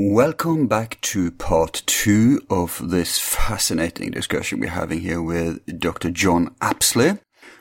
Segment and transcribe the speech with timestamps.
[0.00, 6.10] Welcome back to part two of this fascinating discussion we're having here with Dr.
[6.10, 7.18] John Apsley,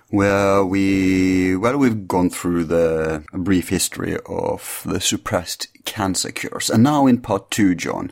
[0.09, 6.69] where we, well, we've gone through the brief history of the suppressed cancer cures.
[6.69, 8.11] And now in part two, John,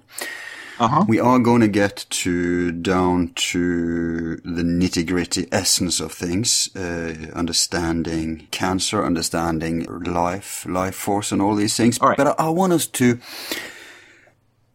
[0.79, 1.05] Uh-huh.
[1.07, 7.13] we are going to get to down to the nitty gritty essence of things, uh,
[7.35, 11.99] understanding cancer, understanding life, life force, and all these things.
[11.99, 12.17] All right.
[12.17, 13.19] But I, I want us to,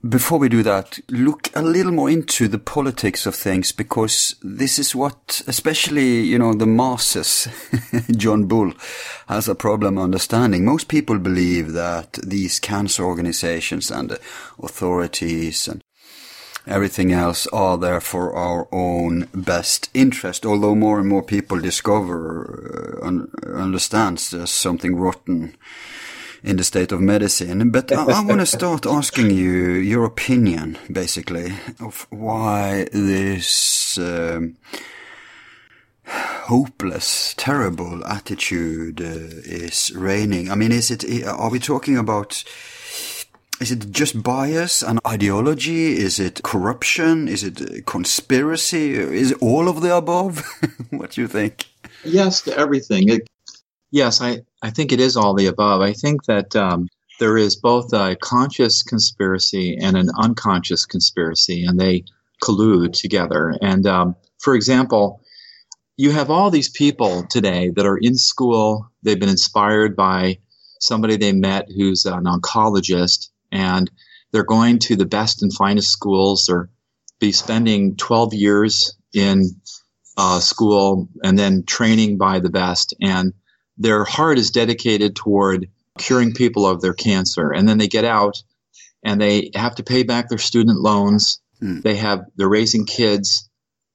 [0.09, 4.79] before we do that, look a little more into the politics of things because this
[4.79, 7.49] is what, especially, you know, the masses,
[8.17, 8.73] John Bull
[9.29, 10.65] has a problem understanding.
[10.65, 14.19] Most people believe that these cancer organizations and
[14.63, 15.83] authorities and
[16.67, 20.47] everything else are there for our own best interest.
[20.47, 23.31] Although more and more people discover, uh, un-
[24.31, 25.57] there's something rotten
[26.43, 27.71] in the state of medicine.
[27.71, 34.57] But I, I want to start asking you your opinion, basically, of why this um,
[36.07, 39.05] hopeless, terrible attitude uh,
[39.45, 40.51] is reigning.
[40.51, 41.05] I mean, is it?
[41.27, 42.45] Are we talking about?
[43.61, 45.99] Is it just bias and ideology?
[45.99, 47.29] Is it corruption?
[47.29, 48.95] Is it conspiracy?
[48.95, 50.43] Is it all of the above?
[50.91, 51.67] what do you think?
[52.03, 53.11] Yes to everything.
[53.11, 53.29] It,
[53.91, 55.81] yes, I, I think it is all the above.
[55.81, 56.89] I think that um,
[57.19, 62.05] there is both a conscious conspiracy and an unconscious conspiracy, and they
[62.43, 63.55] collude together.
[63.61, 65.21] And um, for example,
[65.97, 70.39] you have all these people today that are in school, they've been inspired by
[70.81, 73.91] somebody they met who's an oncologist, and
[74.33, 76.47] they're going to the best and finest schools.
[76.47, 76.71] They're
[77.21, 79.45] be spending 12 years in
[80.17, 82.95] uh, school and then training by the best.
[83.01, 83.35] And
[83.79, 87.51] their heart is dedicated toward curing people of their cancer.
[87.51, 88.43] And then they get out
[89.03, 91.41] and they have to pay back their student loans.
[91.61, 91.81] Hmm.
[91.81, 93.49] They have, they're raising kids.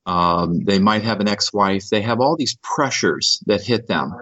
[0.06, 1.90] Um, they might have an ex-wife.
[1.90, 4.14] They have all these pressures that hit them.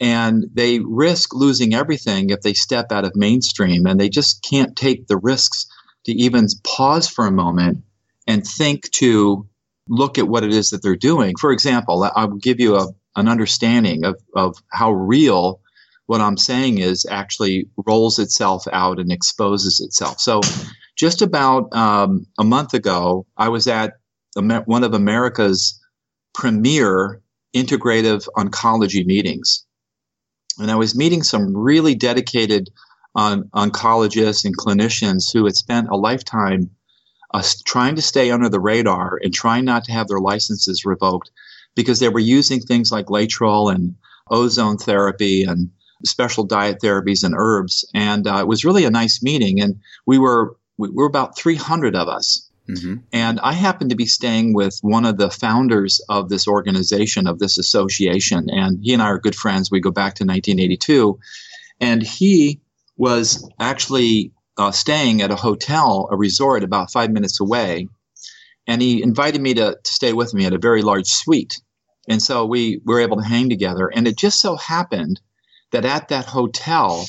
[0.00, 4.76] And they risk losing everything if they step out of mainstream and they just can't
[4.76, 5.66] take the risks
[6.04, 7.82] to even pause for a moment
[8.28, 9.46] and think to
[9.88, 11.34] look at what it is that they're doing.
[11.36, 12.88] For example, I- I'll give you a,
[13.18, 15.60] an understanding of, of how real
[16.06, 20.20] what I'm saying is actually rolls itself out and exposes itself.
[20.20, 20.40] So,
[20.96, 23.94] just about um, a month ago, I was at
[24.34, 25.78] one of America's
[26.34, 27.20] premier
[27.54, 29.64] integrative oncology meetings.
[30.58, 32.70] And I was meeting some really dedicated
[33.14, 36.70] on, oncologists and clinicians who had spent a lifetime
[37.32, 41.30] uh, trying to stay under the radar and trying not to have their licenses revoked
[41.78, 43.94] because they were using things like laetrile and
[44.30, 45.70] ozone therapy and
[46.04, 47.88] special diet therapies and herbs.
[47.94, 49.60] And uh, it was really a nice meeting.
[49.60, 52.50] And we were we were about 300 of us.
[52.66, 57.28] hmm And I happened to be staying with one of the founders of this organization,
[57.28, 58.50] of this association.
[58.50, 59.70] And he and I are good friends.
[59.70, 61.16] We go back to 1982.
[61.80, 62.60] And he
[62.96, 67.86] was actually uh, staying at a hotel, a resort about five minutes away.
[68.66, 71.60] And he invited me to, to stay with me at a very large suite.
[72.08, 73.88] And so we were able to hang together.
[73.88, 75.20] And it just so happened
[75.72, 77.06] that at that hotel,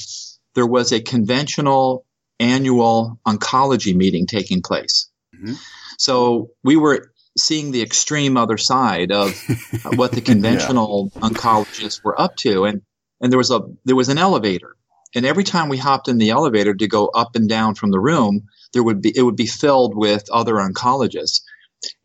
[0.55, 2.05] there was a conventional
[2.39, 5.09] annual oncology meeting taking place.
[5.35, 5.57] Mhm.
[5.97, 9.33] So we were seeing the extreme other side of
[9.95, 12.81] what the conventional oncologists were up to, and
[13.21, 14.75] and there was a there was an elevator,
[15.15, 17.99] and every time we hopped in the elevator to go up and down from the
[17.99, 21.41] room, there would be it would be filled with other oncologists.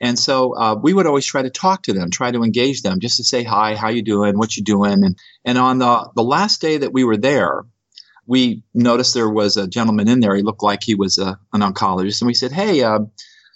[0.01, 3.01] And so uh, we would always try to talk to them, try to engage them,
[3.01, 6.23] just to say hi, how you doing, what you doing, and and on the the
[6.23, 7.65] last day that we were there,
[8.27, 10.35] we noticed there was a gentleman in there.
[10.35, 13.01] He looked like he was a, an oncologist, and we said, "Hey, uh,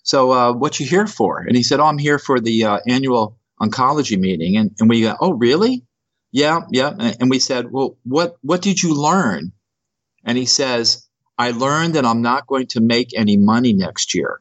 [0.02, 2.80] so uh, what you here for?" And he said, "Oh, I'm here for the uh,
[2.86, 5.84] annual oncology meeting." And and we go, "Oh, really?
[6.32, 9.52] Yeah, yeah." And and we said, "Well, what what did you learn?"
[10.24, 11.06] And he says,
[11.38, 14.40] "I learned that I'm not going to make any money next year."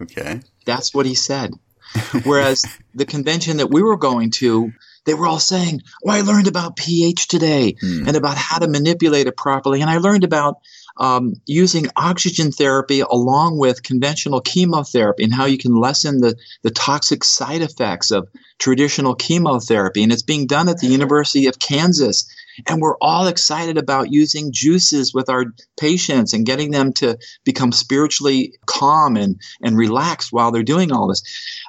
[0.00, 0.40] Okay.
[0.64, 1.52] That's what he said.
[2.24, 2.64] Whereas
[2.94, 4.72] the convention that we were going to,
[5.04, 8.06] they were all saying, "Oh, I learned about pH today mm.
[8.06, 10.56] and about how to manipulate it properly, and I learned about
[10.96, 16.70] um, using oxygen therapy along with conventional chemotherapy and how you can lessen the, the
[16.70, 20.02] toxic side effects of traditional chemotherapy.
[20.02, 22.28] And it's being done at the University of Kansas.
[22.68, 25.46] And we're all excited about using juices with our
[25.78, 31.08] patients and getting them to become spiritually calm and, and relaxed while they're doing all
[31.08, 31.22] this.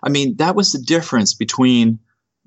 [0.03, 1.99] I mean, that was the difference between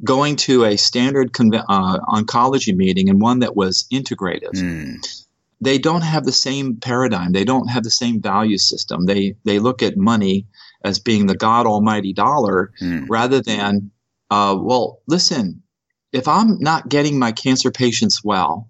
[0.05, 4.53] going to a standard uh, oncology meeting and one that was integrative.
[4.53, 5.25] Mm
[5.61, 7.33] they don't have the same paradigm.
[7.33, 9.07] They don't have the same value system.
[9.07, 10.47] They they look at money
[10.85, 13.07] as being the God Almighty dollar mm.
[13.09, 13.91] rather than,
[14.31, 15.63] uh, well, listen,
[16.13, 18.69] if I'm not getting my cancer patients well,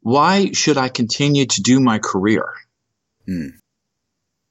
[0.00, 2.52] why should I continue to do my career?
[3.28, 3.52] Mm.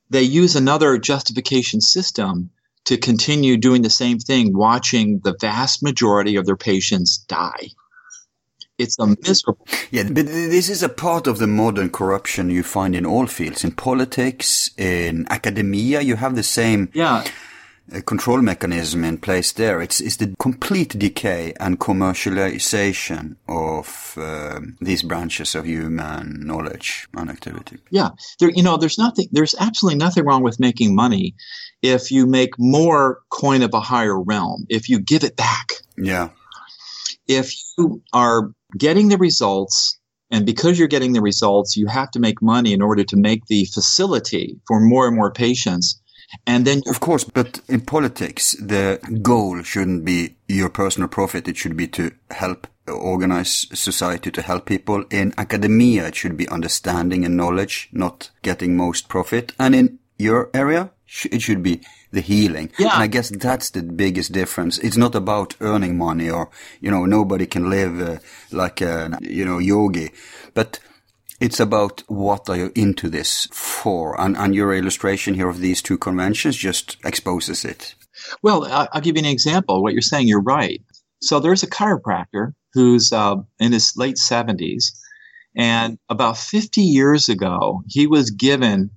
[0.09, 2.51] They use another justification system
[2.85, 7.69] to continue doing the same thing, watching the vast majority of their patients die
[8.77, 9.67] it's a miserable.
[9.91, 13.63] Yeah, but this is a part of the modern corruption you find in all fields.
[13.63, 17.23] In politics, in academia, you have the same yeah.
[17.91, 19.81] Uh, control mechanism in place there.
[19.81, 27.29] It's, it's the complete decay and commercialization of uh, these branches of human knowledge and
[27.29, 27.79] activity.
[27.91, 31.35] Yeah, there, you know, there's nothing, there's absolutely nothing wrong with making money
[31.81, 35.73] if you make more coin of a higher realm, if you give it back.
[35.97, 36.29] Yeah.
[37.27, 39.99] If you are getting the results
[40.31, 43.45] and because you're getting the results, you have to make money in order to make
[43.47, 45.99] the facility for more and more patients.
[46.47, 51.47] And then, of course, but in politics, the goal shouldn't be your personal profit.
[51.47, 55.05] It should be to help organize society to help people.
[55.09, 59.53] In academia, it should be understanding and knowledge, not getting most profit.
[59.57, 60.91] And in your area,
[61.31, 61.81] it should be
[62.11, 62.71] the healing.
[62.77, 62.93] Yeah.
[62.93, 64.77] And I guess that's the biggest difference.
[64.79, 66.49] It's not about earning money or,
[66.81, 68.19] you know, nobody can live uh,
[68.51, 70.11] like a, you know, yogi,
[70.53, 70.79] but
[71.43, 74.19] it's about what are you into this for?
[74.19, 77.95] And, and your illustration here of these two conventions just exposes it.
[78.41, 79.83] Well, I'll give you an example.
[79.83, 80.81] What you're saying, you're right.
[81.21, 84.93] So there's a chiropractor who's uh, in his late 70s.
[85.53, 88.89] And about 50 years ago, he was given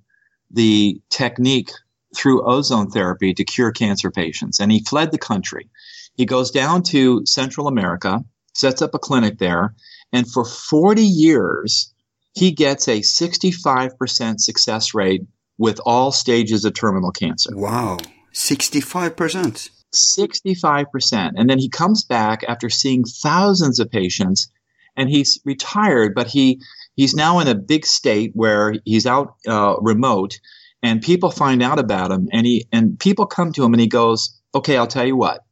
[0.49, 1.73] the technique
[2.15, 4.61] through ozone therapy to cure cancer patients.
[4.61, 5.69] And he fled the country.
[6.15, 8.21] He goes down to Central America,
[8.55, 9.75] sets up a clinic there,
[10.13, 11.93] and for 40 years,
[12.37, 15.23] he gets a 65% success rate
[15.59, 17.51] with all stages of terminal cancer.
[17.57, 17.97] Wow.
[18.35, 19.71] 65%.
[19.95, 21.33] 65%.
[21.37, 24.51] And then he comes back after seeing thousands of patients
[24.97, 26.61] and he's retired, but he
[26.95, 30.39] he's now in a big state where he's out uh, remote
[30.83, 33.87] and people find out about him and he and people come to him and he
[33.87, 35.45] goes okay i'll tell you what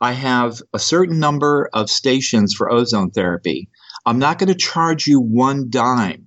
[0.00, 3.68] i have a certain number of stations for ozone therapy
[4.06, 6.26] i'm not going to charge you one dime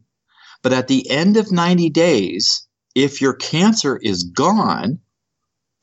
[0.61, 4.99] but at the end of 90 days if your cancer is gone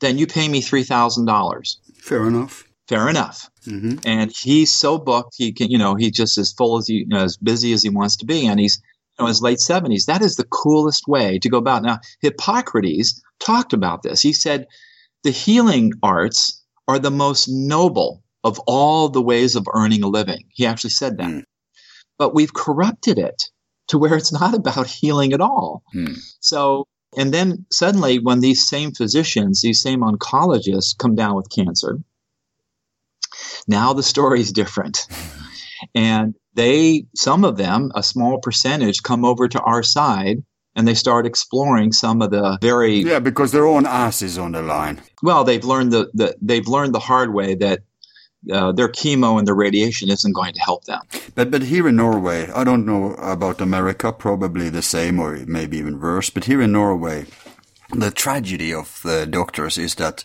[0.01, 3.99] then you pay me $3000 fair enough fair enough mm-hmm.
[4.05, 7.07] and he's so booked he can you know he's just as full as he you
[7.07, 8.81] know, as busy as he wants to be and he's
[9.21, 10.07] you know, his late 70s.
[10.07, 11.83] That is the coolest way to go about.
[11.83, 14.23] Now, Hippocrates talked about this.
[14.23, 14.67] He said
[15.23, 20.45] the healing arts are the most noble of all the ways of earning a living.
[20.49, 21.29] He actually said that.
[21.29, 21.45] Mm.
[22.21, 23.51] But we've corrupted it
[23.89, 25.83] to where it's not about healing at all.
[25.97, 26.19] Mm.
[26.41, 31.99] So, and then suddenly, when these same physicians, these same oncologists come down with cancer,
[33.67, 35.07] now the story is different.
[35.95, 40.43] And they, some of them, a small percentage, come over to our side
[40.77, 44.53] and they start exploring some of the very yeah because their own ass is on
[44.53, 45.01] the line.
[45.23, 47.81] Well, they've learned the, the they've learned the hard way that
[48.51, 51.03] uh, their chemo and their radiation isn't going to help them.
[51.35, 55.77] But but here in Norway, I don't know about America, probably the same or maybe
[55.79, 56.31] even worse.
[56.31, 57.27] But here in Norway,
[57.93, 60.25] the tragedy of the doctors is that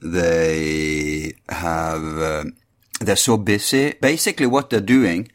[0.00, 2.02] they have.
[2.02, 2.44] Uh,
[3.00, 3.92] they're so busy.
[4.00, 5.30] Basically, what they're doing,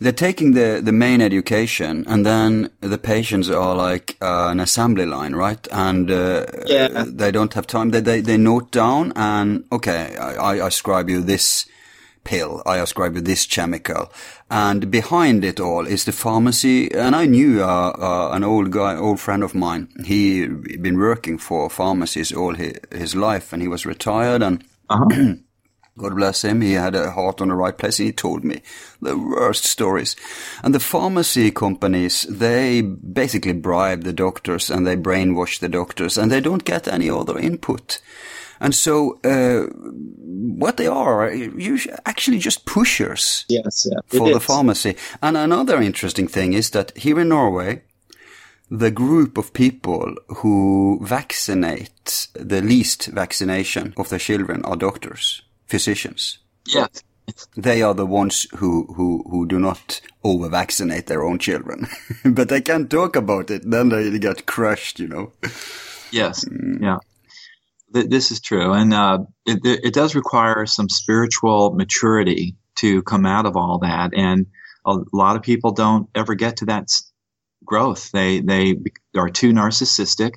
[0.00, 5.04] they're taking the, the main education and then the patients are like uh, an assembly
[5.04, 5.68] line, right?
[5.70, 7.04] And uh, yeah.
[7.06, 7.90] they don't have time.
[7.90, 11.66] They, they, they note down and, okay, I, I ascribe you this
[12.24, 12.62] pill.
[12.64, 14.10] I ascribe you this chemical.
[14.50, 16.90] And behind it all is the pharmacy.
[16.92, 19.88] And I knew uh, uh, an old guy, old friend of mine.
[20.06, 25.34] He been working for pharmacies all his, his life and he was retired and uh-huh.
[26.00, 28.62] God bless him, he had a heart on the right place and he told me
[29.02, 30.16] the worst stories.
[30.62, 36.32] And the pharmacy companies, they basically bribe the doctors and they brainwash the doctors and
[36.32, 38.00] they don't get any other input.
[38.60, 39.66] And so, uh,
[40.58, 44.96] what they are, you actually just pushers yes, yeah, for the pharmacy.
[45.22, 47.82] And another interesting thing is that here in Norway,
[48.70, 56.38] the group of people who vaccinate the least vaccination of their children are doctors, physicians.
[56.66, 57.02] Yes.
[57.56, 61.86] They are the ones who, who, who do not over vaccinate their own children.
[62.24, 63.62] but they can't talk about it.
[63.64, 65.32] Then they get crushed, you know.
[66.10, 66.44] Yes.
[66.44, 66.80] Mm.
[66.82, 66.98] Yeah.
[67.92, 68.72] this is true.
[68.72, 74.10] And uh, it, it does require some spiritual maturity to come out of all that.
[74.14, 74.46] And
[74.84, 76.88] a lot of people don't ever get to that
[77.64, 78.10] growth.
[78.10, 78.76] They, they
[79.16, 80.32] are too narcissistic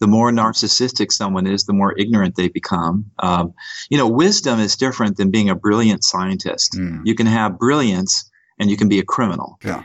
[0.00, 3.10] the more narcissistic someone is, the more ignorant they become.
[3.18, 3.54] Um,
[3.90, 6.72] you know, wisdom is different than being a brilliant scientist.
[6.72, 7.02] Mm.
[7.04, 9.58] You can have brilliance and you can be a criminal.
[9.64, 9.82] Yeah.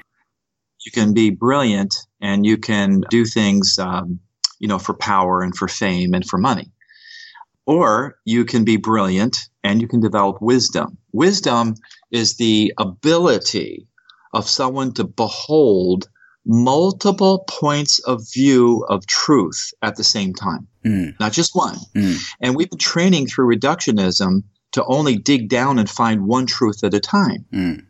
[0.86, 4.20] You can be brilliant and you can do things, um,
[4.60, 6.72] you know, for power and for fame and for money.
[7.66, 10.98] Or you can be brilliant and you can develop wisdom.
[11.14, 11.76] Wisdom
[12.12, 13.88] is the ability
[14.34, 16.10] of someone to behold
[16.46, 21.18] multiple points of view of truth at the same time, mm.
[21.20, 21.78] not just one.
[21.96, 22.22] Mm.
[22.42, 26.94] And we've been training through reductionism to only dig down and find one truth at
[26.94, 27.46] a time.
[27.54, 27.86] Mm.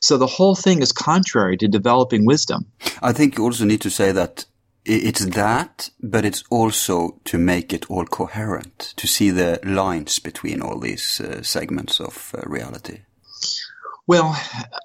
[0.00, 2.66] So the whole thing is contrary to developing wisdom.
[3.02, 4.46] I think you also need to say that
[4.84, 10.62] it's that, but it's also to make it all coherent, to see the lines between
[10.62, 13.00] all these uh, segments of uh, reality.
[14.10, 14.36] Well,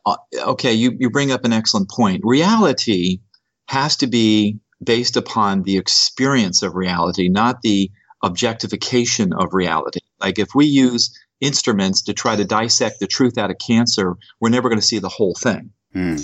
[0.06, 0.18] uh,
[0.50, 2.22] okay, you, you bring up an excellent point.
[2.24, 3.22] Reality
[3.68, 7.90] has to be based upon the experience of reality, not the
[8.22, 10.02] objectification of reality.
[10.22, 14.50] Like if we use instruments to try to dissect the truth out of cancer, we're
[14.50, 15.72] never going to see the whole thing.
[15.96, 16.24] Mm.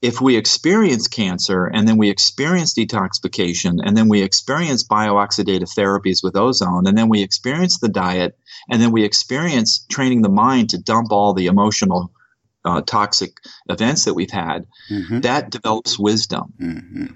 [0.00, 6.22] If we experience cancer and then we experience detoxification and then we experience biooxidative therapies
[6.22, 8.38] with ozone and then we experience the diet
[8.70, 12.10] and then we experience training the mind to dump all the emotional
[12.64, 13.36] uh, toxic
[13.68, 15.20] events that we've had, mm-hmm.
[15.20, 16.52] that develops wisdom.
[16.60, 17.06] Mm-hmm.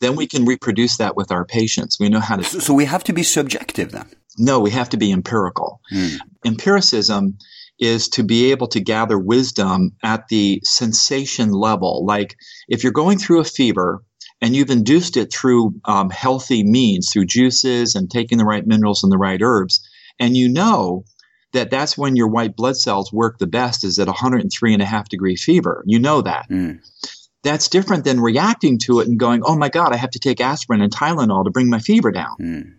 [0.00, 1.98] Then we can reproduce that with our patients.
[2.00, 2.44] We know how to.
[2.44, 4.08] So, so we have to be subjective then?
[4.38, 5.80] No, we have to be empirical.
[5.92, 6.18] Mm.
[6.46, 7.36] Empiricism
[7.78, 12.04] is to be able to gather wisdom at the sensation level.
[12.06, 12.36] Like
[12.68, 14.02] if you're going through a fever
[14.40, 19.02] and you've induced it through um, healthy means, through juices and taking the right minerals
[19.02, 19.86] and the right herbs,
[20.18, 21.04] and you know
[21.52, 24.86] that that's when your white blood cells work the best is at 103 and a
[24.86, 25.82] half degree fever.
[25.86, 26.48] You know that.
[26.48, 26.80] Mm.
[27.42, 30.40] That's different than reacting to it and going, oh my God, I have to take
[30.40, 32.36] aspirin and Tylenol to bring my fever down.
[32.40, 32.74] Mm.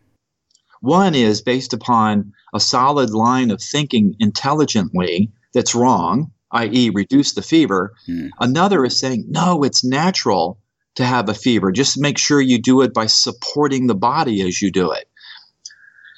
[0.82, 7.42] One is based upon a solid line of thinking intelligently that's wrong, i.e., reduce the
[7.42, 7.94] fever.
[8.08, 8.30] Mm.
[8.40, 10.60] Another is saying, no, it's natural
[10.96, 11.72] to have a fever.
[11.72, 15.08] Just make sure you do it by supporting the body as you do it.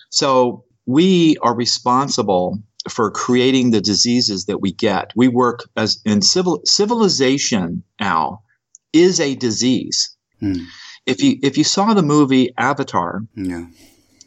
[0.10, 2.60] So we are responsible
[2.90, 5.12] for creating the diseases that we get.
[5.16, 7.84] We work as in civil civilization.
[8.00, 8.44] Al
[8.92, 10.16] is a disease.
[10.42, 10.66] Mm.
[11.06, 13.66] If you if you saw the movie Avatar, yeah.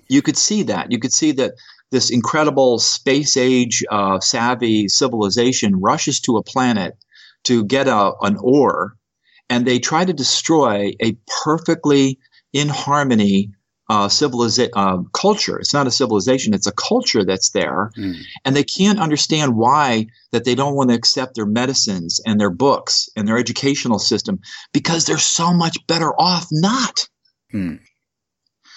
[0.08, 0.90] you could see that.
[0.90, 1.52] You could see that
[1.90, 6.96] this incredible space age uh, savvy civilization rushes to a planet
[7.44, 8.96] to get a, an ore,
[9.48, 12.18] and they try to destroy a perfectly
[12.52, 13.52] in harmony
[13.88, 15.58] uh, civilization uh, culture.
[15.58, 18.20] It's not a civilization; it's a culture that's there, mm.
[18.44, 22.50] and they can't understand why that they don't want to accept their medicines and their
[22.50, 24.40] books and their educational system
[24.72, 27.08] because they're so much better off not.
[27.54, 27.80] Mm.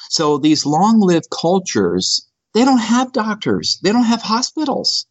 [0.10, 5.08] So these long-lived cultures, they don't have doctors, they don't have hospitals.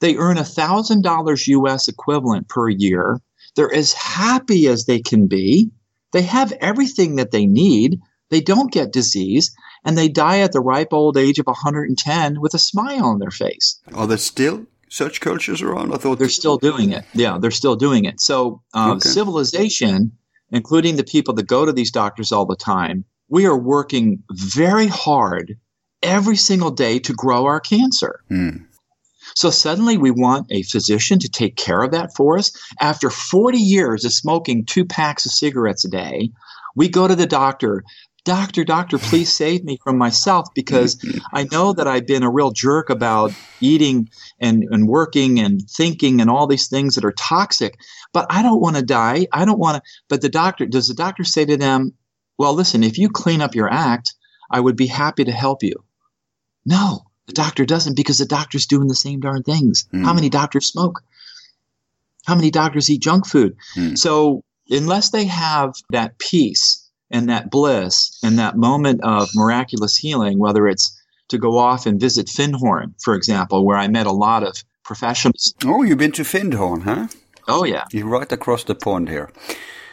[0.00, 1.88] They earn a thousand dollars U.S.
[1.88, 3.20] equivalent per year.
[3.56, 5.70] They're as happy as they can be.
[6.12, 8.00] They have everything that they need
[8.30, 9.54] they don't get disease,
[9.84, 13.30] and they die at the ripe old age of 110 with a smile on their
[13.30, 13.80] face.
[13.94, 15.92] Are there still such cultures around?
[15.92, 17.04] I thought they're still doing it.
[17.14, 18.20] Yeah, they're still doing it.
[18.20, 19.08] So uh, okay.
[19.08, 20.12] civilization,
[20.50, 24.86] including the people that go to these doctors all the time, we are working very
[24.86, 25.58] hard
[26.02, 28.20] every single day to grow our cancer.
[28.30, 28.66] Mm.
[29.34, 32.52] So suddenly we want a physician to take care of that for us.
[32.80, 36.30] After 40 years of smoking two packs of cigarettes a day,
[36.76, 37.82] we go to the doctor
[38.24, 40.98] Doctor, doctor, please save me from myself because
[41.32, 44.08] I know that I've been a real jerk about eating
[44.40, 47.78] and, and working and thinking and all these things that are toxic,
[48.14, 49.26] but I don't want to die.
[49.30, 49.90] I don't want to.
[50.08, 51.92] But the doctor, does the doctor say to them,
[52.38, 54.14] well, listen, if you clean up your act,
[54.50, 55.84] I would be happy to help you?
[56.64, 59.86] No, the doctor doesn't because the doctor's doing the same darn things.
[59.92, 60.04] Mm.
[60.04, 61.02] How many doctors smoke?
[62.26, 63.56] How many doctors eat junk food?
[63.76, 63.98] Mm.
[63.98, 66.83] So unless they have that peace
[67.14, 72.00] and that bliss and that moment of miraculous healing, whether it's to go off and
[72.00, 75.54] visit Findhorn, for example, where I met a lot of professionals.
[75.64, 77.06] Oh, you've been to Findhorn, huh?
[77.46, 77.84] Oh yeah.
[77.92, 79.30] You're right across the pond here.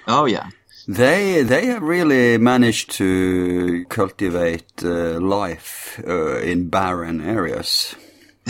[0.07, 0.49] Oh yeah.
[0.87, 7.95] They they have really managed to cultivate uh, life uh, in barren areas.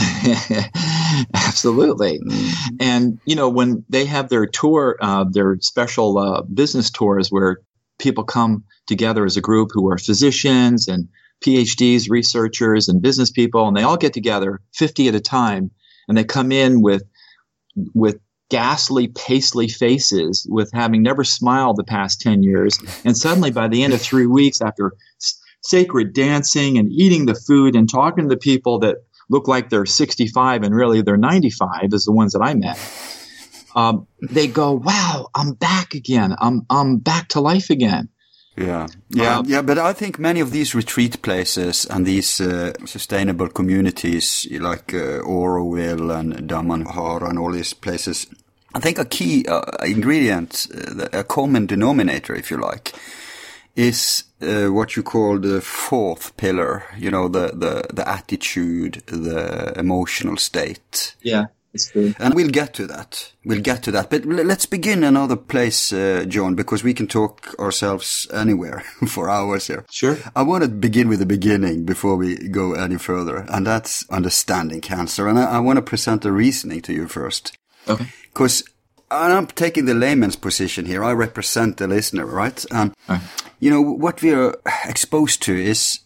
[1.34, 2.20] Absolutely.
[2.20, 2.76] Mm-hmm.
[2.80, 7.58] And, you know, when they have their tour, uh, their special uh, business tours where
[8.02, 11.08] people come together as a group who are physicians and
[11.44, 15.72] PhDs, researchers, and business people, and they all get together 50 at a time,
[16.08, 17.04] and they come in with,
[17.94, 22.78] with ghastly, pastely faces, with having never smiled the past 10 years.
[23.06, 24.94] And suddenly, by the end of three weeks, after
[25.62, 28.98] sacred dancing and eating the food and talking to the people that
[29.30, 32.78] look like they're 65 and really they're 95 is the ones that I met.
[33.76, 36.36] Um, they go, wow, I'm back again.
[36.40, 38.10] I'm, I'm back to life again.
[38.58, 39.62] Yeah, yeah, um, yeah.
[39.62, 45.22] But I think many of these retreat places and these uh, sustainable communities like uh,
[45.24, 48.28] Auroville and Damanhur and all these places,
[48.74, 52.94] I think a key uh, ingredient, uh, a common denominator, if you like,
[53.78, 56.84] is uh, what you call the fourth pillar.
[56.98, 61.16] You know, the the the attitude, the emotional state.
[61.22, 61.46] Yeah.
[62.20, 63.32] And we'll get to that.
[63.46, 64.10] We'll get to that.
[64.10, 69.68] But let's begin another place, uh, John, because we can talk ourselves anywhere for hours
[69.68, 69.86] here.
[69.90, 70.18] Sure.
[70.36, 74.82] I want to begin with the beginning before we go any further, and that's understanding
[74.82, 75.28] cancer.
[75.28, 77.58] And I, I want to present the reasoning to you first.
[77.88, 78.08] Okay.
[78.34, 78.64] Because
[79.10, 81.04] I'm taking the layman's position here.
[81.04, 82.66] I represent the listener, right?
[82.72, 82.94] And
[83.60, 86.00] you know, what we are exposed to is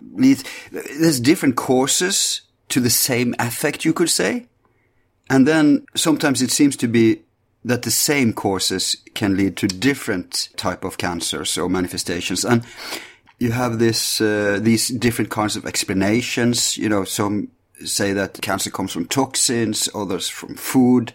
[0.00, 4.46] there's different causes to the same effect, you could say.
[5.30, 7.22] And then sometimes it seems to be
[7.64, 12.44] that the same causes can lead to different type of cancers or manifestations.
[12.44, 12.62] And
[13.38, 16.76] you have this, uh, these different kinds of explanations.
[16.76, 17.48] You know, some
[17.84, 21.14] say that cancer comes from toxins, others from food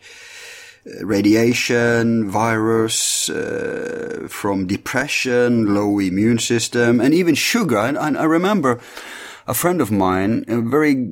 [1.02, 7.78] radiation, virus, uh, from depression, low immune system, and even sugar.
[7.78, 8.80] And, and, I remember
[9.48, 11.12] a friend of mine, a very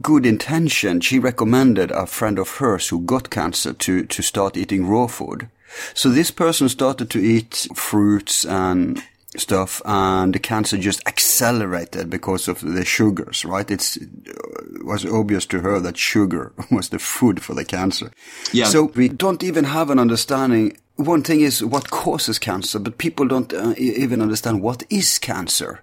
[0.00, 4.86] good intention, she recommended a friend of hers who got cancer to, to start eating
[4.86, 5.48] raw food.
[5.94, 9.02] So this person started to eat fruits and
[9.36, 13.70] stuff and the cancer just accelerated because of the sugars, right?
[13.70, 18.10] It's, it was obvious to her that sugar was the food for the cancer.
[18.52, 18.66] Yeah.
[18.66, 20.76] So we don't even have an understanding.
[20.96, 25.82] One thing is what causes cancer, but people don't uh, even understand what is cancer.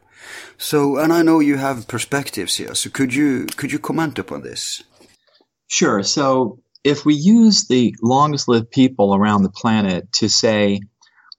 [0.58, 2.76] So, and I know you have perspectives here.
[2.76, 4.84] So could you, could you comment upon this?
[5.67, 6.04] Sure.
[6.04, 10.82] So if we use the longest lived people around the planet to say,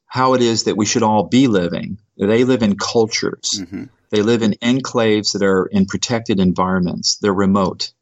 [0.08, 1.98] how it is that we should all be living.
[2.16, 3.60] They live in cultures.
[3.60, 3.84] Mm-hmm.
[4.10, 7.16] They live in enclaves that are in protected environments.
[7.16, 7.92] They're remote.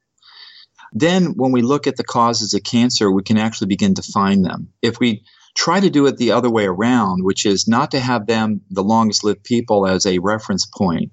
[0.92, 4.44] Then, when we look at the causes of cancer, we can actually begin to find
[4.44, 4.72] them.
[4.80, 5.24] If we
[5.56, 8.84] try to do it the other way around, which is not to have them, the
[8.84, 11.12] longest lived people, as a reference point,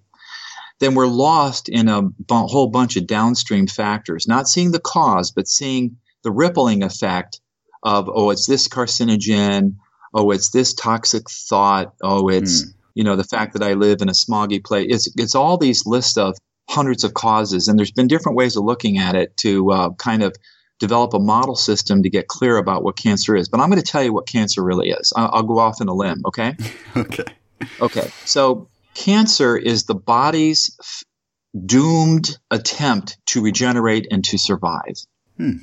[0.80, 5.32] then we're lost in a b- whole bunch of downstream factors, not seeing the cause,
[5.32, 7.40] but seeing the rippling effect
[7.84, 9.76] of, oh, it's this carcinogen,
[10.14, 11.94] oh, it's this toxic thought.
[12.02, 12.74] Oh, it's, mm.
[12.96, 14.88] you know, the fact that I live in a smoggy place.
[14.90, 16.38] It's, it's all these lists of
[16.70, 17.68] hundreds of causes.
[17.68, 20.36] And there's been different ways of looking at it to uh, kind of
[20.84, 23.48] develop a model system to get clear about what cancer is.
[23.48, 25.14] But I'm going to tell you what cancer really is.
[25.16, 26.58] I'll, I'll go off in a limb, okay?
[26.98, 27.24] okay.
[27.80, 28.12] Okay.
[28.26, 31.04] So cancer is the body's f-
[31.66, 34.96] doomed attempt to regenerate and to survive.
[35.38, 35.60] Hmm.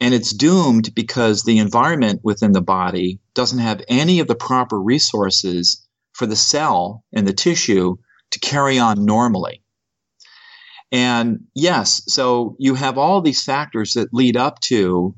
[0.00, 4.80] And it's doomed because the environment within the body doesn't have any of the proper
[4.80, 7.96] resources for the cell and the tissue
[8.30, 9.62] to carry on normally.
[10.94, 15.16] And yes, so you have all these factors that lead up to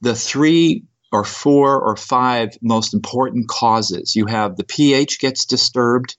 [0.00, 0.82] the three
[1.12, 4.16] or four or five most important causes.
[4.16, 6.16] You have the pH gets disturbed,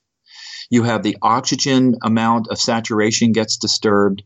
[0.69, 4.23] you have the oxygen amount of saturation gets disturbed,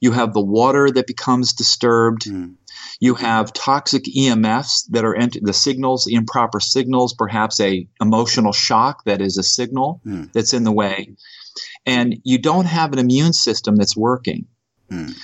[0.00, 2.26] you have the water that becomes disturbed.
[2.26, 2.54] Mm.
[3.00, 8.52] You have toxic EMFs that are ent- the signals, the improper signals, perhaps a emotional
[8.52, 10.32] shock that is a signal mm.
[10.32, 11.16] that's in the way.
[11.86, 14.46] And you don't have an immune system that's working.
[14.90, 15.16] Mm.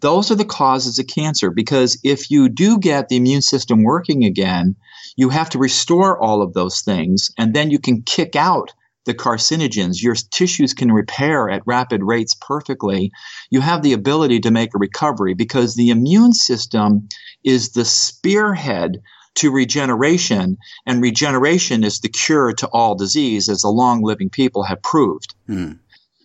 [0.00, 4.24] Those are the causes of cancer because if you do get the immune system working
[4.24, 4.76] again,
[5.16, 8.72] you have to restore all of those things and then you can kick out
[9.06, 13.10] the carcinogens, your tissues can repair at rapid rates perfectly,
[13.50, 17.08] you have the ability to make a recovery because the immune system
[17.42, 19.00] is the spearhead
[19.38, 24.62] to regeneration, and regeneration is the cure to all disease, as the long living people
[24.64, 25.34] have proved.
[25.48, 25.78] Mm.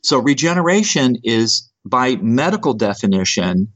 [0.04, 3.74] So regeneration is by medical definition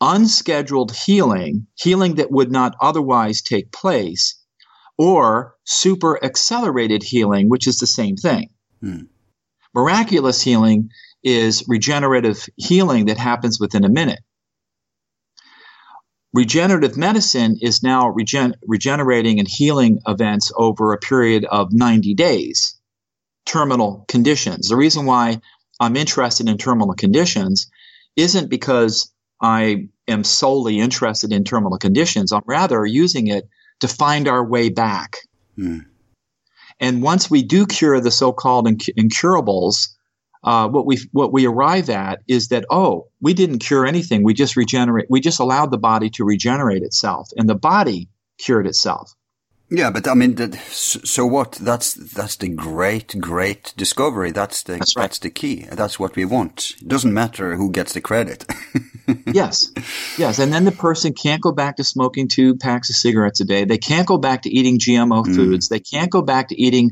[0.00, 4.34] unscheduled healing, healing that would not otherwise take place,
[4.98, 8.50] or super accelerated healing, which is the same thing.
[8.80, 9.04] Hmm.
[9.74, 10.90] Miraculous healing
[11.22, 14.20] is regenerative healing that happens within a minute.
[16.36, 22.78] Regenerative medicine is now regen- regenerating and healing events over a period of 90 days,
[23.46, 24.68] terminal conditions.
[24.68, 25.40] The reason why
[25.80, 27.70] I'm interested in terminal conditions
[28.16, 32.32] isn't because I am solely interested in terminal conditions.
[32.32, 33.48] I'm rather using it
[33.80, 35.16] to find our way back.
[35.56, 35.86] Mm.
[36.78, 39.95] And once we do cure the so-called inc- incurables,
[40.44, 44.22] uh, what we what we arrive at is that oh, we didn't cure anything.
[44.22, 45.06] We just regenerate.
[45.08, 49.12] We just allowed the body to regenerate itself, and the body cured itself.
[49.68, 51.52] Yeah, but I mean, that, so what?
[51.52, 54.30] That's that's the great, great discovery.
[54.30, 55.02] That's the that's, right.
[55.02, 55.66] that's the key.
[55.72, 56.76] That's what we want.
[56.80, 58.44] It doesn't matter who gets the credit.
[59.26, 59.72] yes,
[60.18, 63.44] yes, and then the person can't go back to smoking two packs of cigarettes a
[63.44, 63.64] day.
[63.64, 65.34] They can't go back to eating GMO mm.
[65.34, 65.68] foods.
[65.68, 66.90] They can't go back to eating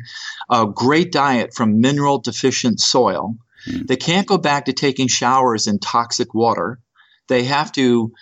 [0.51, 3.37] a great diet from mineral deficient soil.
[3.69, 3.87] Mm.
[3.87, 6.81] They can't go back to taking showers in toxic water.
[7.29, 8.13] They have to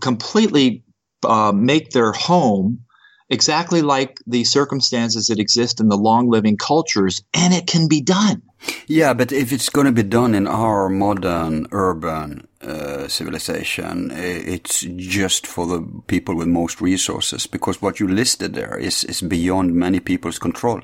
[0.00, 0.84] completely
[1.24, 2.84] uh, make their home
[3.28, 8.02] exactly like the circumstances that exist in the long living cultures, and it can be
[8.02, 8.42] done.
[8.86, 14.80] Yeah, but if it's going to be done in our modern urban uh, civilization, it's
[14.96, 19.74] just for the people with most resources because what you listed there is, is beyond
[19.74, 20.80] many people's control.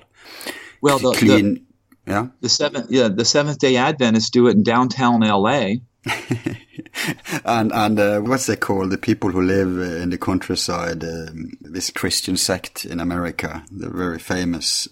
[0.81, 4.63] Well, the, clean, the, yeah, the seventh, yeah, the Seventh Day Adventists do it in
[4.63, 5.83] downtown L.A.
[7.45, 8.91] and and uh, what's it called?
[8.91, 14.19] The people who live in the countryside, um, this Christian sect in America, they're very
[14.19, 14.89] famous.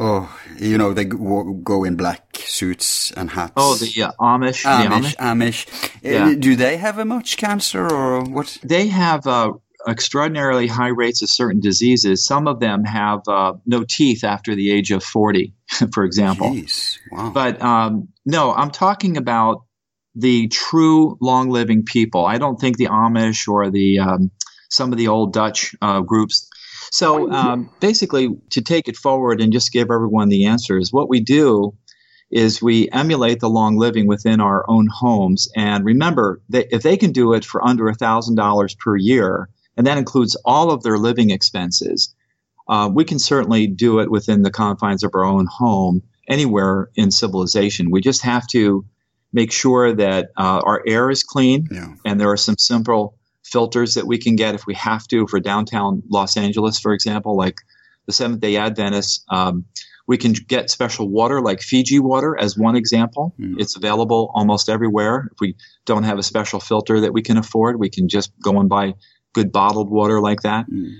[0.00, 3.54] Oh, you know, they go in black suits and hats.
[3.56, 4.64] Oh, the uh, Amish.
[4.64, 5.16] Amish.
[5.16, 5.16] The Amish.
[5.16, 5.94] Amish.
[5.96, 6.34] Uh, yeah.
[6.38, 8.58] do they have a much cancer or what?
[8.62, 9.54] They have uh,
[9.88, 12.24] extraordinarily high rates of certain diseases.
[12.24, 15.54] Some of them have uh, no teeth after the age of 40,
[15.92, 16.50] for example.
[16.50, 16.98] Jeez.
[17.10, 17.30] Wow.
[17.30, 19.64] But um, no, I'm talking about
[20.14, 22.24] the true long living people.
[22.24, 24.30] I don't think the Amish or the um,
[24.70, 26.47] some of the old Dutch uh, groups.
[26.90, 31.20] So um, basically, to take it forward and just give everyone the answers, what we
[31.20, 31.74] do
[32.30, 35.48] is we emulate the long living within our own homes.
[35.56, 39.48] And remember that if they can do it for under a thousand dollars per year,
[39.76, 42.14] and that includes all of their living expenses,
[42.68, 47.10] uh, we can certainly do it within the confines of our own home anywhere in
[47.10, 47.90] civilization.
[47.90, 48.84] We just have to
[49.32, 51.94] make sure that uh, our air is clean, yeah.
[52.04, 53.17] and there are some simple
[53.50, 57.36] filters that we can get if we have to for downtown Los Angeles, for example,
[57.36, 57.56] like
[58.06, 59.24] the Seventh Day Adventists.
[59.28, 59.64] Um,
[60.06, 63.34] we can get special water like Fiji water as one example.
[63.38, 63.56] Mm.
[63.58, 65.28] It's available almost everywhere.
[65.32, 68.58] If we don't have a special filter that we can afford, we can just go
[68.58, 68.94] and buy
[69.34, 70.70] good bottled water like that.
[70.70, 70.92] Mm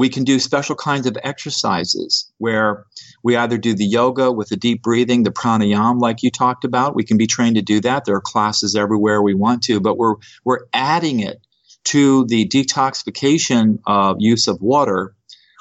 [0.00, 2.86] we can do special kinds of exercises where
[3.22, 6.94] we either do the yoga with the deep breathing, the pranayama, like you talked about.
[6.94, 8.06] We can be trained to do that.
[8.06, 11.40] There are classes everywhere we want to, but we're we're adding it
[11.84, 15.14] to the detoxification uh, use of water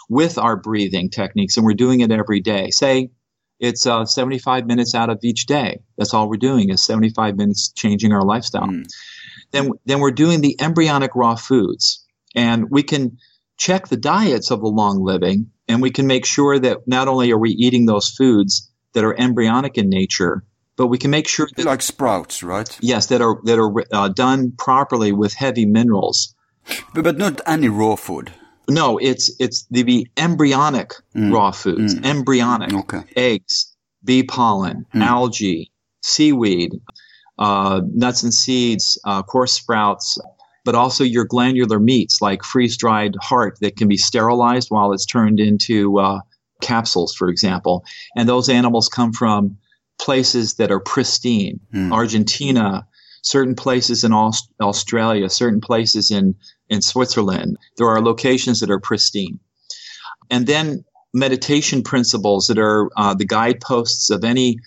[0.10, 2.70] with our breathing techniques, and we're doing it every day.
[2.72, 3.12] Say
[3.60, 5.80] it's uh, 75 minutes out of each day.
[5.98, 8.68] That's all we're doing is 75 minutes changing our lifestyle.
[8.68, 8.86] Mm.
[9.52, 12.06] Then then we're doing the embryonic raw foods,
[12.36, 13.18] and we can
[13.58, 17.32] check the diets of the long living, and we can make sure that not only
[17.32, 20.44] are we eating those foods that are embryonic in nature,
[20.80, 22.78] but we can make sure that like sprouts, right?
[22.80, 26.34] Yes, that are that are uh, done properly with heavy minerals.
[26.94, 28.32] But, but not any raw food.
[28.70, 31.34] No, it's it's the, the embryonic mm.
[31.34, 32.06] raw foods, mm.
[32.06, 33.02] embryonic okay.
[33.18, 35.04] eggs, bee pollen, mm.
[35.04, 35.70] algae,
[36.02, 36.80] seaweed,
[37.38, 40.18] uh, nuts and seeds, uh, coarse sprouts,
[40.63, 45.06] but also your glandular meats like freeze dried heart that can be sterilized while it's
[45.06, 46.22] turned into uh,
[46.62, 47.84] capsules, for example.
[48.15, 49.58] And those animals come from
[50.00, 51.92] places that are pristine mm.
[51.92, 52.88] Argentina,
[53.22, 56.36] certain places in Aust- Australia, certain places in,
[56.70, 57.58] in Switzerland.
[57.78, 59.40] There are locations that are pristine.
[60.32, 64.60] And then meditation principles that are uh, the guideposts of any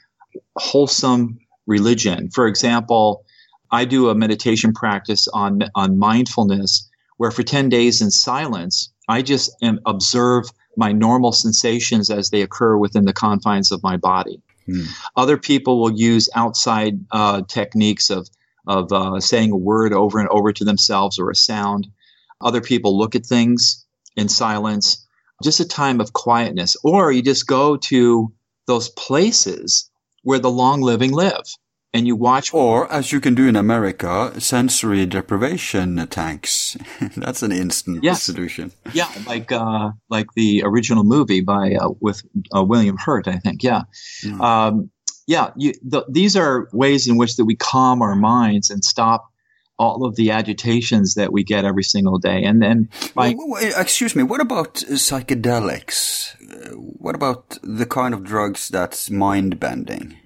[0.56, 2.30] wholesome religion.
[2.30, 3.24] For example,
[3.70, 9.22] I do a meditation practice on on mindfulness where for 10 days in silence, I
[9.22, 14.42] just am, observe my normal sensations as they occur within the confines of my body.
[14.66, 14.84] Hmm.
[15.16, 18.28] Other people will use outside uh, techniques of
[18.66, 21.88] of uh, saying a word over and over to themselves or a sound.
[22.40, 23.84] Other people look at things
[24.16, 25.04] in silence.
[25.42, 28.32] Just a time of quietness, or you just go to
[28.66, 29.90] those places
[30.22, 31.44] where the long living live.
[31.94, 32.54] And you watch.
[32.54, 36.76] Or, as you can do in America, sensory deprivation tanks.
[37.16, 38.22] That's an instant Yes.
[38.22, 38.72] solution.
[38.94, 42.22] Yeah, like uh, like the original movie by uh, with
[42.56, 43.62] uh, William Hurt, I think.
[43.62, 43.82] Yeah,
[44.24, 44.40] Mm.
[44.40, 44.90] um,
[45.26, 45.50] yeah.
[45.56, 49.24] You, the, these are ways in which that we calm our minds and stop
[49.78, 52.42] all of the agitations that we get every single day.
[52.44, 56.34] And then by Well, well, excuse me, what about uh, psychedelics?
[56.40, 60.16] Uh, What about the kind of drugs that's mind bending?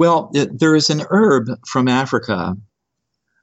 [0.00, 2.56] Well, it, there is an herb from Africa,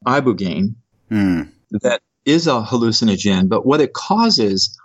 [0.08, 0.74] ibogaine,
[1.08, 1.44] Hmm.
[1.70, 4.76] that is a hallucinogen, but what it causes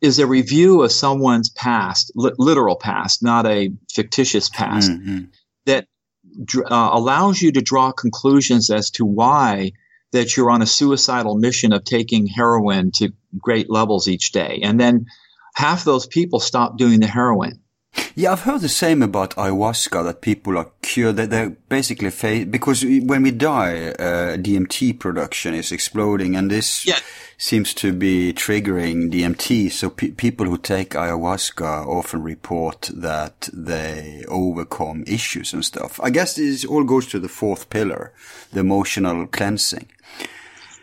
[0.00, 4.90] is a review of someone's past, li- literal past, not a fictitious past.
[4.90, 5.28] Mm, mm.
[5.66, 5.86] that
[6.44, 9.70] dr- uh, allows you to draw conclusions as to why
[10.10, 14.80] that you're on a suicidal mission of taking heroin to great levels each day and
[14.80, 15.06] then
[15.54, 17.61] half those people stop doing the heroin
[18.14, 21.16] Yeah, I've heard the same about ayahuasca that people are cured.
[21.16, 26.86] That they're basically fa- because when we die, uh, DMT production is exploding, and this
[26.86, 26.98] Yeah.
[27.38, 29.70] seems to be triggering DMT.
[29.70, 35.98] So pe- people who take ayahuasca often report that they overcome issues and stuff.
[36.02, 38.12] I guess this all goes to the fourth pillar,
[38.52, 39.86] the emotional cleansing.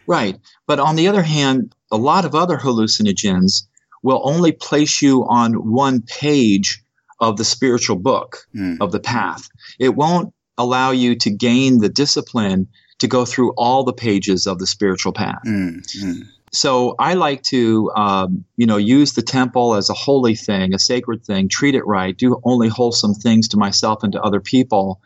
[0.07, 3.67] right but on the other hand a lot of other hallucinogens
[4.01, 5.53] will only place you on
[5.85, 6.81] one page
[7.19, 8.77] of the spiritual book Mm.
[8.81, 9.47] of the path
[9.79, 12.67] it won't allow you to gain the discipline
[12.99, 16.21] to go through all the pages of the spiritual path Mm, mm.
[16.51, 20.79] so I like to, um, you know, use the temple as a holy thing, a
[20.79, 24.99] sacred thing, treat it right, do only wholesome things to myself and to other people.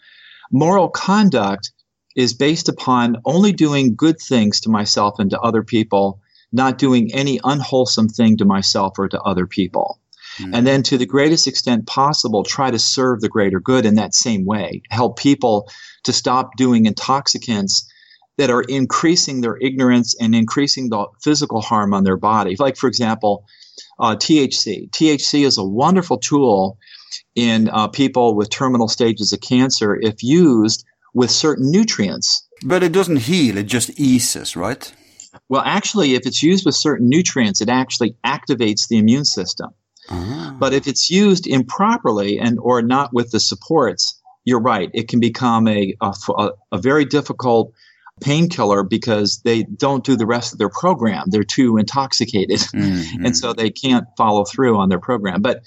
[0.51, 1.71] Moral conduct
[2.15, 6.19] is based upon only doing good things to myself and to other people,
[6.51, 9.99] not doing any unwholesome thing to myself or to other people.
[10.39, 14.15] And then, to the greatest extent possible, try to serve the greater good in that
[14.15, 14.81] same way.
[14.89, 15.69] Help people
[16.03, 17.87] to stop doing intoxicants
[18.37, 22.55] that are increasing their ignorance and increasing the physical harm on their body.
[22.57, 23.45] Like, for example,
[23.99, 24.89] uh, THC.
[24.89, 26.77] THC is a wonderful tool
[27.35, 32.47] in uh, people with terminal stages of cancer if used with certain nutrients.
[32.63, 34.91] But it doesn't heal; it just eases, right?
[35.49, 39.69] Well, actually, if it's used with certain nutrients, it actually activates the immune system.
[40.09, 40.55] Ah.
[40.59, 44.89] But if it's used improperly and or not with the supports, you're right.
[44.93, 47.73] It can become a a, a, very difficult
[48.21, 51.25] painkiller because they don't do the rest of their program.
[51.27, 55.41] They're too intoxicated, Mm, and so they can't follow through on their program.
[55.41, 55.61] But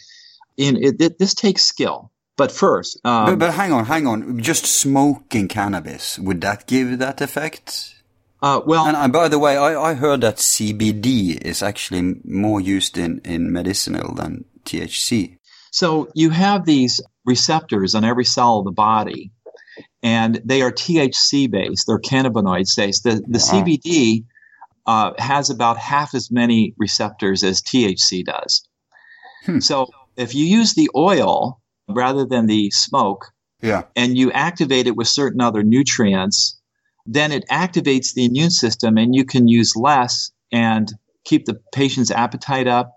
[0.57, 2.13] in it, it, this takes skill.
[2.37, 4.41] But first, um, but, but hang on, hang on.
[4.41, 7.96] Just smoking cannabis would that give that effect?
[8.43, 12.99] Uh, well, And by the way, I, I heard that CBD is actually more used
[12.99, 15.39] in, in medicinal than THC.
[15.71, 19.31] So you have these receptors on every cell of the body,
[20.03, 21.87] and they are THC based.
[21.87, 23.05] They're cannabinoid based.
[23.05, 23.65] The, the Wow.
[23.65, 24.25] CBD
[24.87, 28.67] uh, has about half as many receptors as THC does.
[29.45, 29.59] Hmm.
[29.61, 33.27] So if you use the oil rather than the smoke,
[33.63, 33.83] Yeah.
[33.97, 36.59] and you activate it with certain other nutrients,
[37.07, 40.93] then it activates the immune system and you can use less and
[41.25, 42.93] keep the patient's appetite up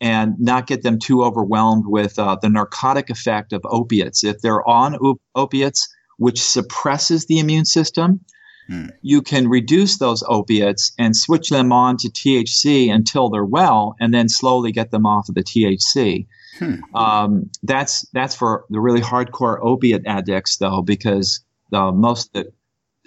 [0.00, 4.24] and not get them too overwhelmed with uh, the narcotic effect of opiates.
[4.24, 8.20] If they're on op- opiates, which suppresses the immune system,
[8.68, 8.86] Hmm.
[9.02, 14.14] you can reduce those opiates and switch them on to THC until they're well, and
[14.14, 16.28] then slowly get them off of the THC.
[16.56, 16.76] Hmm.
[16.94, 21.40] Um, that's that's for the really hardcore opiate addicts, though, because
[21.72, 22.52] uh, most of the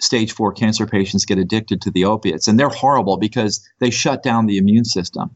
[0.00, 4.22] stage four cancer patients get addicted to the opiates, and they're horrible because they shut
[4.22, 5.30] down the immune system.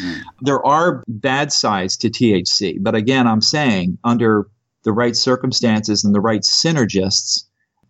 [0.00, 0.12] Hmm.
[0.42, 4.46] There are bad sides to THC, but again, I'm saying under
[4.84, 7.44] the right circumstances and the right synergists,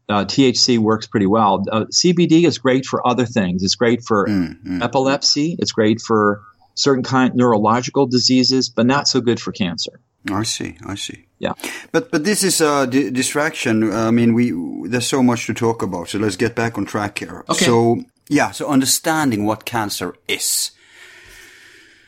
[0.09, 1.65] uh, THC works pretty well.
[1.73, 3.63] Uh, CBD is great for other things.
[3.63, 4.83] It's great for Mm, mm.
[4.83, 5.57] epilepsy.
[5.59, 6.43] It's great for
[6.75, 10.01] certain kind neurological diseases, but not so good for cancer.
[10.31, 10.77] I see.
[10.87, 11.27] I see.
[11.43, 11.55] Yeah.
[11.91, 13.93] But but this is a di- distraction.
[13.93, 14.53] I mean, we
[14.89, 16.09] there's so much to talk about.
[16.09, 17.45] So let's get back on track here.
[17.49, 17.65] Okay.
[17.65, 18.53] So yeah.
[18.53, 20.71] So understanding what cancer is.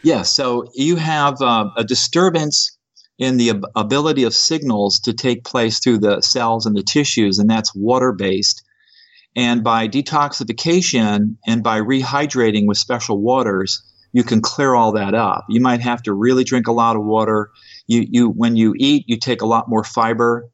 [0.05, 2.79] Yeah, so you have uh, a disturbance
[3.19, 7.39] in the ab- ability of signals to take place through the cells and the tissues,
[7.39, 8.63] and that's water based.
[9.35, 15.47] And by detoxification and by rehydrating with special waters, you can clear all that up.
[15.49, 17.51] You might have to really drink a lot of water.
[17.87, 20.49] You, you, when you eat, you take a lot more fiber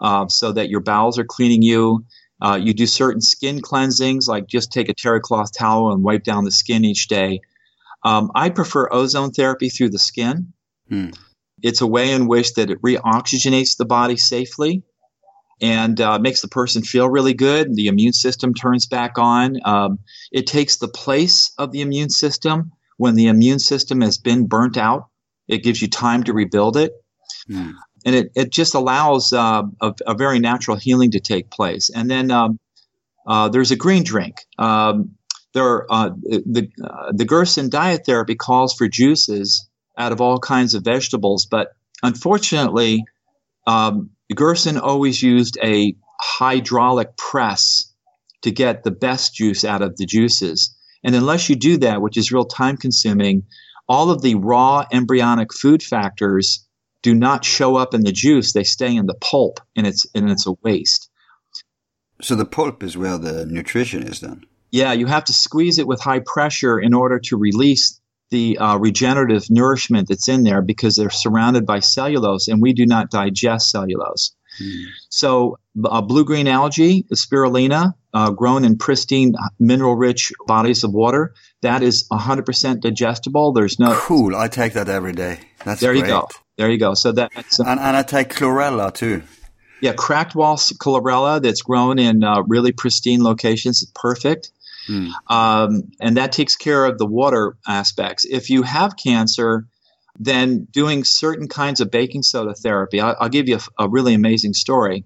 [0.00, 2.04] uh, so that your bowels are cleaning you.
[2.42, 6.24] Uh, you do certain skin cleansings, like just take a terry cloth towel and wipe
[6.24, 7.40] down the skin each day.
[8.04, 10.52] Um, I prefer ozone therapy through the skin.
[10.88, 11.10] Hmm.
[11.62, 14.82] It's a way in which that it reoxygenates the body safely.
[15.60, 17.74] and uh, makes the person feel really good.
[17.74, 19.56] The immune system turns back on.
[19.64, 19.98] Um,
[20.32, 24.76] it takes the place of the immune system when the immune system has been burnt
[24.76, 25.08] out.
[25.48, 26.92] It gives you time to rebuild it.
[27.50, 27.74] Mm.
[28.06, 31.90] And it, it just allows uh, a, a, very natural healing to take place.
[31.90, 32.58] And then um,
[33.26, 34.36] uh, there's a green drink.
[34.58, 35.16] Um,
[35.54, 40.74] there, uh, the uh, the Gerson diet therapy calls for juices out of all kinds
[40.74, 41.68] of vegetables, but
[42.02, 43.04] unfortunately,
[43.66, 47.92] um, Gerson always used a hydraulic press
[48.42, 50.74] to get the best juice out of the juices.
[51.04, 53.44] And unless you do that, which is real time consuming,
[53.88, 56.66] all of the raw embryonic food factors
[57.02, 58.52] do not show up in the juice.
[58.52, 61.10] They stay in the pulp and it's, and it's a waste.
[62.22, 64.44] So the pulp is where the nutrition is then?
[64.70, 68.76] Yeah, you have to squeeze it with high pressure in order to release the uh,
[68.76, 73.70] regenerative nourishment that's in there because they're surrounded by cellulose and we do not digest
[73.70, 74.34] cellulose.
[74.60, 74.84] Mm.
[75.10, 80.92] So, uh, blue green algae, the spirulina, uh, grown in pristine, mineral rich bodies of
[80.92, 83.52] water, that is 100% digestible.
[83.52, 83.94] There's no.
[83.94, 84.36] Cool.
[84.36, 85.40] I take that every day.
[85.64, 86.00] That's There great.
[86.00, 86.28] you go.
[86.56, 86.94] There you go.
[86.94, 87.58] So that's.
[87.58, 89.22] Uh, and, and I take chlorella too.
[89.80, 93.84] Yeah, cracked wall chlorella that's grown in uh, really pristine locations.
[93.94, 94.50] Perfect.
[94.88, 95.10] Mm.
[95.28, 98.24] Um, and that takes care of the water aspects.
[98.24, 99.66] If you have cancer,
[100.18, 104.12] then doing certain kinds of baking soda therapy, I'll, I'll give you a, a, really
[104.12, 105.04] amazing story.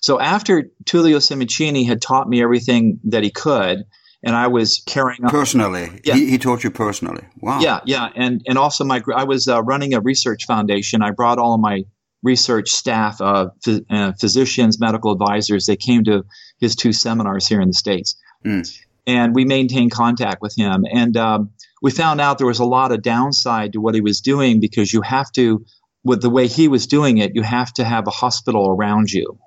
[0.00, 3.84] So after Tullio Simoncini had taught me everything that he could,
[4.24, 6.00] and I was carrying on personally.
[6.04, 6.14] Yeah.
[6.14, 7.24] He, he, taught you personally.
[7.40, 7.60] Wow.
[7.60, 11.02] Yeah, yeah, and and also my I was uh, running a research foundation.
[11.02, 11.84] I brought all of my
[12.22, 15.66] research staff, uh, phys- uh, physicians, medical advisors.
[15.66, 16.24] They came to
[16.60, 18.16] his two seminars here in the states.
[18.44, 18.80] Mm.
[19.06, 20.86] And we maintained contact with him.
[20.90, 21.50] And um,
[21.82, 24.92] we found out there was a lot of downside to what he was doing because
[24.92, 25.64] you have to,
[26.04, 29.38] with the way he was doing it, you have to have a hospital around you.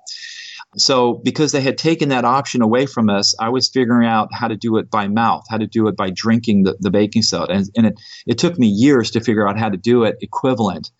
[0.76, 4.48] So, because they had taken that option away from us, I was figuring out how
[4.48, 7.52] to do it by mouth, how to do it by drinking the, the baking soda.
[7.52, 10.90] And, and it, it took me years to figure out how to do it equivalent.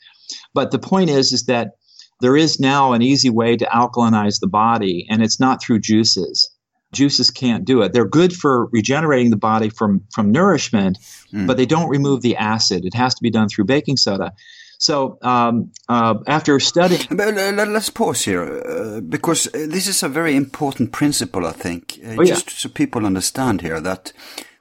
[0.55, 1.73] But the point is, is that
[2.21, 6.51] there is now an easy way to alkalinize the body, and it's not through juices
[6.93, 7.93] juices can't do it.
[7.93, 10.99] They're good for regenerating the body from from nourishment,
[11.33, 11.47] mm.
[11.47, 12.85] but they don't remove the acid.
[12.85, 14.33] It has to be done through baking soda.
[14.79, 20.03] So um, uh, after studying, but, uh, let's pause here uh, because uh, this is
[20.03, 21.47] a very important principle.
[21.47, 22.35] I think uh, oh, yeah.
[22.35, 24.13] just so people understand here that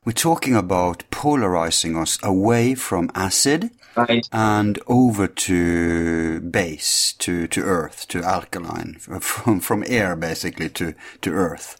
[0.05, 3.71] we're talking about polarizing us away from acid.
[3.97, 4.27] Right.
[4.33, 11.31] and over to base, to, to earth, to alkaline, from, from air basically to, to
[11.31, 11.77] earth.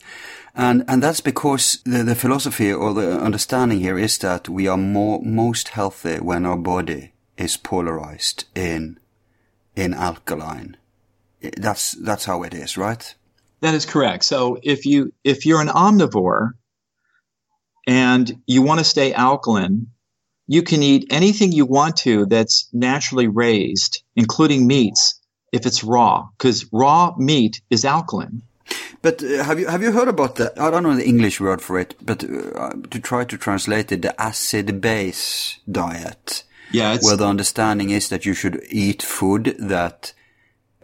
[0.56, 4.78] And, and that's because the, the philosophy or the understanding here is that we are
[4.78, 9.00] more, most healthy when our body is polarized in,
[9.76, 10.78] in alkaline.
[11.58, 13.14] That's, that's how it is, right?
[13.62, 14.24] That is correct.
[14.24, 16.52] So if you, if you're an omnivore
[17.88, 19.88] and you want to stay alkaline,
[20.48, 25.20] you can eat anything you want to that's naturally raised, including meats,
[25.52, 28.42] if it's raw, because raw meat is alkaline.
[29.02, 31.62] But uh, have you have you heard about the I don't know the English word
[31.62, 36.44] for it, but uh, to try to translate it, the acid base diet.
[36.76, 40.14] Yeah, where the understanding is that you should eat food that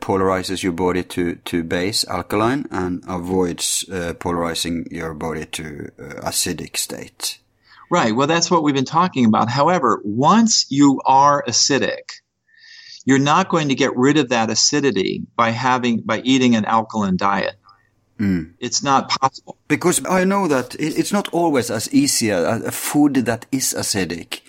[0.01, 6.29] polarizes your body to to base alkaline and avoids uh, polarizing your body to uh,
[6.29, 7.37] acidic state.
[7.89, 8.15] Right.
[8.15, 9.49] Well, that's what we've been talking about.
[9.49, 12.21] However, once you are acidic,
[13.05, 17.17] you're not going to get rid of that acidity by having by eating an alkaline
[17.17, 17.55] diet.
[18.19, 18.53] Mm.
[18.59, 19.57] It's not possible.
[19.67, 22.29] Because I know that it's not always as easy.
[22.29, 24.41] A food that is acidic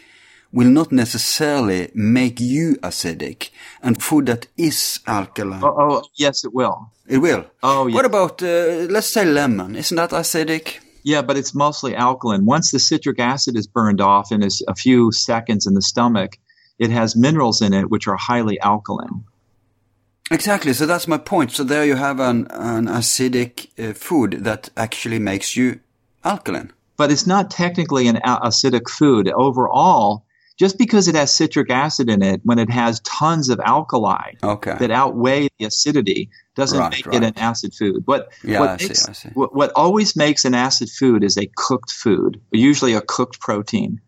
[0.53, 3.51] will not necessarily make you acidic.
[3.83, 5.65] And food that is alkaline.
[5.65, 6.91] Oh, oh yes, it will.
[7.09, 7.47] It will.
[7.63, 7.95] Oh, yes.
[7.95, 9.75] What about, uh, let's say lemon?
[9.77, 10.79] Isn't that acidic?
[11.05, 12.45] Yeah, but it's mostly alkaline.
[12.45, 16.39] Once the citric acid is burned off in a few seconds in the stomach,
[16.79, 19.25] it has minerals in it which are highly alkaline.
[20.31, 20.73] Exactly.
[20.73, 21.51] So that's my point.
[21.51, 25.81] So there you have an, an acidic uh, food that actually makes you
[26.25, 26.73] alkaline.
[26.97, 29.29] But it's not technically an acidic food.
[29.29, 30.25] Overall,
[30.63, 34.77] just because it has citric acid in it, when it has tons of alkali okay.
[34.79, 37.17] that outweigh the acidity, doesn't right, make right.
[37.17, 38.05] it an acid food.
[38.05, 39.29] What, yeah, what, makes, see.
[39.31, 44.01] What, what always makes an acid food is a cooked food, usually a cooked protein.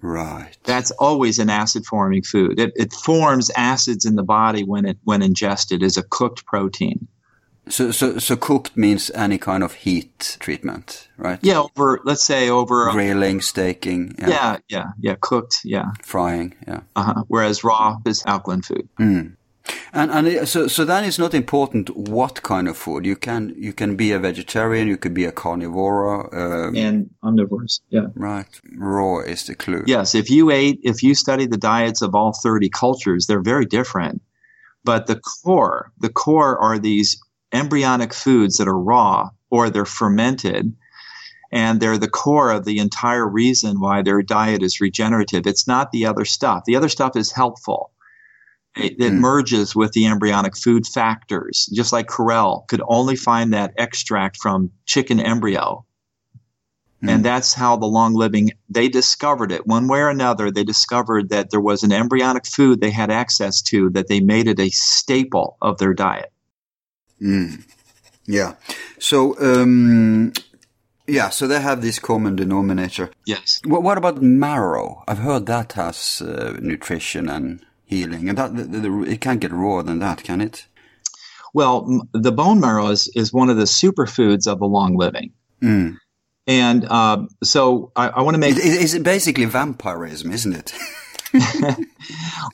[0.00, 0.58] Right.
[0.64, 2.58] That's always an acid forming food.
[2.58, 7.06] It, it forms acids in the body when it when ingested as a cooked protein.
[7.68, 11.38] So, so, so cooked means any kind of heat treatment, right?
[11.42, 14.14] Yeah, over let's say over grilling, staking.
[14.18, 16.80] Yeah, yeah, yeah, yeah cooked, yeah, frying, yeah.
[16.94, 17.24] Uh-huh.
[17.26, 18.88] Whereas raw is alkaline food.
[19.00, 19.36] Mm.
[19.92, 23.72] And and so so then it's not important what kind of food you can you
[23.72, 26.34] can be a vegetarian, you could be a carnivore.
[26.34, 27.80] Um, And omnivores.
[27.90, 28.06] Yeah.
[28.14, 29.82] Right, raw is the clue.
[29.86, 33.66] Yes, if you ate, if you study the diets of all 30 cultures, they're very
[33.66, 34.22] different.
[34.84, 37.18] But the core, the core are these
[37.52, 40.74] embryonic foods that are raw or they're fermented.
[41.52, 45.46] And they're the core of the entire reason why their diet is regenerative.
[45.46, 46.64] It's not the other stuff.
[46.66, 47.92] The other stuff is helpful.
[48.76, 49.20] It, it Mm.
[49.20, 54.70] merges with the embryonic food factors, just like Carrel could only find that extract from
[54.84, 55.86] chicken embryo.
[57.02, 57.10] Mm.
[57.10, 60.50] And that's how the long living, they discovered it one way or another.
[60.50, 64.48] They discovered that there was an embryonic food they had access to that they made
[64.48, 66.32] it a staple of their diet.
[67.20, 67.64] Mm.
[68.26, 68.54] Yeah.
[68.98, 70.32] So, um,
[71.06, 73.10] yeah, so they have this common denominator.
[73.24, 73.60] Yes.
[73.64, 75.04] What, what about marrow?
[75.06, 79.52] I've heard that has uh, nutrition and healing, and that the, the, it can't get
[79.52, 80.66] rawer than that, can it?
[81.54, 85.32] Well, m- the bone marrow is, is one of the superfoods of the long living.
[85.62, 85.96] Mm.
[86.48, 90.74] And uh, so I, I want to make It, it, it's basically vampirism, isn't it?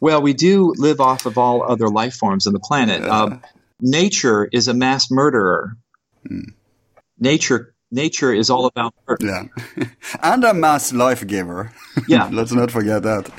[0.00, 3.02] Well, we do live off of all other life forms on the planet.
[3.04, 3.36] Uh,
[3.82, 5.76] nature is a mass murderer.
[7.18, 9.26] Nature, nature is all about murder.
[9.26, 9.84] yeah.
[10.22, 11.72] and a mass life giver.
[12.08, 12.28] Yeah.
[12.32, 13.30] Let's not forget that.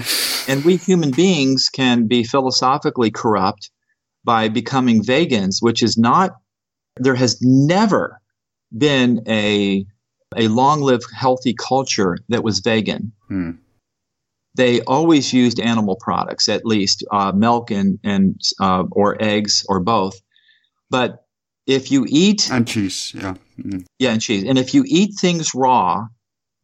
[0.47, 3.71] and we human beings can be philosophically corrupt
[4.23, 6.35] by becoming vegans, which is not.
[6.97, 8.21] There has never
[8.77, 9.85] been a
[10.35, 13.11] a long-lived healthy culture that was vegan.
[13.27, 13.51] Hmm.
[14.55, 19.79] They always used animal products, at least uh, milk and and uh, or eggs or
[19.79, 20.21] both.
[20.89, 21.25] But
[21.65, 23.35] if you eat And cheese, yeah.
[23.59, 23.85] Mm.
[23.99, 24.43] yeah, and cheese.
[24.43, 26.07] And if you eat things raw,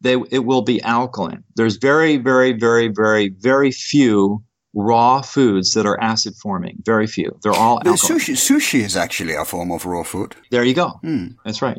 [0.00, 1.44] they it will be alkaline.
[1.56, 4.42] There's very, very, very, very, very few
[4.74, 6.76] raw foods that are acid forming.
[6.84, 7.36] Very few.
[7.42, 8.20] They're all The alkaline.
[8.20, 10.36] sushi, sushi is actually a form of raw food.
[10.50, 10.88] There you go.
[11.02, 11.26] Hmm.
[11.44, 11.78] That's right.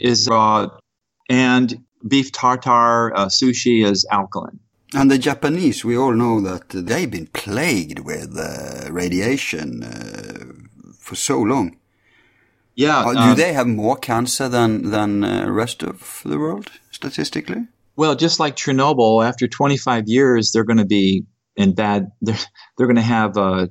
[0.00, 0.66] Is raw,
[1.30, 1.74] and
[2.08, 4.58] beef tartare, uh, sushi is alkaline.
[4.94, 10.63] And the Japanese, we all know that they've been plagued with uh, radiation uh,
[11.04, 11.76] for so long.
[12.74, 13.00] Yeah.
[13.00, 17.66] Uh, do they have more cancer than than uh, rest of the world statistically?
[17.96, 21.26] Well, just like Chernobyl, after 25 years, they're going to be
[21.56, 22.10] in bad.
[22.22, 22.44] They're
[22.76, 23.66] they're going to have uh,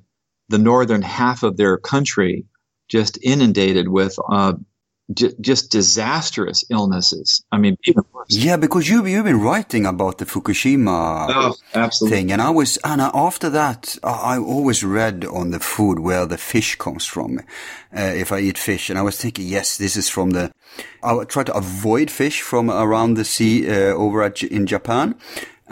[0.50, 2.46] the northern half of their country
[2.88, 4.54] just inundated with uh,
[5.14, 7.44] j- just disastrous illnesses.
[7.52, 7.78] I mean.
[8.30, 11.28] Yeah, because you you've been writing about the Fukushima
[11.76, 15.60] Oh, thing, and I was and I- after that I I always read on the
[15.60, 17.40] food where the fish comes from.
[17.96, 20.52] Uh, if I eat fish, and I was thinking, yes, this is from the.
[21.04, 25.16] I try to avoid fish from around the sea uh, over at, in Japan.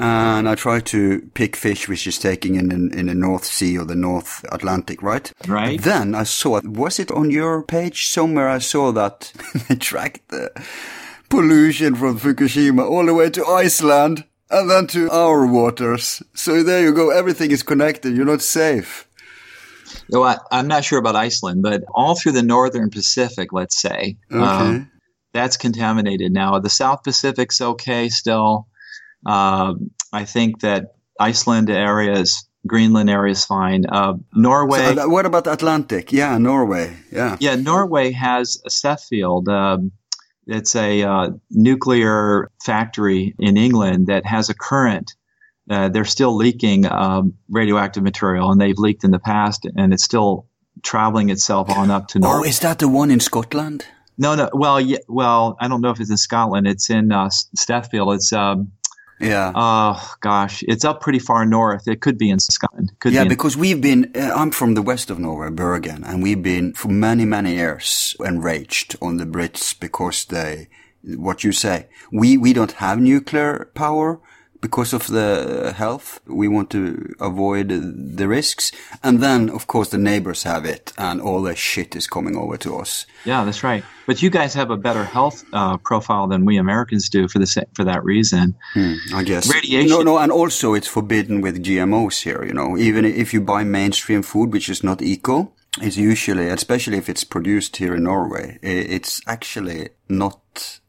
[0.01, 3.77] And I try to pick fish which is taking in the, in the North Sea
[3.77, 5.31] or the North Atlantic, right?
[5.47, 5.79] Right.
[5.81, 8.49] Then I saw, was it on your page somewhere?
[8.49, 9.31] I saw that
[9.67, 10.49] they tracked the
[11.29, 16.21] pollution from Fukushima all the way to Iceland and then to our waters.
[16.33, 17.09] So there you go.
[17.11, 18.15] Everything is connected.
[18.15, 19.07] You're not safe.
[20.09, 24.17] No, I, I'm not sure about Iceland, but all through the northern Pacific, let's say,
[24.31, 24.43] Okay.
[24.43, 24.91] um,
[25.33, 26.59] that's contaminated now.
[26.59, 28.67] The South Pacific's okay still.
[29.25, 33.85] Um, I think that Iceland areas, Greenland area is fine.
[33.85, 36.11] Uh, Norway, So, uh, what about the Atlantic?
[36.11, 36.95] Yeah, Norway.
[37.11, 37.37] Yeah.
[37.39, 39.47] yeah, Norway has a Sellafield.
[39.47, 39.91] Um,
[40.47, 45.13] it's a uh, nuclear factory in England that has a current.
[45.69, 50.03] Uh, they're still leaking um, radioactive material, and they've leaked in the past, and it's
[50.03, 50.47] still
[50.83, 52.47] traveling itself on up to Norway.
[52.47, 53.85] Oh, is that the one in Scotland?
[54.17, 54.49] no, no.
[54.53, 56.67] Well, yeah, well, I don't know if it's in Scotland.
[56.67, 58.15] It's in uh, Sellafield.
[58.15, 58.71] It's um,
[59.21, 59.51] Yeah.
[59.55, 61.87] oh gosh, it's up pretty far north.
[61.87, 62.91] It could be in Scotland.
[62.99, 66.03] Could yeah, be in- because we've been, uh, I'm from the west of Norway, Bergen,
[66.03, 70.67] and we've been for many, many years enraged on the Brits because they,
[71.03, 74.19] what you say, we, we don't have nuclear power
[74.61, 76.19] because of the health.
[76.27, 77.69] We want to avoid
[78.17, 78.71] the risks.
[79.03, 82.57] And then, of course, the neighbors have it and all the shit is coming over
[82.57, 83.05] to us.
[83.25, 83.83] Yeah, that's right.
[84.07, 87.47] But you guys have a better health uh, profile than we Americans do for the
[87.47, 88.55] sa- for that reason.
[88.73, 89.53] Hmm, I guess.
[89.53, 92.77] Radiation- No, no, and also it's forbidden with GMOs here, you know.
[92.77, 95.51] Even if you buy mainstream food, which is not eco,
[95.81, 100.80] it's usually, especially if it's produced here in Norway, it's actually not,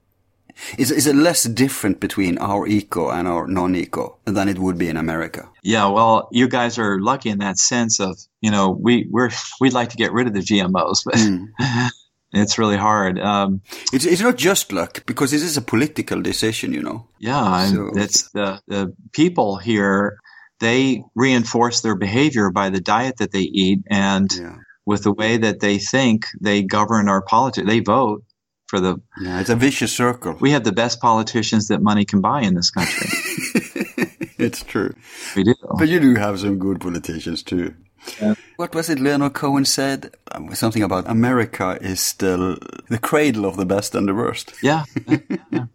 [0.78, 4.88] it's, it's a less different between our eco and our non-eco than it would be
[4.88, 5.48] in America.
[5.62, 9.72] Yeah, well, you guys are lucky in that sense of you know we we're we'd
[9.72, 11.16] like to get rid of the GMOs, but
[12.32, 13.18] it's really hard.
[13.18, 13.60] Um,
[13.92, 17.06] It's, it's not just luck, because this is a political decision, you know.
[17.18, 20.16] yeah, So- it's the the people here.
[20.60, 24.56] they reinforce their behavior by the diet that they eat and Yeah.
[24.86, 27.66] with the way that they think they govern our politics.
[27.66, 28.22] They vote
[28.72, 28.98] for the.
[29.20, 30.34] Yeah, it's a vicious circle.
[30.40, 33.08] We have the best politicians that money can buy in this country.
[34.38, 34.94] it's true.
[35.36, 35.54] we do.
[35.78, 37.74] But you do have some good politicians too.
[38.20, 38.34] Yeah.
[38.56, 40.10] What was it Leonard Cohen said?
[40.32, 42.56] Um, something about America is still
[42.88, 44.54] the cradle of the best and the worst.
[44.62, 44.84] Yeah.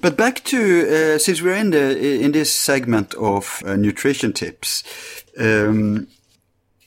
[0.00, 4.84] But back to uh, since we're in the in this segment of uh, nutrition tips,
[5.38, 6.06] um,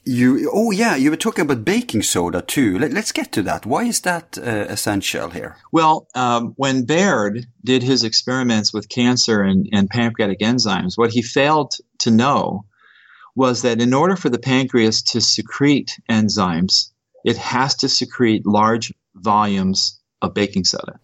[0.04, 2.80] you oh yeah, you were talking about baking soda too.
[2.80, 3.66] Let, us get to that.
[3.66, 5.58] Why is that uh, essential here?
[5.72, 11.22] Well, um, when Beard did his experiments with cancer and, and pancreatic enzymes, what he
[11.22, 12.66] failed to know
[13.36, 16.90] was that in order for the pancreas to secrete enzymes,
[17.24, 21.00] it has to secrete large volumes of baking soda.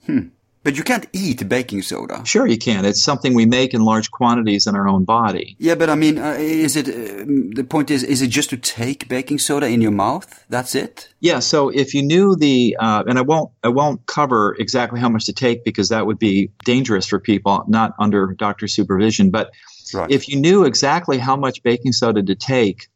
[0.68, 2.22] But you can't eat baking soda.
[2.26, 2.84] Sure, you can.
[2.84, 5.56] It's something we make in large quantities in our own body.
[5.60, 8.58] Yeah, but I mean, uh, is it um, the point is is it just to
[8.58, 10.44] take baking soda in your mouth?
[10.50, 11.08] That's it.
[11.22, 11.40] Yeah.
[11.40, 15.26] So if you knew the, uh, and I won't, I won't cover exactly how much
[15.28, 19.32] to take because that would be dangerous for people not under doctor supervision.
[19.32, 19.52] But
[19.94, 20.12] Right.
[20.12, 22.90] if you knew exactly how much baking soda to take,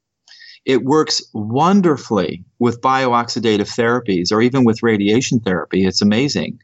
[0.65, 5.85] it works wonderfully with biooxidative therapies or even with radiation therapy.
[5.85, 6.59] It's amazing.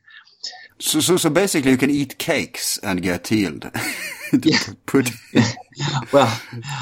[0.80, 3.72] So, so, so basically, you can eat cakes and get healed.
[4.44, 4.60] Yeah.
[4.86, 5.10] Put,
[6.12, 6.42] Well,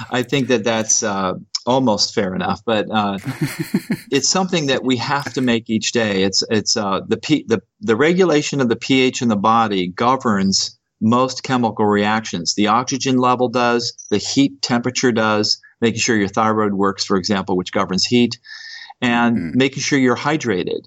[0.09, 1.33] I think that that's uh,
[1.65, 3.19] almost fair enough, but uh,
[4.11, 6.23] it's something that we have to make each day.
[6.23, 10.79] It's it's uh, the, P, the the regulation of the pH in the body governs
[11.01, 12.55] most chemical reactions.
[12.55, 17.57] The oxygen level does, the heat temperature does, making sure your thyroid works, for example,
[17.57, 18.39] which governs heat,
[19.01, 20.85] and making sure you're hydrated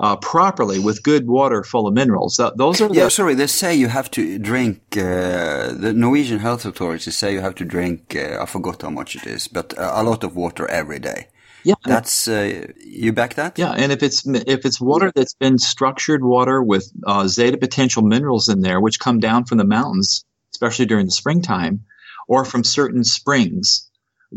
[0.00, 2.36] uh, properly with good water full of minerals.
[2.36, 3.34] Th- those are yeah, the, sorry.
[3.34, 4.80] They say you have to drink.
[4.96, 8.16] Uh, the Norwegian health authorities say you have to drink.
[8.16, 11.28] Uh, I forgot how much it is, but uh, a lot of water every day.
[11.62, 13.58] yeah, That's uh, you back that?
[13.58, 18.02] Yeah, and if it's if it's water that's been structured water with uh, zeta potential
[18.02, 21.84] minerals in there, which come down from the mountains, especially during the springtime,
[22.26, 23.88] or from certain springs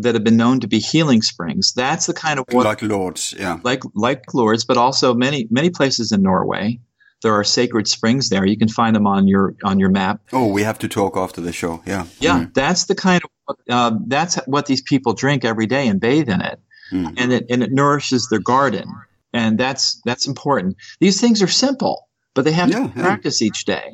[0.01, 3.33] that have been known to be healing springs, that's the kind of water Like Lourdes,
[3.37, 3.59] yeah.
[3.63, 6.79] like like Lourdes, but also many many places in Norway.
[7.23, 8.45] There are sacred springs there.
[8.45, 10.21] You can find them on your on your map.
[10.31, 11.81] Oh, we have to talk after the show.
[11.85, 12.05] Yeah.
[12.19, 16.29] Yeah, that's the kind of uh, that's what these people drink every day and bathe
[16.29, 16.59] in it,
[16.91, 17.13] Mm.
[17.17, 18.87] and it and it nourishes their garden,
[19.33, 20.75] and that's that's important.
[20.99, 23.47] These things are simple, but they have Yeah, to practice yeah.
[23.47, 23.93] each day.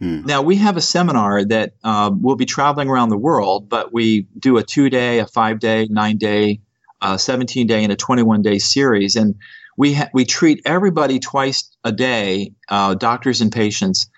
[0.00, 0.26] Mm.
[0.26, 4.26] Now we have a seminar that um, we'll be traveling around the world, but we
[4.38, 6.60] do a two day, a five day, nine day,
[7.00, 9.34] uh, seventeen day, and a twenty one day series, and
[9.76, 14.08] we ha- we treat everybody twice a day, uh, doctors and patients,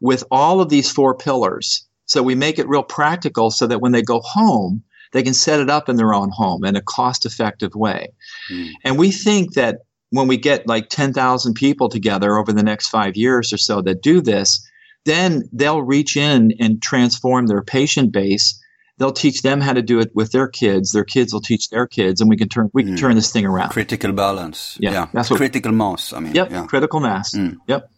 [0.00, 1.86] with all of these four pillars.
[2.06, 5.60] So we make it real practical, so that when they go home, they can set
[5.60, 8.08] it up in their own home in a cost effective way.
[8.50, 8.70] Mm.
[8.84, 9.78] And we think that
[10.10, 14.02] when we get like 10,000 people together over the next five years or so that
[14.02, 14.68] do this,
[15.04, 18.60] then they'll reach in and transform their patient base.
[18.98, 20.92] They'll teach them how to do it with their kids.
[20.92, 23.46] Their kids will teach their kids, and we can turn we can turn this thing
[23.46, 23.70] around.
[23.70, 24.76] Critical balance.
[24.80, 26.12] Yeah, that's what- critical mass.
[26.12, 26.34] I mean.
[26.34, 26.66] Yep, Yeah.
[26.66, 27.34] critical mass.
[27.66, 27.90] Yep.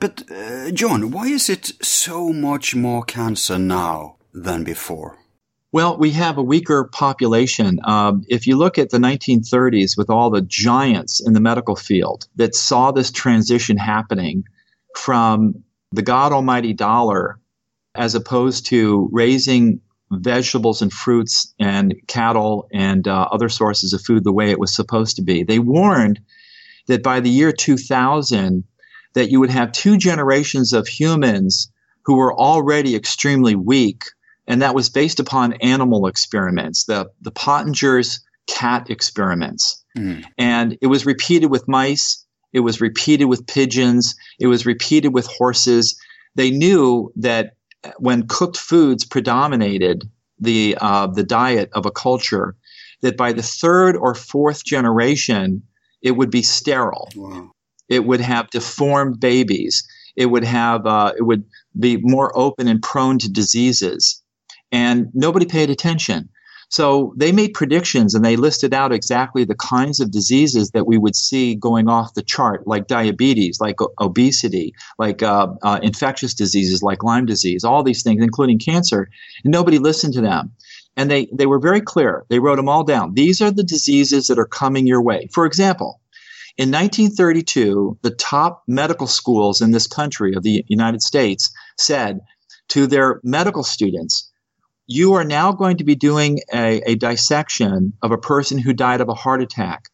[0.00, 5.16] But uh, John, why is it so much more cancer now than before?
[5.70, 7.80] Well, we have a weaker population.
[7.84, 12.26] Um, if you look at the 1930s with all the giants in the medical field
[12.36, 14.44] that saw this transition happening
[14.96, 15.63] from
[15.94, 17.38] the God Almighty dollar
[17.94, 19.80] as opposed to raising
[20.10, 24.74] vegetables and fruits and cattle and uh, other sources of food the way it was
[24.74, 26.20] supposed to be, they warned
[26.86, 28.64] that by the year 2000
[29.14, 31.70] that you would have two generations of humans
[32.04, 34.02] who were already extremely weak
[34.46, 39.82] and that was based upon animal experiments, the the Pottinger's cat experiments,
[40.36, 42.23] and it was repeated with mice,
[42.54, 46.00] it was repeated with pigeons, it was repeated with horses.
[46.36, 47.54] They knew that
[47.98, 50.08] when cooked foods predominated
[50.40, 52.56] the uh, the diet of a culture,
[53.02, 55.62] that by the third or fourth generation,
[56.00, 57.50] it would be sterile Wow.
[57.88, 59.84] it would have deformed babies.
[60.16, 61.44] It would have uh, it would
[61.78, 64.22] be more open and prone to diseases,
[64.72, 66.28] and nobody paid attention.
[66.74, 70.98] So they made predictions and they listed out exactly the kinds of diseases that we
[70.98, 76.82] would see going off the chart, like diabetes, like obesity, like uh, uh, infectious diseases,
[76.82, 79.08] like Lyme disease, all these things, including cancer.
[79.44, 80.50] And nobody listened to them.
[80.96, 82.24] And they, they were very clear.
[82.28, 83.14] They wrote them all down.
[83.14, 85.28] These are the diseases that are coming your way.
[85.32, 86.00] For example,
[86.56, 92.18] in 1932, the top medical schools in this country of the United States said
[92.70, 94.32] to their medical students,
[94.86, 99.00] you are now going to be doing a, a dissection of a person who died
[99.00, 99.84] of a heart attack.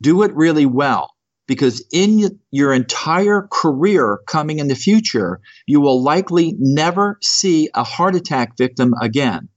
[0.00, 1.14] Do it really well
[1.46, 7.82] because in your entire career coming in the future, you will likely never see a
[7.82, 9.48] heart attack victim again.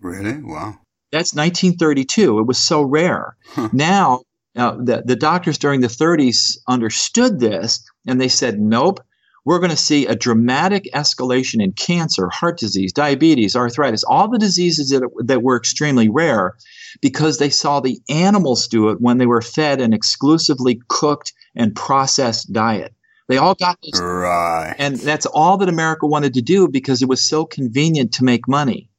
[0.00, 0.42] Really?
[0.42, 0.74] Wow.
[1.12, 2.40] That's 1932.
[2.40, 3.36] It was so rare.
[3.46, 3.68] Huh.
[3.72, 4.22] Now,
[4.56, 8.98] uh, the, the doctors during the 30s understood this and they said, nope,
[9.44, 14.38] we're going to see a dramatic escalation in cancer, heart disease, diabetes, arthritis, all the
[14.38, 16.56] diseases that, that were extremely rare
[17.02, 21.74] because they saw the animals do it when they were fed an exclusively cooked and
[21.74, 22.94] processed diet.
[23.28, 24.00] They all got this.
[24.00, 24.74] Right.
[24.78, 28.48] And that's all that America wanted to do because it was so convenient to make
[28.48, 28.90] money.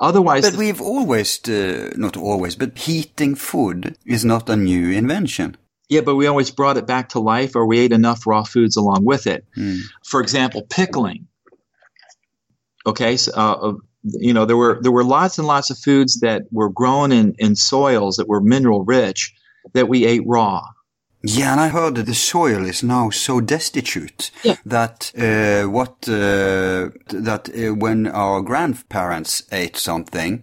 [0.00, 5.56] Otherwise, but we've always, uh, not always, but heating food is not a new invention.
[5.88, 8.76] Yeah, but we always brought it back to life or we ate enough raw foods
[8.76, 9.44] along with it.
[9.56, 9.80] Mm.
[10.04, 11.26] For example, pickling.
[12.86, 13.72] Okay, so, uh,
[14.02, 17.34] you know, there were there were lots and lots of foods that were grown in,
[17.38, 19.34] in soils that were mineral rich
[19.72, 20.62] that we ate raw.
[21.26, 24.56] Yeah, and I heard that the soil is now so destitute yeah.
[24.66, 30.42] that uh, what uh, that uh, when our grandparents ate something,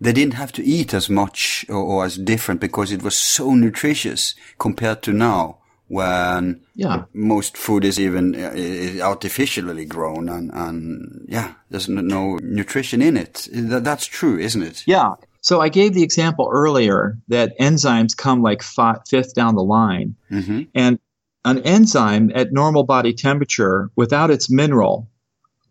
[0.00, 3.54] they didn't have to eat as much or, or, as different because it was so
[3.54, 7.04] nutritious compared to now when yeah.
[7.12, 13.48] most food is even uh, artificially grown and, and yeah, there's no nutrition in it.
[13.52, 14.84] That, that's true, isn't it?
[14.86, 15.14] Yeah.
[15.42, 20.14] So I gave the example earlier that enzymes come like fifth down the line.
[20.30, 20.62] Mm-hmm.
[20.74, 20.98] And
[21.44, 25.10] an enzyme at normal body temperature without its mineral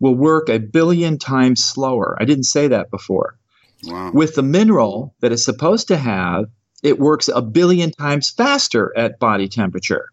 [0.00, 2.16] will work a billion times slower.
[2.20, 3.38] I didn't say that before.
[3.84, 4.12] Wow.
[4.12, 6.46] With the mineral that it's supposed to have,
[6.82, 10.08] it works a billion times faster at body temperature.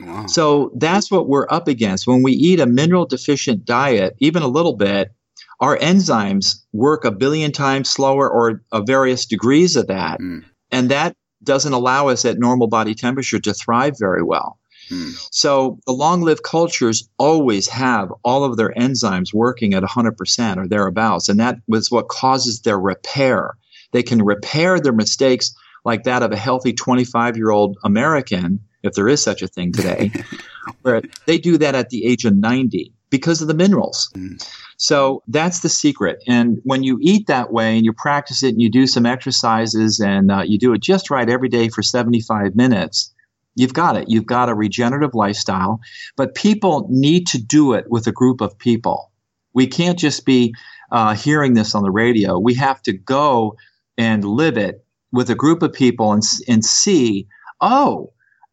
[0.00, 0.26] Wow.
[0.26, 2.06] So that's what we're up against.
[2.06, 5.12] When we eat a mineral deficient diet, even a little bit,
[5.60, 10.20] our enzymes work a billion times slower or a various degrees of that.
[10.20, 10.44] Mm.
[10.70, 14.58] And that doesn't allow us at normal body temperature to thrive very well.
[14.90, 15.28] Mm.
[15.30, 20.68] So the long lived cultures always have all of their enzymes working at 100% or
[20.68, 21.28] thereabouts.
[21.28, 23.56] And that was what causes their repair.
[23.92, 28.94] They can repair their mistakes like that of a healthy 25 year old American, if
[28.94, 30.10] there is such a thing today,
[30.82, 34.10] where they do that at the age of 90 because of the minerals.
[34.14, 34.44] Mm.
[34.78, 36.22] So that's the secret.
[36.26, 40.00] And when you eat that way and you practice it and you do some exercises
[40.00, 43.14] and uh, you do it just right every day for 75 minutes,
[43.56, 44.08] you've got it.
[44.08, 45.80] You've got a regenerative lifestyle.
[46.16, 49.10] But people need to do it with a group of people.
[49.52, 50.54] We can't just be
[50.92, 52.38] uh, hearing this on the radio.
[52.38, 53.56] We have to go
[53.98, 57.26] and live it with a group of people and, and see,
[57.60, 58.12] oh,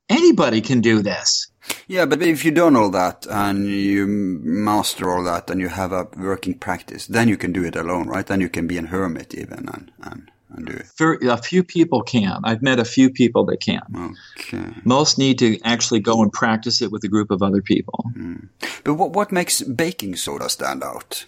[0.10, 1.48] anybody can do this.
[1.88, 5.92] Yeah, but if you don't all that and you master all that and you have
[5.92, 8.26] a working practice, then you can do it alone, right?
[8.26, 10.32] Then you can be a hermit even and, and
[10.62, 10.86] do it.
[10.96, 12.42] For, a few people can.
[12.44, 14.16] I've met a few people that can.
[14.40, 14.74] Okay.
[14.84, 18.06] Most need to actually go and practice it with a group of other people.
[18.16, 18.50] Mm.
[18.84, 21.26] But what, what makes baking soda stand out?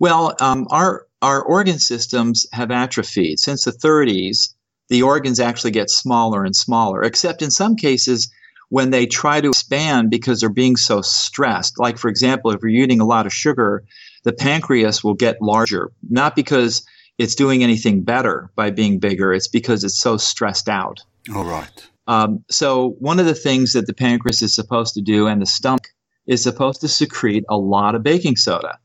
[0.00, 3.38] Well, um, our, our organ systems have atrophied.
[3.38, 4.54] Since the 30s,
[4.88, 8.32] the organs actually get smaller and smaller, except in some cases–
[8.72, 11.78] when they try to expand because they're being so stressed.
[11.78, 13.84] Like, for example, if you're eating a lot of sugar,
[14.24, 16.82] the pancreas will get larger, not because
[17.18, 21.00] it's doing anything better by being bigger, it's because it's so stressed out.
[21.34, 21.88] All right.
[22.06, 25.46] Um, so, one of the things that the pancreas is supposed to do and the
[25.46, 25.88] stomach
[26.26, 28.78] is supposed to secrete a lot of baking soda.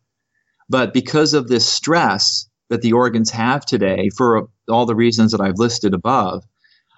[0.70, 5.42] But because of this stress that the organs have today, for all the reasons that
[5.42, 6.44] I've listed above,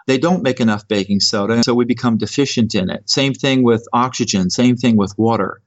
[0.07, 3.09] they don't make enough baking soda, and so we become deficient in it.
[3.09, 5.61] Same thing with oxygen, same thing with water.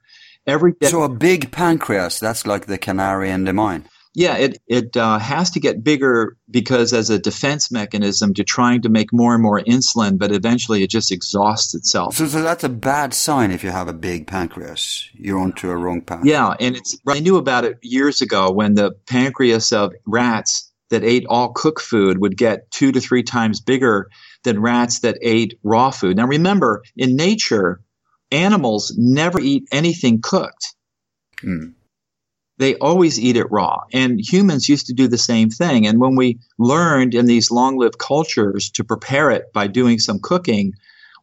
[0.46, 3.84] Every day- so a big pancreas, that's like the canary in the mine.
[4.14, 8.82] Yeah, it it uh, has to get bigger because as a defense mechanism to trying
[8.82, 12.16] to make more and more insulin, but eventually it just exhausts itself.
[12.16, 15.08] So, so that's a bad sign if you have a big pancreas.
[15.14, 16.24] You're onto a wrong path.
[16.24, 21.04] Yeah, and it's I knew about it years ago when the pancreas of rats that
[21.04, 24.10] ate all cooked food would get two to three times bigger
[24.44, 26.18] than rats that ate raw food.
[26.18, 27.80] Now remember, in nature,
[28.30, 30.74] animals never eat anything cooked.
[31.42, 31.72] Mm.
[32.62, 33.80] They always eat it raw.
[33.92, 35.84] And humans used to do the same thing.
[35.84, 40.20] And when we learned in these long lived cultures to prepare it by doing some
[40.22, 40.74] cooking,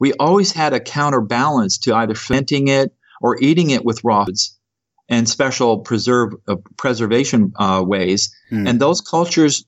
[0.01, 4.59] we always had a counterbalance to either fermenting it or eating it with raw foods
[5.07, 8.35] and special preserve uh, preservation uh, ways.
[8.51, 8.69] Mm.
[8.69, 9.63] And those cultures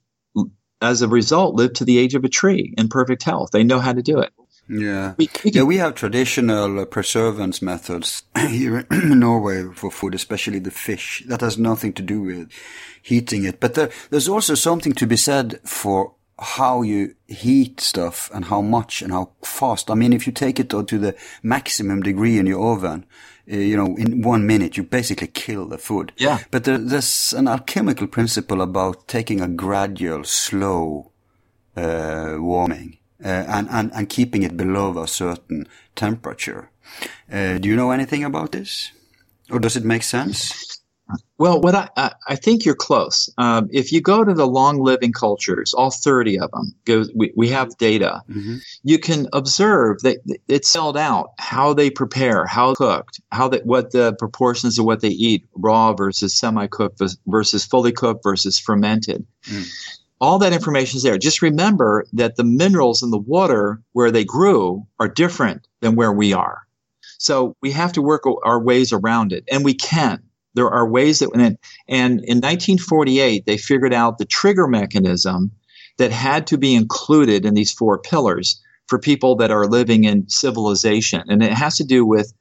[0.81, 3.51] as a result, live to the age of a tree in perfect health.
[3.51, 4.33] They know how to do it.
[4.67, 10.15] Yeah, we, we yeah, we have traditional uh, preservance methods here in Norway for food,
[10.15, 11.23] especially the fish.
[11.27, 12.51] That has nothing to do with
[13.01, 18.31] heating it, but there, there's also something to be said for how you heat stuff
[18.33, 19.91] and how much and how fast.
[19.91, 23.05] I mean, if you take it to the maximum degree in your oven,
[23.51, 26.13] uh, you know, in one minute, you basically kill the food.
[26.17, 26.39] Yeah.
[26.49, 31.11] But there, there's an alchemical principle about taking a gradual, slow
[31.75, 36.69] uh, warming and, and, and keeping it below a certain temperature.
[37.31, 38.91] Uh, do you know anything about this?
[39.49, 40.81] Or does it make sense?
[41.37, 43.29] Well, what I, I think you're close.
[43.37, 47.33] Um, if you go to the long living cultures, all 30 of them, go, we,
[47.35, 48.57] we have data, mm-hmm.
[48.83, 53.91] you can observe that it's spelled out how they prepare, how cooked, how that, what
[53.91, 59.25] the proportions of what they eat, raw versus semi cooked versus fully cooked versus fermented.
[59.45, 59.69] Mm.
[60.21, 61.17] All that information is there.
[61.17, 66.13] Just remember that the minerals in the water where they grew are different than where
[66.13, 66.59] we are.
[67.17, 70.21] So we have to work our ways around it, and we can
[70.53, 71.29] there are ways that,
[71.87, 75.51] and, in 1948, they figured out the trigger mechanism
[75.97, 80.29] that had to be included in these four pillars for people that are living in
[80.29, 81.23] civilization.
[81.29, 82.33] And it has to do with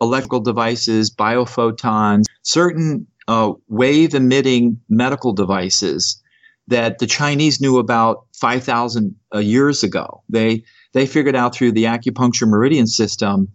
[0.00, 6.20] electrical devices, biophotons, certain uh, wave emitting medical devices
[6.68, 10.22] that the Chinese knew about 5,000 uh, years ago.
[10.28, 13.48] They, they figured out through the acupuncture meridian system,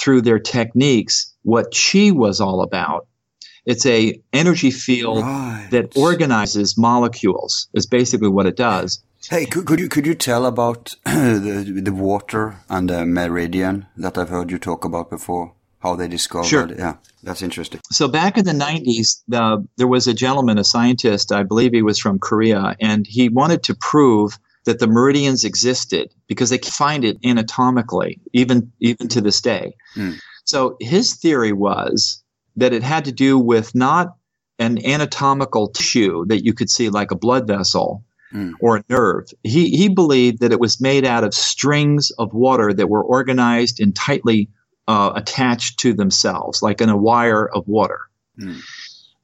[0.00, 3.06] through their techniques, what qi was all about.
[3.64, 5.68] It's a energy field right.
[5.70, 7.68] that organizes molecules.
[7.74, 9.02] Is basically what it does.
[9.30, 14.18] Hey, could, could you could you tell about the the water and the meridian that
[14.18, 15.54] I've heard you talk about before?
[15.82, 16.46] How they discovered?
[16.46, 16.68] Sure.
[16.72, 17.80] Yeah, that's interesting.
[17.90, 21.82] So back in the '90s, the, there was a gentleman, a scientist, I believe he
[21.82, 26.70] was from Korea, and he wanted to prove that the meridians existed because they can
[26.70, 29.74] find it anatomically, even even to this day.
[29.96, 30.18] Mm.
[30.44, 32.22] So his theory was
[32.56, 34.14] that it had to do with not
[34.58, 38.52] an anatomical tissue that you could see like a blood vessel mm.
[38.60, 39.28] or a nerve.
[39.42, 43.80] He, he believed that it was made out of strings of water that were organized
[43.80, 44.48] and tightly
[44.88, 48.00] uh, attached to themselves, like in a wire of water.
[48.38, 48.60] Mm.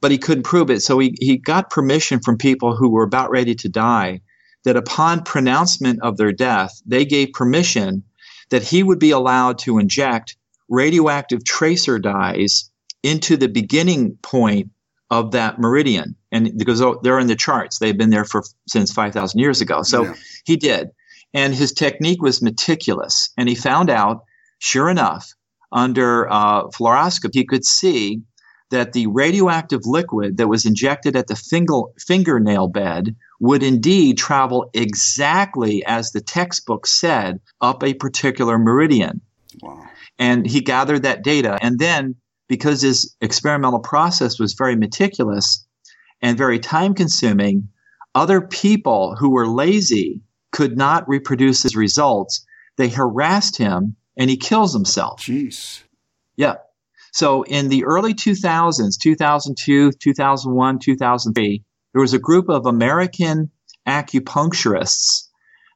[0.00, 0.80] But he couldn't prove it.
[0.80, 4.20] So he, he got permission from people who were about ready to die
[4.64, 8.04] that upon pronouncement of their death, they gave permission
[8.50, 10.36] that he would be allowed to inject
[10.68, 12.70] radioactive tracer dyes
[13.02, 14.70] into the beginning point
[15.10, 16.14] of that meridian.
[16.30, 19.82] And because they're in the charts, they've been there for since 5,000 years ago.
[19.82, 20.14] So yeah.
[20.44, 20.90] he did.
[21.32, 23.30] And his technique was meticulous.
[23.36, 24.24] And he found out,
[24.58, 25.32] sure enough,
[25.72, 28.22] under uh, fluoroscopy, he could see
[28.70, 34.68] that the radioactive liquid that was injected at the finger, fingernail bed would indeed travel
[34.74, 39.20] exactly as the textbook said up a particular meridian.
[39.62, 39.84] Wow.
[40.18, 41.58] And he gathered that data.
[41.62, 42.16] And then
[42.48, 45.66] because his experimental process was very meticulous
[46.20, 47.68] and very time consuming,
[48.14, 52.44] other people who were lazy could not reproduce his results.
[52.76, 55.22] They harassed him and he kills himself.
[55.22, 55.82] Jeez.
[56.36, 56.56] Yeah.
[57.12, 63.50] So in the early 2000s, 2002, 2001, 2003, there was a group of American
[63.86, 65.28] acupuncturists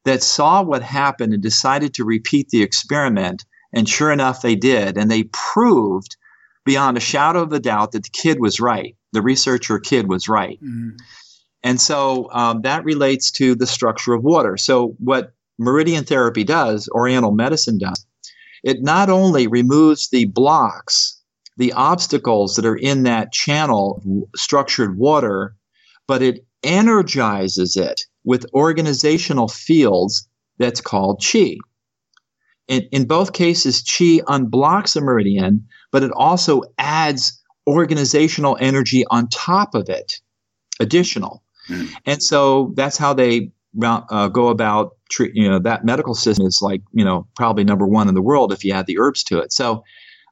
[0.05, 3.45] that saw what happened and decided to repeat the experiment.
[3.73, 4.99] And sure enough, they did.
[4.99, 6.17] And they proved
[6.65, 8.97] beyond a shadow of a doubt that the kid was right.
[9.13, 10.59] The researcher kid was right.
[10.63, 10.97] Mm-hmm.
[11.63, 14.57] And so um, that relates to the structure of water.
[14.57, 18.05] So, what meridian therapy does, Oriental medicine does,
[18.63, 21.21] it not only removes the blocks,
[21.57, 24.03] the obstacles that are in that channel
[24.35, 25.55] structured water,
[26.07, 31.57] but it energizes it with organizational fields that's called chi.
[32.69, 39.29] In, in both cases, chi unblocks a meridian, but it also adds organizational energy on
[39.29, 40.21] top of it,
[40.81, 41.43] additional.
[41.69, 41.91] Mm.
[42.07, 43.51] And so that's how they
[43.83, 47.87] uh, go about treat, you know, that medical system is like, you know, probably number
[47.87, 49.53] one in the world if you add the herbs to it.
[49.53, 49.85] So,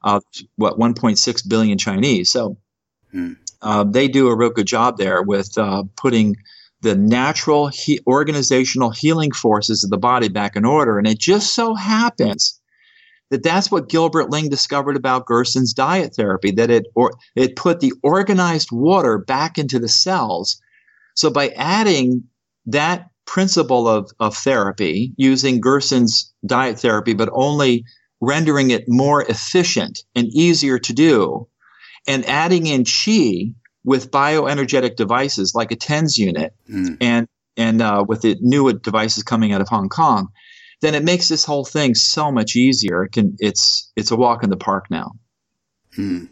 [0.02, 0.20] uh,
[0.56, 2.30] what, 1.6 billion Chinese.
[2.30, 2.56] So,
[3.14, 3.36] mm.
[3.62, 6.36] uh, they do a real good job there with uh, putting
[6.82, 10.98] the natural he- organizational healing forces of the body back in order.
[10.98, 12.58] And it just so happens
[13.30, 17.80] that that's what Gilbert Ling discovered about Gerson's diet therapy, that it or it put
[17.80, 20.60] the organized water back into the cells.
[21.14, 22.24] So by adding
[22.66, 27.84] that principle of, of therapy using Gerson's diet therapy, but only
[28.20, 31.46] rendering it more efficient and easier to do,
[32.08, 33.54] and adding in chi
[33.84, 36.96] with bioenergetic devices like a TENS unit mm.
[37.00, 40.28] and and uh, with the new devices coming out of Hong Kong,
[40.80, 43.04] then it makes this whole thing so much easier.
[43.04, 45.12] It can, it's, it's a walk in the park now.
[45.94, 46.26] Hmm.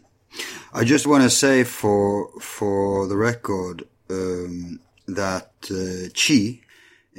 [0.73, 6.68] I just want to say for, for the record, um, that, uh, Qi, uh,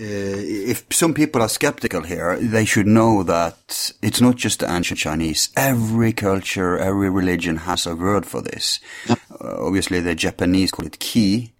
[0.03, 4.98] if some people are skeptical here, they should know that it's not just the ancient
[4.98, 5.51] Chinese.
[5.57, 8.80] Every culture, every religion has a word for this.
[9.09, 11.53] Uh, obviously, the Japanese call it ki,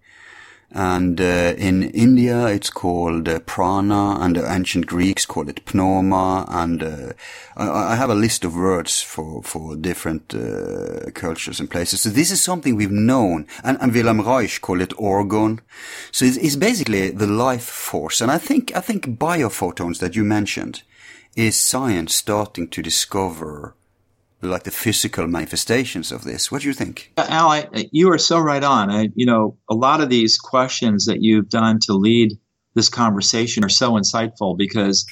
[0.73, 6.47] and uh, in India, it's called uh, prana, and the ancient Greeks called it pneuma.
[6.49, 7.13] And uh,
[7.57, 12.03] I, I, have a list of words for for different uh, cultures and places.
[12.03, 15.59] So this is something we've known, and, and Wilhelm Reich called it orgone.
[16.13, 18.21] So it's, it's basically the life force.
[18.21, 20.83] And I think I think biophotons that you mentioned
[21.35, 23.75] is science starting to discover
[24.43, 26.51] like the physical manifestations of this.
[26.51, 27.13] What do you think?
[27.17, 28.91] Uh, Al, I, you are so right on.
[28.91, 32.39] I, you know, a lot of these questions that you've done to lead
[32.75, 35.07] this conversation are so insightful because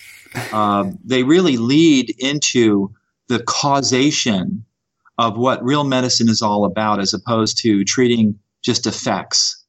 [0.53, 2.93] uh, they really lead into
[3.29, 4.65] the causation
[5.19, 9.65] of what real medicine is all about, as opposed to treating just effects.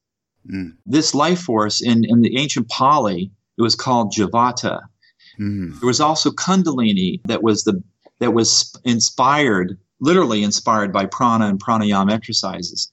[0.50, 0.78] Mm.
[0.86, 4.82] This life force in, in the ancient Pali, it was called Jivata.
[5.40, 5.80] Mm.
[5.80, 7.82] There was also Kundalini, that was the
[8.20, 12.92] that was inspired, literally inspired by prana and pranayama exercises.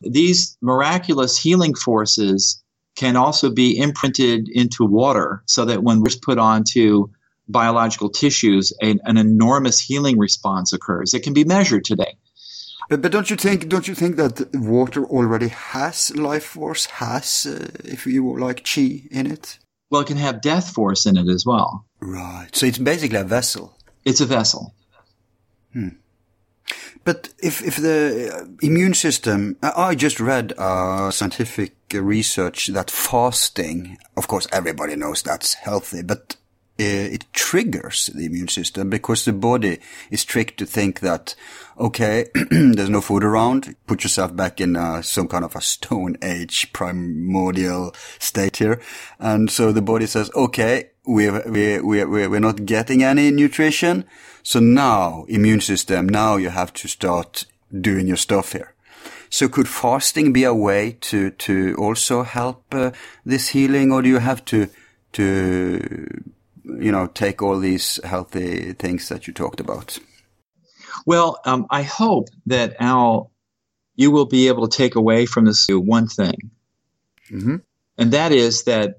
[0.00, 2.62] These miraculous healing forces
[2.96, 7.08] can also be imprinted into water so that when we're put onto
[7.48, 11.14] biological tissues, a, an enormous healing response occurs.
[11.14, 12.16] It can be measured today.
[12.88, 17.46] But, but don't you think don't you think that water already has life force, has
[17.46, 19.58] uh, if you like chi in it?
[19.90, 21.84] Well, it can have death force in it as well.
[22.00, 22.48] Right.
[22.52, 23.75] So it's basically a vessel.
[24.06, 24.72] It's a vessel.
[25.72, 25.88] Hmm.
[27.04, 34.28] But if, if the immune system, I just read uh, scientific research that fasting, of
[34.28, 36.35] course, everybody knows that's healthy, but uh,
[36.78, 39.78] it triggers the immune system because the body
[40.10, 41.34] is tricked to think that,
[41.78, 46.16] okay, there's no food around, put yourself back in uh, some kind of a stone
[46.22, 48.80] age primordial state here.
[49.18, 54.04] And so the body says, okay, we're, we're, we're, we're not getting any nutrition.
[54.42, 58.74] So now immune system, now you have to start doing your stuff here.
[59.28, 62.92] So could fasting be a way to to also help uh,
[63.24, 64.68] this healing, or do you have to
[65.14, 66.32] to
[66.66, 69.98] you know take all these healthy things that you talked about?
[71.06, 73.30] Well, um, I hope that Al,
[73.94, 76.50] you will be able to take away from this one thing,
[77.30, 77.56] mm-hmm.
[77.98, 78.96] and that is that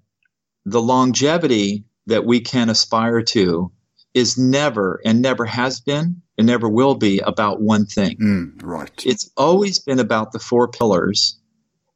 [0.66, 3.72] the longevity that we can aspire to
[4.14, 8.18] is never and never has been and never will be about one thing.
[8.18, 9.04] Mm, right.
[9.06, 11.40] It's always been about the four pillars.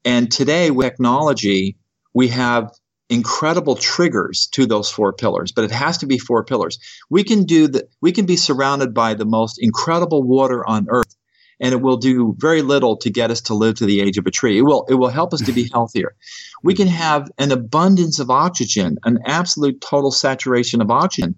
[0.06, 1.78] And today with technology,
[2.14, 2.72] we have
[3.12, 6.80] incredible triggers to those four pillars, but it has to be four pillars.
[7.10, 7.90] We can do that.
[8.02, 11.16] We can be surrounded by the most incredible water on earth
[11.62, 14.26] and it will do very little to get us to live to the age of
[14.26, 14.58] a tree.
[14.58, 16.16] It will, it will help us to be healthier.
[16.64, 21.36] We can have an abundance of oxygen, an absolute total saturation of oxygen.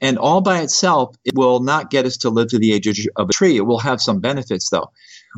[0.00, 3.28] And all by itself, it will not get us to live to the age of
[3.28, 3.56] a tree.
[3.56, 4.90] It will have some benefits though.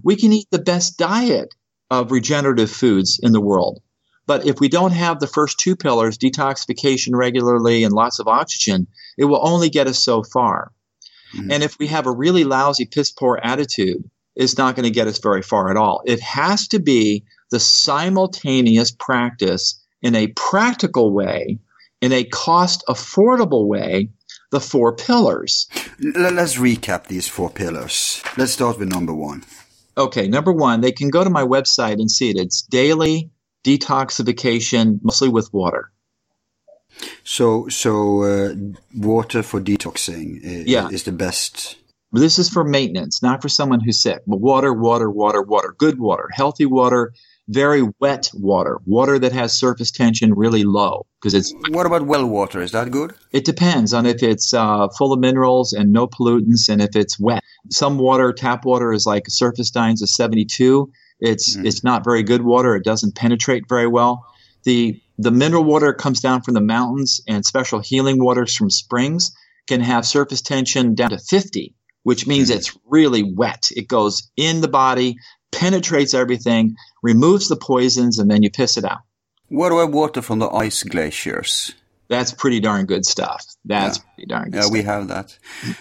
[0.05, 1.55] We can eat the best diet
[1.91, 3.80] of regenerative foods in the world.
[4.29, 8.87] But if we don't have the first two pillars, detoxification regularly and lots of oxygen,
[9.16, 10.70] it will only get us so far.
[11.35, 11.51] Mm-hmm.
[11.51, 14.05] And if we have a really lousy piss poor attitude,
[14.37, 16.03] it's not going to get us very far at all.
[16.05, 21.59] It has to be the simultaneous practice in a practical way,
[22.03, 24.11] in a cost affordable way,
[24.51, 25.68] the four pillars.
[26.01, 28.22] Let's recap these four pillars.
[28.37, 29.45] Let's start with number one.
[29.97, 32.37] Okay, number one, they can go to my website and see it.
[32.37, 33.31] It's daily
[33.65, 35.91] detoxification, mostly with water.
[37.23, 38.55] So, so uh,
[38.97, 40.89] water for detoxing is, yeah.
[40.89, 41.77] is the best
[42.13, 44.23] this is for maintenance, not for someone who's sick.
[44.27, 47.13] But water, water, water, water, good water, healthy water,
[47.49, 51.53] very wet water, water that has surface tension really low because it's.
[51.71, 52.63] What about well water?
[52.63, 53.15] Is that good?
[53.33, 57.19] It depends on if it's uh, full of minerals and no pollutants, and if it's
[57.19, 57.43] wet.
[57.71, 60.91] Some water, tap water, is like surface dynes of 72.
[61.21, 61.66] It's mm.
[61.66, 62.77] it's not very good water.
[62.77, 64.27] It doesn't penetrate very well.
[64.64, 69.33] The the mineral water comes down from the mountains, and special healing waters from springs
[69.66, 71.75] can have surface tension down to 50
[72.09, 73.69] which means it's really wet.
[73.77, 75.19] It goes in the body,
[75.53, 79.01] penetrates everything, removes the poisons, and then you piss it out.
[79.49, 81.75] What about water from the ice glaciers?
[82.09, 83.45] That's pretty darn good stuff.
[83.66, 84.05] That's yeah.
[84.14, 84.55] pretty darn good.
[84.55, 84.73] Yeah, stuff.
[84.73, 85.37] we have that.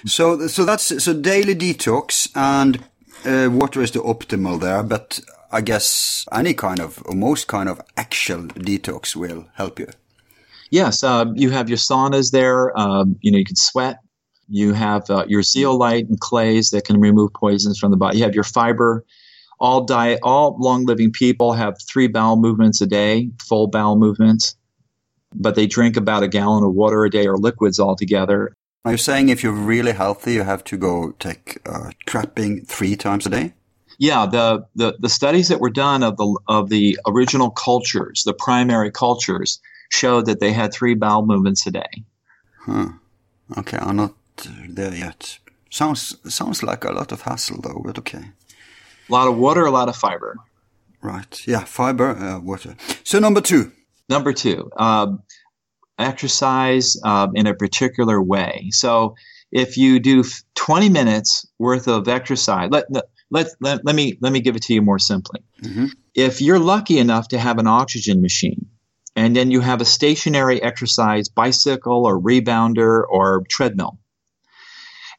[0.06, 2.84] so, so that's so daily detox and
[3.26, 4.84] uh, water is the optimal there.
[4.84, 5.20] But
[5.52, 9.88] I guess any kind of or most kind of actual detox will help you.
[10.70, 12.78] Yes, uh, you have your saunas there.
[12.78, 14.00] Um, you know, you can sweat.
[14.50, 18.18] You have uh, your zeolite and clays that can remove poisons from the body.
[18.18, 19.06] You have your fiber.
[19.60, 24.56] All diet, all long living people have three bowel movements a day, full bowel movements,
[25.34, 28.54] but they drink about a gallon of water a day or liquids altogether.
[28.88, 32.96] Are you saying if you're really healthy, you have to go take uh, crapping three
[32.96, 33.54] times a day?
[34.00, 38.34] Yeah, the, the, the studies that were done of the of the original cultures, the
[38.34, 39.60] primary cultures,
[39.90, 42.06] showed that they had three bowel movements a day.
[42.62, 42.92] Huh.
[43.58, 44.14] Okay, I'm not
[44.70, 45.38] there yet.
[45.70, 48.24] Sounds sounds like a lot of hassle though, but okay.
[49.10, 50.38] A lot of water, a lot of fiber.
[51.02, 51.46] Right.
[51.46, 52.78] Yeah, fiber, uh, water.
[53.04, 53.74] So number two.
[54.10, 55.18] Number two, uh,
[55.98, 58.70] exercise uh, in a particular way.
[58.72, 59.16] So
[59.52, 60.24] if you do
[60.56, 62.86] 20 minutes worth of exercise, let,
[63.32, 65.42] let, let, let me let me give it to you more simply.
[65.62, 65.88] Mm-hmm.
[66.14, 68.68] If you're lucky enough to have an oxygen machine,
[69.16, 73.98] and then you have a stationary exercise bicycle or rebounder or treadmill,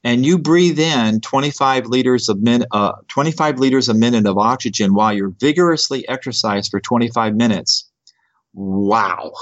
[0.05, 4.95] and you breathe in 25 liters of min, uh, 25 liters a minute of oxygen
[4.95, 7.91] while you're vigorously exercise for 25 minutes.
[8.55, 9.33] Wow.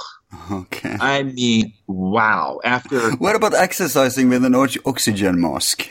[0.51, 0.97] Okay.
[1.01, 2.61] I mean, wow.
[2.65, 5.89] After what about exercising with an oxygen mask?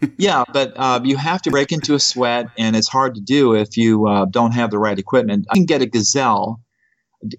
[0.18, 3.54] yeah, but uh, you have to break into a sweat, and it's hard to do
[3.54, 5.46] if you uh, don't have the right equipment.
[5.50, 6.60] I can get a Gazelle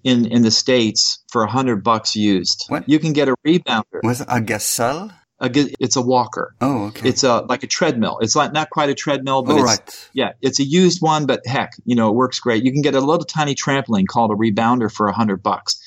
[0.04, 2.66] in in the states for a hundred bucks used.
[2.68, 2.88] What?
[2.88, 4.02] You can get a rebounder.
[4.02, 5.12] Was a Gazelle?
[5.42, 6.54] A, it's a walker.
[6.60, 7.08] Oh, okay.
[7.08, 8.18] It's a like a treadmill.
[8.20, 10.08] It's like not quite a treadmill, but oh, it's, right.
[10.12, 11.24] yeah, it's a used one.
[11.24, 12.62] But heck, you know, it works great.
[12.62, 15.80] You can get a little tiny trampoline called a rebounder for a hundred bucks.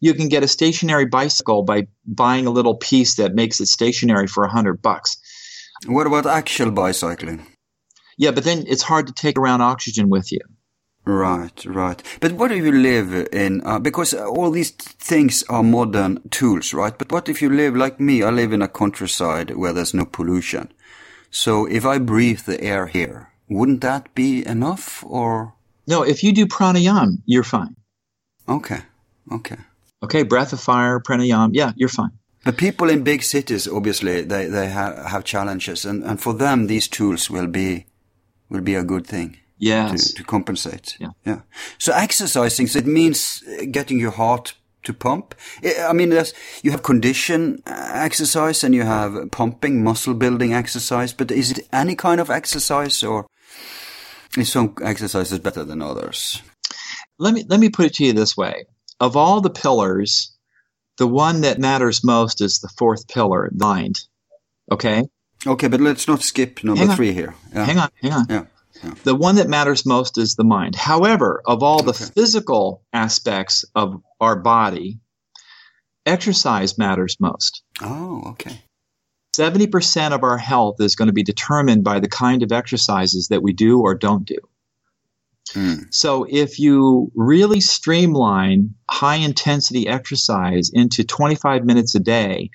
[0.00, 4.26] You can get a stationary bicycle by buying a little piece that makes it stationary
[4.26, 5.16] for a hundred bucks.
[5.86, 7.46] What about actual bicycling?
[8.16, 10.40] Yeah, but then it's hard to take around oxygen with you.
[11.04, 12.02] Right, right.
[12.20, 16.96] But what if you live in, uh, because all these things are modern tools, right?
[16.96, 18.22] But what if you live like me?
[18.22, 20.72] I live in a countryside where there's no pollution.
[21.30, 25.54] So if I breathe the air here, wouldn't that be enough or?
[25.86, 27.76] No, if you do pranayama, you're fine.
[28.48, 28.80] Okay,
[29.30, 29.58] okay.
[30.04, 32.10] Okay, breath of fire, pranayama, yeah, you're fine.
[32.44, 36.66] But people in big cities, obviously, they, they have, have challenges and, and for them,
[36.66, 37.86] these tools will be,
[38.50, 39.38] will be a good thing.
[39.56, 40.12] Yes.
[40.12, 40.96] To, to compensate.
[41.00, 41.10] Yeah.
[41.24, 41.40] Yeah.
[41.78, 45.34] So exercising, so it means uh, getting your heart to pump.
[45.64, 46.12] I mean,
[46.62, 51.66] you have condition uh, exercise and you have pumping, muscle building exercise, but is it
[51.72, 53.26] any kind of exercise or
[54.36, 56.42] is some exercises better than others?
[57.18, 58.66] Let me, let me put it to you this way.
[59.04, 60.34] Of all the pillars,
[60.96, 64.00] the one that matters most is the fourth pillar, mind.
[64.72, 65.04] Okay?
[65.46, 67.34] Okay, but let's not skip number three here.
[67.52, 67.66] Yeah.
[67.66, 68.26] Hang on, hang on.
[68.30, 68.44] Yeah.
[69.02, 70.74] The one that matters most is the mind.
[70.74, 72.06] However, of all the okay.
[72.14, 75.00] physical aspects of our body,
[76.06, 77.62] exercise matters most.
[77.82, 78.62] Oh, okay.
[79.36, 83.42] 70% of our health is going to be determined by the kind of exercises that
[83.42, 84.38] we do or don't do.
[85.54, 85.92] Mm.
[85.92, 92.50] So if you really streamline high intensity exercise into 25 minutes a day,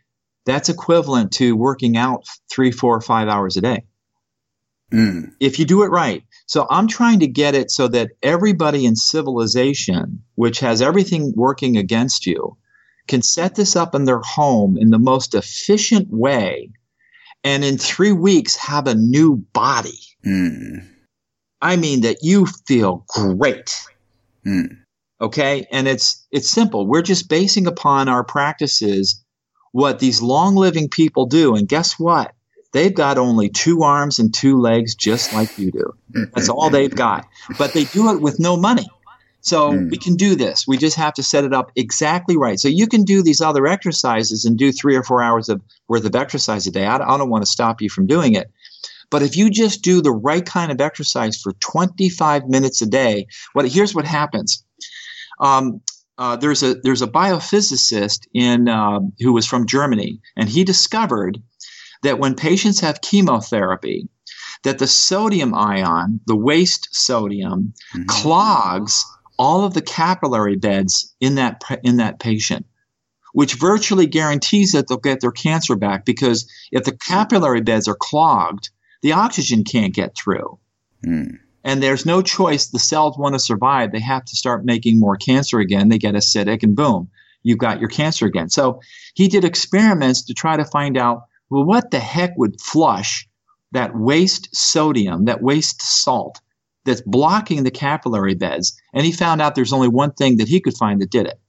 [0.45, 3.83] that's equivalent to working out three, four, five hours a day.
[4.91, 5.31] Mm.
[5.39, 6.23] If you do it right.
[6.47, 11.77] So I'm trying to get it so that everybody in civilization, which has everything working
[11.77, 12.57] against you,
[13.07, 16.71] can set this up in their home in the most efficient way
[17.43, 19.99] and in three weeks have a new body.
[20.25, 20.87] Mm.
[21.61, 23.79] I mean that you feel great.
[24.45, 24.77] Mm.
[25.21, 25.67] Okay.
[25.71, 26.87] And it's, it's simple.
[26.87, 29.23] We're just basing upon our practices
[29.71, 31.55] what these long living people do.
[31.55, 32.33] And guess what?
[32.71, 35.93] They've got only two arms and two legs, just like you do.
[36.33, 37.27] That's all they've got.
[37.57, 38.87] But they do it with no money.
[39.41, 39.89] So mm.
[39.89, 40.67] we can do this.
[40.67, 42.59] We just have to set it up exactly right.
[42.59, 46.05] So you can do these other exercises and do three or four hours of worth
[46.05, 46.85] of exercise a day.
[46.85, 48.51] I, I don't want to stop you from doing it.
[49.09, 53.27] But if you just do the right kind of exercise for 25 minutes a day,
[53.53, 54.63] what here's what happens.
[55.39, 55.81] Um,
[56.17, 61.41] uh, there's a there's a biophysicist in uh, who was from Germany, and he discovered
[62.03, 64.09] that when patients have chemotherapy,
[64.63, 68.03] that the sodium ion, the waste sodium, mm-hmm.
[68.07, 69.05] clogs
[69.37, 72.65] all of the capillary beds in that in that patient,
[73.31, 77.97] which virtually guarantees that they'll get their cancer back because if the capillary beds are
[77.97, 78.69] clogged,
[79.01, 80.59] the oxygen can't get through.
[81.05, 81.39] Mm.
[81.63, 82.67] And there's no choice.
[82.67, 83.91] The cells want to survive.
[83.91, 85.89] They have to start making more cancer again.
[85.89, 87.09] They get acidic, and boom,
[87.43, 88.49] you've got your cancer again.
[88.49, 88.81] So
[89.13, 93.27] he did experiments to try to find out well, what the heck would flush
[93.71, 96.39] that waste sodium, that waste salt
[96.85, 98.79] that's blocking the capillary beds?
[98.93, 101.39] And he found out there's only one thing that he could find that did it.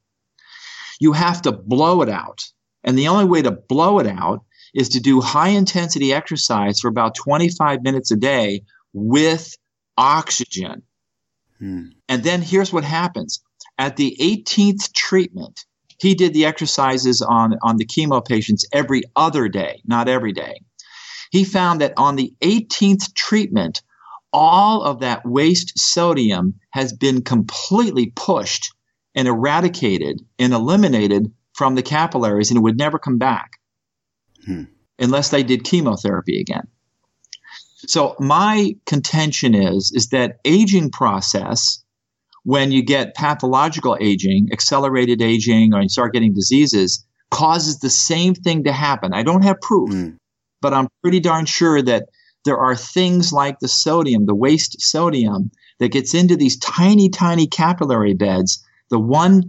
[1.00, 2.46] you have to blow it out.
[2.84, 4.44] And the only way to blow it out
[4.74, 8.62] is to do high intensity exercise for about 25 minutes a day
[8.92, 9.56] with
[9.96, 10.82] oxygen.
[11.58, 11.88] Hmm.
[12.08, 13.42] And then here's what happens.
[13.78, 15.64] At the 18th treatment,
[15.98, 20.60] he did the exercises on, on the chemo patients every other day, not every day.
[21.30, 23.82] He found that on the 18th treatment,
[24.32, 28.72] all of that waste sodium has been completely pushed
[29.14, 33.59] and eradicated and eliminated from the capillaries and it would never come back
[34.44, 34.64] Hmm.
[34.98, 36.66] unless they did chemotherapy again.
[37.86, 41.82] So my contention is is that aging process
[42.44, 48.34] when you get pathological aging, accelerated aging or you start getting diseases causes the same
[48.34, 49.12] thing to happen.
[49.12, 50.08] I don't have proof, Hmm.
[50.60, 52.08] but I'm pretty darn sure that
[52.44, 57.46] there are things like the sodium, the waste sodium that gets into these tiny tiny
[57.46, 59.44] capillary beds, the one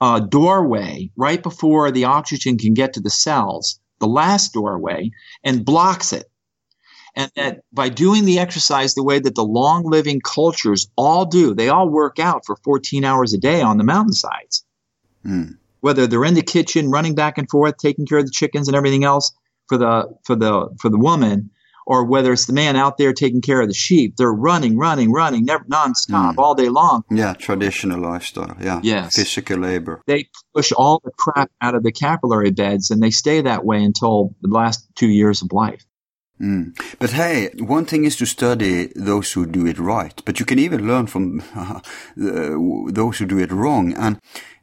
[0.00, 5.10] uh, doorway right before the oxygen can get to the cells, the last doorway,
[5.44, 6.28] and blocks it.
[7.14, 11.54] And that by doing the exercise the way that the long living cultures all do,
[11.54, 14.64] they all work out for 14 hours a day on the mountainsides.
[15.22, 15.52] Hmm.
[15.80, 18.76] Whether they're in the kitchen, running back and forth, taking care of the chickens and
[18.76, 19.32] everything else
[19.68, 21.50] for the for the for the woman,
[21.86, 25.10] or whether it's the man out there taking care of the sheep, they're running, running,
[25.12, 26.38] running, never nonstop Hmm.
[26.40, 27.02] all day long.
[27.10, 28.56] Yeah, traditional lifestyle.
[28.60, 28.80] Yeah.
[28.82, 29.16] Yes.
[29.16, 30.02] Physical labor.
[30.06, 33.82] they push all the crap out of the capillary beds and they stay that way
[33.82, 35.84] until the last two years of life.
[36.40, 36.74] Mm.
[36.98, 40.58] But hey, one thing is to study those who do it right, but you can
[40.58, 41.38] even learn from
[42.16, 43.92] the, those who do it wrong.
[43.94, 44.18] And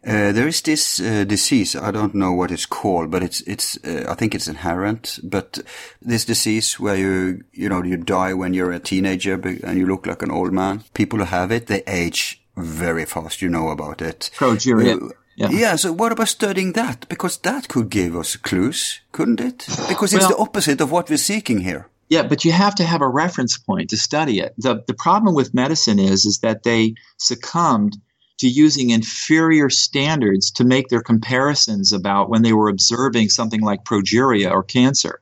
[0.07, 1.75] uh, there is this uh, disease.
[1.75, 3.77] I don't know what it's called, but it's it's.
[3.83, 5.19] Uh, I think it's inherent.
[5.23, 5.59] But
[6.01, 9.33] this disease where you you know you die when you're a teenager
[9.63, 10.83] and you look like an old man.
[10.93, 13.41] People who have it, they age very fast.
[13.41, 14.29] You know about it.
[14.35, 14.95] Progeria.
[15.01, 15.51] Uh, Yeah.
[15.51, 17.07] yeah, so what about studying that?
[17.07, 19.65] Because that could give us clues, couldn't it?
[19.87, 21.85] Because it's Well- the opposite of what we're seeking here.
[22.09, 24.53] Yeah, but you have to have a reference point to study it.
[24.57, 27.97] The, the problem with medicine is, is that they succumbed
[28.39, 33.83] to using inferior standards to make their comparisons about when they were observing something like
[33.83, 35.21] progeria or cancer.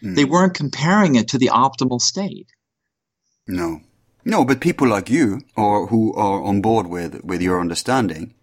[0.00, 0.14] Hmm.
[0.14, 2.48] They weren't comparing it to the optimal state.
[3.46, 3.80] No.
[4.24, 8.34] No, but people like you, or who are on board with, with your understanding,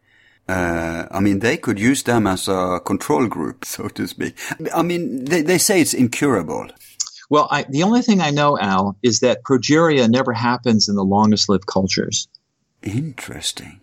[0.47, 4.35] uh, I mean, they could use them as a control group, so to speak.
[4.73, 6.67] I mean, they, they say it's incurable.
[7.29, 11.03] Well, I, the only thing I know, Al, is that progeria never happens in the
[11.03, 12.27] longest lived cultures.
[12.81, 13.79] Interesting.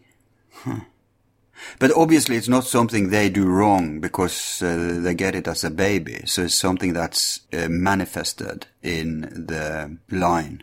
[0.64, 0.80] Huh.
[1.78, 5.70] But obviously it's not something they do wrong because uh, they get it as a
[5.70, 6.22] baby.
[6.26, 10.62] So it's something that's uh, manifested in the line.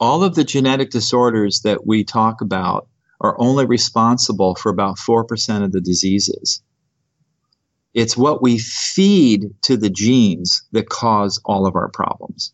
[0.00, 2.88] all of the genetic disorders that we talk about
[3.20, 6.62] are only responsible for about 4% of the diseases.
[7.94, 12.52] It's what we feed to the genes that cause all of our problems.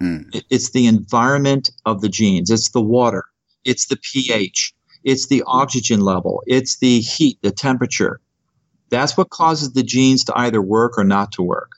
[0.00, 0.42] Mm.
[0.50, 2.50] It's the environment of the genes.
[2.50, 3.24] It's the water.
[3.64, 4.74] It's the pH.
[5.06, 6.42] It's the oxygen level.
[6.48, 8.20] It's the heat, the temperature.
[8.90, 11.70] That's what causes the genes to either work or not to work.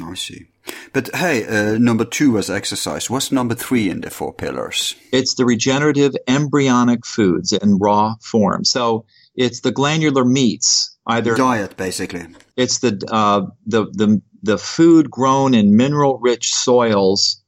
[0.00, 0.46] I see.
[0.92, 3.10] But hey, uh, number two was exercise.
[3.10, 4.94] What's number three in the four pillars?
[5.12, 8.64] It's the regenerative embryonic foods in raw form.
[8.64, 9.04] So
[9.34, 12.26] it's the glandular meats, either Diet, basically.
[12.56, 17.42] it's the uh, the the the food grown in mineral rich soils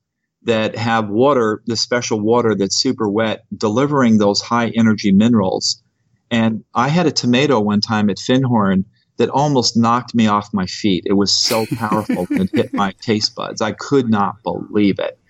[0.48, 5.82] that have water, the special water that's super wet, delivering those high energy minerals.
[6.30, 8.86] And I had a tomato one time at Findhorn
[9.18, 11.04] that almost knocked me off my feet.
[11.06, 13.60] It was so powerful it hit my taste buds.
[13.60, 15.20] I could not believe it.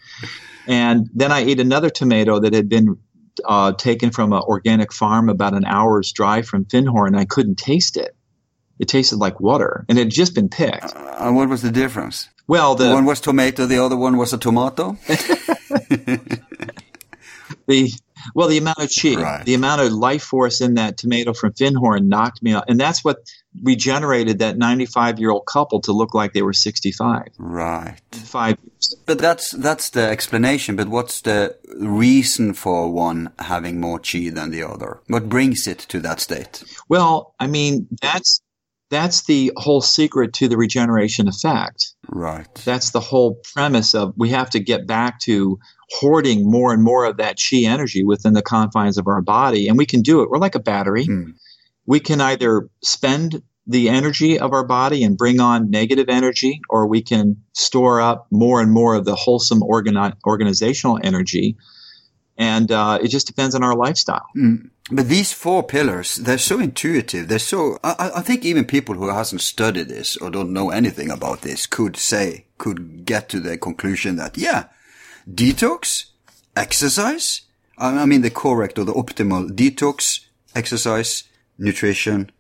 [0.69, 2.99] And then I ate another tomato that had been
[3.45, 7.17] uh, taken from an organic farm about an hour's drive from Findhorn.
[7.19, 8.15] I couldn't taste it.
[8.79, 10.95] It tasted like water, and it had just been picked.
[10.95, 12.29] And what was the difference?
[12.49, 14.97] Well, the one was tomato, the other one was a tomato.
[17.67, 17.93] the
[18.35, 19.45] well, the amount of chi, Right.
[19.45, 23.05] the amount of life force in that tomato from Findhorn knocked me out, and that's
[23.05, 23.19] what
[23.63, 28.01] regenerated that 95 year old couple to look like they were 65 right.
[28.13, 28.95] five years.
[29.07, 30.77] But that's that's the explanation.
[30.77, 35.01] But what's the reason for one having more chi than the other?
[35.07, 36.65] What brings it to that state?
[36.89, 38.41] Well, I mean, that's
[38.91, 41.95] that's the whole secret to the regeneration effect.
[42.09, 42.53] Right.
[42.65, 45.59] That's the whole premise of we have to get back to
[45.91, 49.77] hoarding more and more of that chi energy within the confines of our body, and
[49.77, 50.31] we can do it.
[50.31, 51.05] We're like a battery.
[51.05, 51.31] Hmm.
[51.87, 56.87] We can either spend the energy of our body and bring on negative energy, or
[56.87, 61.57] we can store up more and more of the wholesome organi- organizational energy
[62.39, 64.27] And uh, it just depends on our lifestyle.
[64.37, 64.71] Mm.
[64.91, 67.29] But these four pillars, they're so intuitive.
[67.29, 71.11] They're so, I, I think even people who hasn't studied this or don't know anything
[71.11, 74.65] about this could say, could get to the conclusion that, yeah,
[75.31, 76.07] detox,
[76.57, 77.43] exercise,
[77.77, 80.25] I mean the correct or the optimal detox,
[80.55, 81.25] exercise,
[81.59, 82.31] nutrition,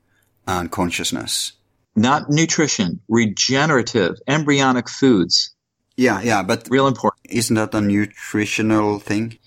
[0.46, 1.52] and consciousness.
[1.94, 5.54] Not nutrition, regenerative, embryonic foods.
[5.96, 7.26] Yeah, yeah, but real important.
[7.28, 9.38] Isn't that a nutritional thing?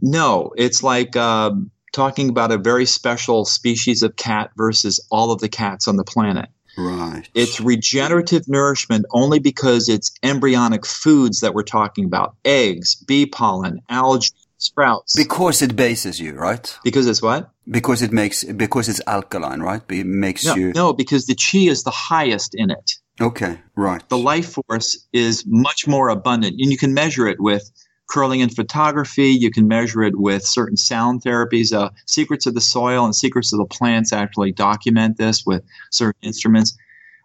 [0.00, 1.52] No, it's like uh,
[1.96, 6.04] talking about a very special species of cat versus all of the cats on the
[6.04, 6.48] planet.
[6.78, 7.26] Right.
[7.34, 13.80] It's regenerative nourishment only because it's embryonic foods that we're talking about eggs, bee pollen,
[13.88, 14.28] algae,
[14.58, 15.16] sprouts.
[15.16, 16.78] Because it bases you, right?
[16.84, 17.50] Because it's what?
[17.68, 19.80] Because it makes, because it's alkaline, right?
[19.88, 20.72] It makes no, you.
[20.74, 22.92] No, because the chi is the highest in it.
[23.20, 24.06] Okay, right.
[24.10, 27.70] The life force is much more abundant, and you can measure it with
[28.08, 29.28] Kirlian photography.
[29.28, 31.72] You can measure it with certain sound therapies.
[31.72, 36.20] Uh, Secrets of the Soil and Secrets of the Plants actually document this with certain
[36.22, 36.76] instruments.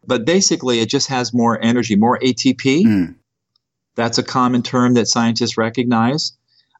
[0.05, 2.83] But basically, it just has more energy, more ATP.
[2.83, 3.15] Mm.
[3.95, 6.33] That's a common term that scientists recognize.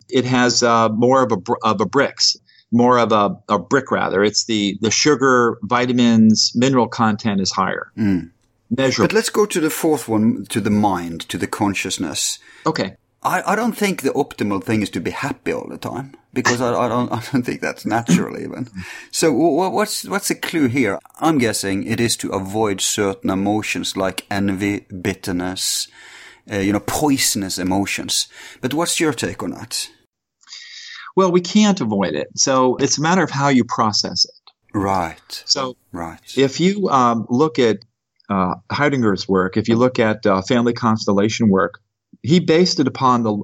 [0.09, 2.37] It has uh, more of a of a Brix,
[2.71, 4.23] more of a, a brick rather.
[4.23, 7.91] It's the the sugar, vitamins, mineral content is higher.
[7.97, 8.31] Mm.
[8.75, 9.09] Measurable.
[9.09, 12.39] But let's go to the fourth one, to the mind, to the consciousness.
[12.65, 12.95] Okay.
[13.23, 16.59] I, I don't think the optimal thing is to be happy all the time because
[16.59, 18.67] I, I don't I don't think that's natural even.
[19.11, 20.99] So what's what's the clue here?
[21.19, 25.87] I'm guessing it is to avoid certain emotions like envy, bitterness,
[26.51, 28.27] uh, you know, poisonous emotions.
[28.59, 29.89] But what's your take on that?
[31.15, 32.29] Well, we can't avoid it.
[32.35, 34.51] So it's a matter of how you process it.
[34.73, 35.43] Right.
[35.45, 36.19] So right.
[36.37, 37.79] If you um, look at
[38.29, 41.80] uh, Hellinger's work, if you look at uh, family constellation work,
[42.23, 43.41] he based it upon the,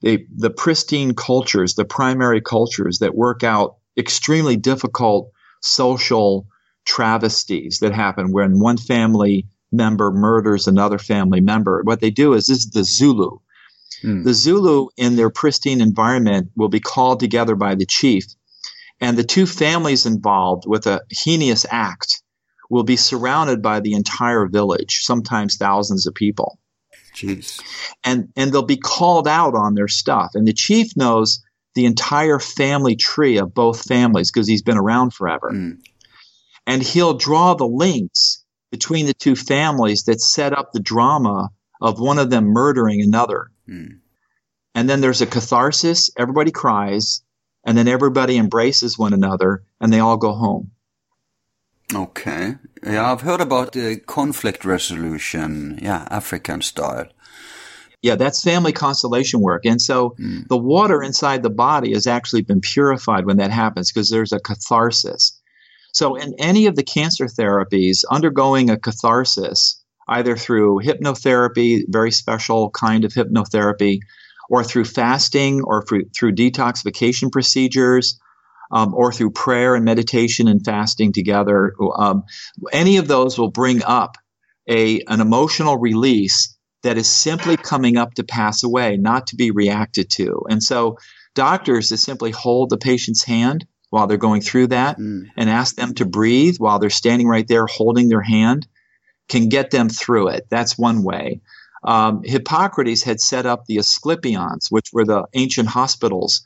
[0.00, 5.30] the the pristine cultures, the primary cultures that work out extremely difficult
[5.62, 6.46] social
[6.84, 11.82] travesties that happen when one family member murders another family member.
[11.82, 13.38] What they do is this is the Zulu.
[14.02, 14.22] Hmm.
[14.22, 18.24] The Zulu in their pristine environment will be called together by the chief,
[19.00, 22.22] and the two families involved with a heinous act
[22.70, 26.58] will be surrounded by the entire village, sometimes thousands of people.
[27.14, 27.62] Jeez.
[28.02, 30.32] And and they'll be called out on their stuff.
[30.34, 31.42] And the chief knows
[31.74, 35.50] the entire family tree of both families because he's been around forever.
[35.52, 35.80] Mm.
[36.66, 41.50] And he'll draw the links between the two families that set up the drama
[41.80, 43.50] of one of them murdering another.
[43.68, 43.98] Mm.
[44.74, 47.22] And then there's a catharsis, everybody cries,
[47.64, 50.72] and then everybody embraces one another and they all go home.
[51.92, 52.56] Okay.
[52.82, 55.78] Yeah, I've heard about the conflict resolution.
[55.82, 57.06] Yeah, African style.
[58.02, 59.64] Yeah, that's family constellation work.
[59.64, 60.46] And so Mm.
[60.48, 64.40] the water inside the body has actually been purified when that happens because there's a
[64.40, 65.40] catharsis.
[65.92, 72.70] So in any of the cancer therapies, undergoing a catharsis, either through hypnotherapy, very special
[72.70, 74.00] kind of hypnotherapy,
[74.50, 78.20] or through fasting or through, through detoxification procedures,
[78.70, 82.24] um, or through prayer and meditation and fasting together, um,
[82.72, 84.16] any of those will bring up
[84.68, 89.50] a an emotional release that is simply coming up to pass away, not to be
[89.50, 90.42] reacted to.
[90.50, 90.98] And so,
[91.34, 95.26] doctors to simply hold the patient's hand while they're going through that Mm.
[95.36, 98.66] and ask them to breathe while they're standing right there holding their hand
[99.28, 100.46] can get them through it.
[100.50, 101.40] That's one way.
[101.84, 106.42] Um, Hippocrates had set up the Asclepions, which were the ancient hospitals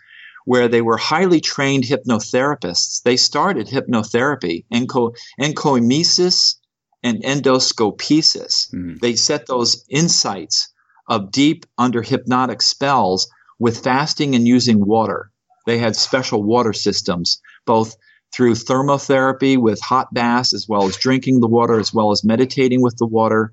[0.49, 3.03] where they were highly trained hypnotherapists.
[3.03, 6.55] They started hypnotherapy, enco- encoemesis
[7.03, 8.73] and endoscopesis.
[8.73, 8.99] Mm.
[8.99, 10.73] They set those insights
[11.07, 15.31] of deep under hypnotic spells with fasting and using water.
[15.67, 17.95] They had special water systems, both
[18.35, 22.81] through thermotherapy with hot baths, as well as drinking the water, as well as meditating
[22.81, 23.53] with the water,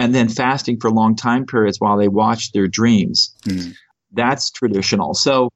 [0.00, 3.36] and then fasting for long time periods while they watched their dreams.
[3.46, 3.76] Mm.
[4.10, 5.14] That's traditional.
[5.14, 5.50] So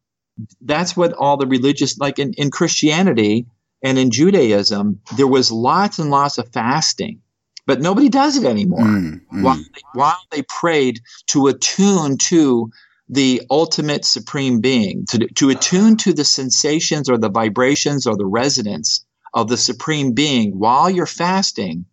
[0.60, 3.46] that's what all the religious, like in, in Christianity
[3.82, 7.20] and in Judaism, there was lots and lots of fasting,
[7.66, 8.80] but nobody does it anymore.
[8.80, 9.20] Mm.
[9.32, 9.42] Mm.
[9.42, 12.70] While, they, while they prayed to attune to
[13.08, 18.26] the ultimate supreme being, to, to attune to the sensations or the vibrations or the
[18.26, 19.04] resonance
[19.34, 21.84] of the supreme being while you're fasting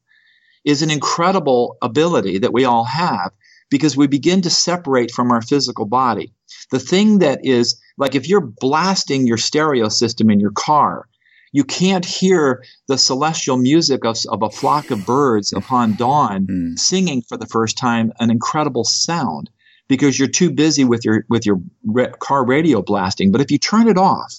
[0.63, 3.31] is an incredible ability that we all have
[3.69, 6.33] because we begin to separate from our physical body.
[6.71, 11.07] The thing that is like if you're blasting your stereo system in your car,
[11.51, 16.77] you can't hear the celestial music of, of a flock of birds upon dawn Mm.
[16.79, 19.49] singing for the first time an incredible sound
[19.87, 23.31] because you're too busy with your with your re- car radio blasting.
[23.31, 24.33] But if you turn it off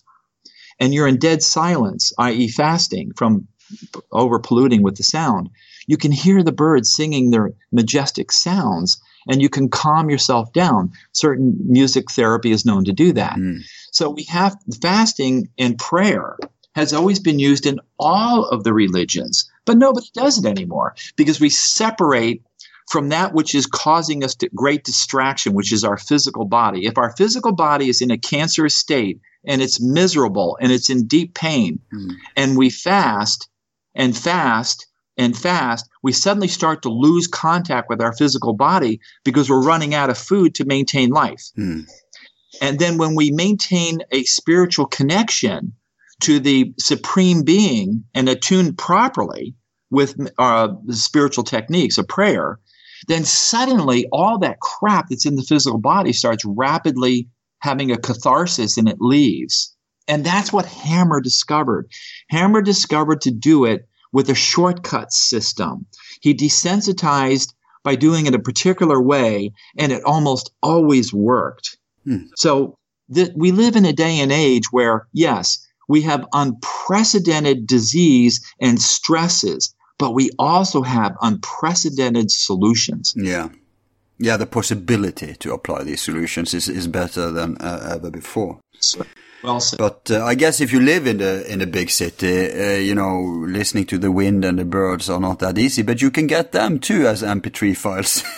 [0.79, 3.49] and you're in dead silence, i.e., fasting from
[4.13, 5.51] over polluting with the sound,
[5.87, 10.93] you can hear the birds singing their majestic sounds and you can calm yourself down.
[11.13, 13.37] Certain music therapy is known to do that.
[13.37, 13.61] Mm.
[13.93, 16.37] So we have fasting and prayer
[16.75, 21.41] has always been used in all of the religions, but nobody does it anymore because
[21.41, 22.43] we separate
[22.91, 26.87] from that which is causing us great distraction, which is our physical body.
[26.87, 31.07] If our physical body is in a cancerous state and it's miserable and it's in
[31.07, 32.13] deep pain, mm.
[32.37, 33.49] and we fast
[33.95, 34.87] and fast
[35.17, 39.95] and fast, we suddenly start to lose contact with our physical body because we're running
[39.95, 41.45] out of food to maintain life.
[41.59, 41.89] Mm.
[42.61, 45.73] And then when we maintain a spiritual connection,
[46.21, 49.55] to the supreme being and attuned properly
[49.91, 52.59] with uh, spiritual techniques of prayer,
[53.09, 57.29] then suddenly all that crap that's in the physical body starts rapidly
[57.61, 59.75] having a catharsis and it leaves.
[60.09, 61.91] And that's what Hamer discovered.
[62.31, 65.85] Hamer discovered to do it with a shortcut system.
[66.23, 67.53] He desensitized
[67.85, 71.77] by doing it a particular way, and it almost always worked.
[72.07, 72.23] Hmm.
[72.35, 72.79] So
[73.15, 75.47] th- we live in a day and age where, yes,
[75.87, 83.13] we have unprecedented disease and stresses, but we also have unprecedented solutions.
[83.15, 83.51] Yeah.
[84.19, 88.61] Yeah, the possibility to apply these solutions is, is better than uh, ever before.
[89.43, 89.79] Well said.
[89.79, 92.95] But uh, I guess if you live in the in a big city, uh, you
[92.95, 95.83] know, listening to the wind and the birds are not that easy.
[95.83, 98.25] But you can get them too as MP3 files.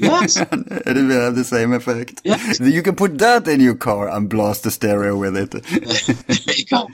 [0.00, 0.36] Yes.
[0.38, 0.50] it
[0.96, 2.22] will have the same effect.
[2.24, 2.58] Yes.
[2.58, 5.50] You can put that in your car and blast the stereo with it.
[6.46, 6.88] there you go.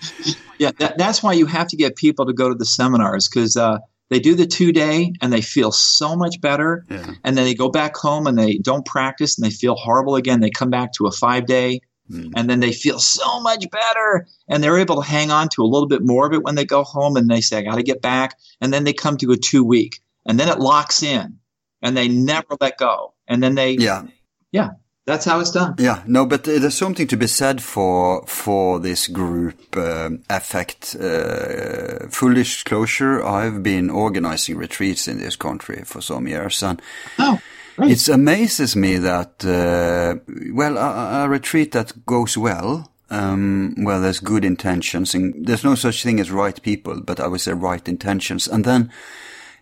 [0.59, 3.57] Yeah, that, that's why you have to get people to go to the seminars because
[3.57, 3.79] uh,
[4.09, 6.85] they do the two day and they feel so much better.
[6.91, 7.15] Yeah.
[7.25, 10.41] And then they go back home and they don't practice and they feel horrible again.
[10.41, 11.81] They come back to a five day
[12.11, 12.33] mm.
[12.37, 15.65] and then they feel so much better and they're able to hang on to a
[15.65, 17.83] little bit more of it when they go home and they say, I got to
[17.83, 18.39] get back.
[18.61, 21.39] And then they come to a two week and then it locks in
[21.83, 23.15] and they never let go.
[23.29, 24.05] And then they, yeah,
[24.53, 24.71] yeah,
[25.07, 25.77] that's how it's done.
[25.79, 30.97] Yeah, no, but there's something to be said for for this group um, effect.
[30.97, 36.83] Uh, full disclosure: I've been organizing retreats in this country for some years, and
[37.21, 37.39] oh,
[37.79, 40.19] it amazes me that uh,
[40.53, 42.91] well, a, a, retreat that goes well.
[43.09, 47.29] Um, where there's good intentions and there's no such thing as right people, but I
[47.29, 48.49] would say right intentions.
[48.49, 48.91] And then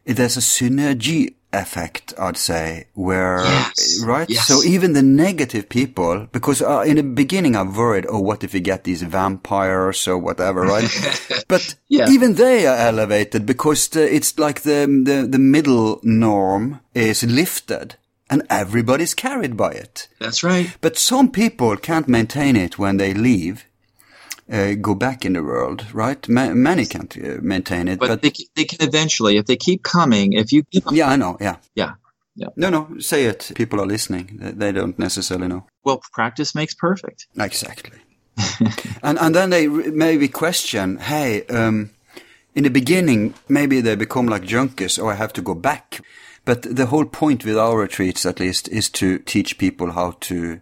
[0.06, 4.02] there's a synergy effect, I'd say, where, yes.
[4.04, 4.28] right?
[4.28, 4.46] Yes.
[4.46, 8.52] So even the negative people, because uh, in the beginning I'm worried, oh, what if
[8.52, 10.88] we get these vampires or whatever, right?
[11.48, 12.08] but yeah.
[12.10, 17.96] even they are elevated because the, it's like the, the, the middle norm is lifted
[18.30, 20.08] and everybody's carried by it.
[20.18, 20.76] That's right.
[20.80, 23.66] But some people can't maintain it when they leave
[24.50, 26.28] uh, go back in the world, right?
[26.28, 29.82] Ma- many can't uh, maintain it, but, but they, they can eventually if they keep
[29.82, 30.34] coming.
[30.34, 31.94] If you yeah, I know, yeah, yeah,
[32.36, 32.48] yeah.
[32.56, 33.52] No, no, say it.
[33.54, 34.38] People are listening.
[34.40, 35.66] They don't necessarily know.
[35.84, 37.26] Well, practice makes perfect.
[37.38, 37.98] Exactly.
[39.02, 41.90] and and then they maybe question, hey, um,
[42.54, 46.00] in the beginning, maybe they become like junkies, or oh, I have to go back.
[46.44, 50.60] But the whole point with our retreats, at least, is to teach people how to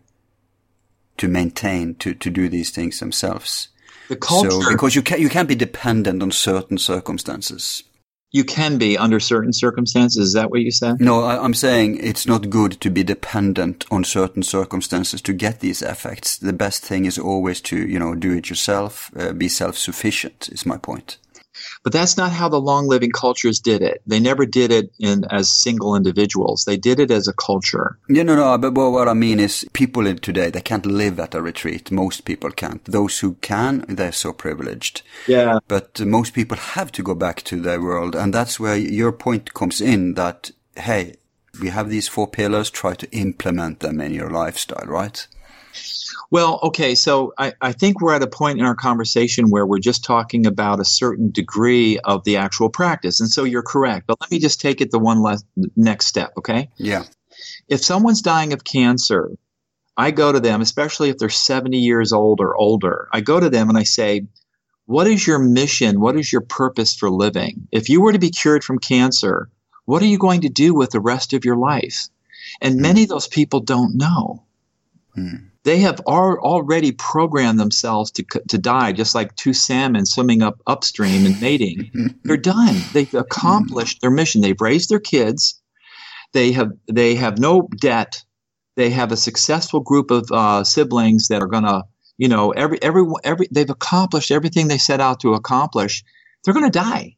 [1.18, 3.68] to maintain to to do these things themselves.
[4.08, 4.50] The culture.
[4.50, 7.84] So, because you can't, you can't be dependent on certain circumstances.
[8.30, 10.28] You can be under certain circumstances.
[10.28, 11.00] Is that what you said?
[11.00, 15.60] No, I, am saying it's not good to be dependent on certain circumstances to get
[15.60, 16.38] these effects.
[16.38, 20.64] The best thing is always to, you know, do it yourself, uh, be self-sufficient is
[20.64, 21.18] my point.
[21.82, 24.02] But that's not how the long living cultures did it.
[24.06, 26.64] They never did it in as single individuals.
[26.64, 27.98] They did it as a culture.
[28.08, 28.56] Yeah, no, no.
[28.56, 31.90] But what I mean is people in today, they can't live at a retreat.
[31.90, 32.84] Most people can't.
[32.84, 35.02] Those who can, they're so privileged.
[35.26, 35.58] Yeah.
[35.66, 38.14] But most people have to go back to their world.
[38.14, 41.16] And that's where your point comes in that, hey,
[41.60, 45.26] we have these four pillars, try to implement them in your lifestyle, right?
[46.32, 49.78] Well, okay, so I, I think we're at a point in our conversation where we're
[49.78, 53.20] just talking about a certain degree of the actual practice.
[53.20, 54.06] And so you're correct.
[54.06, 55.44] But let me just take it the one last,
[55.76, 56.70] next step, okay?
[56.78, 57.04] Yeah.
[57.68, 59.32] If someone's dying of cancer,
[59.98, 63.50] I go to them, especially if they're 70 years old or older, I go to
[63.50, 64.22] them and I say,
[64.86, 66.00] What is your mission?
[66.00, 67.68] What is your purpose for living?
[67.72, 69.50] If you were to be cured from cancer,
[69.84, 72.08] what are you going to do with the rest of your life?
[72.62, 74.44] And many of those people don't know.
[75.14, 80.42] Hmm they have al- already programmed themselves to, to die, just like two salmon swimming
[80.42, 82.18] up upstream and mating.
[82.24, 82.76] They're done.
[82.92, 84.40] They've accomplished their mission.
[84.40, 85.60] They've raised their kids.
[86.32, 88.24] They have they have no debt
[88.76, 91.84] they have a successful group of uh, siblings that are going to,
[92.16, 96.04] you know, every every every they've accomplished everything they set out to accomplish.
[96.44, 97.16] They're going to die.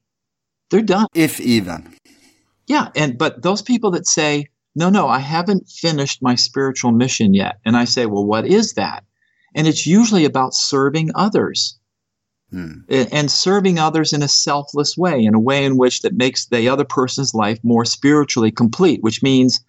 [0.71, 1.07] They're done.
[1.15, 1.95] If even.
[2.67, 7.35] Yeah, and but those people that say, "No, no, I haven't finished my spiritual mission
[7.35, 9.05] yet." And I say, "Well, what is that?"
[9.55, 11.79] And it's usually about serving others.
[12.51, 12.81] Hmm.
[12.89, 16.69] And serving others in a selfless way, in a way in which that makes the
[16.69, 19.61] other person's life more spiritually complete, which means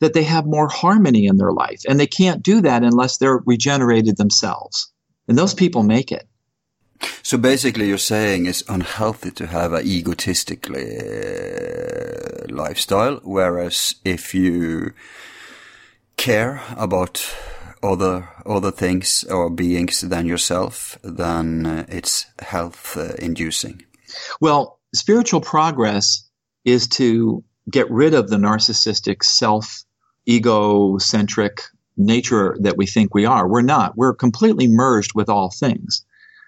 [0.00, 1.82] that they have more harmony in their life.
[1.88, 4.90] And they can't do that unless they're regenerated themselves.
[5.28, 6.28] And those people make it.
[7.22, 10.74] So basically, you're saying it's unhealthy to have an egotistic uh,
[12.48, 14.92] lifestyle, whereas if you
[16.16, 17.34] care about
[17.82, 23.82] other other things or beings than yourself, then uh, it's health uh, inducing.
[24.40, 26.28] Well, spiritual progress
[26.64, 29.84] is to get rid of the narcissistic self
[30.28, 31.60] egocentric
[31.96, 33.48] nature that we think we are.
[33.48, 33.96] We're not.
[33.96, 36.04] We're completely merged with all things.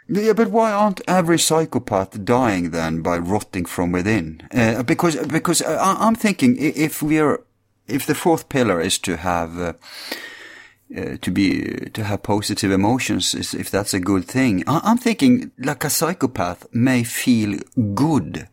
[0.08, 4.42] Yeah, but why aren't every psychopath dying then by rotting from within?
[4.52, 7.40] Uh, because because I, am thinking if we're
[7.88, 9.72] if the fourth pillar is to have uh,
[10.96, 15.50] uh, to be to have positive emotions, if that's a good thing, I, I'm thinking
[15.58, 17.58] like a psychopath may feel
[17.94, 18.48] good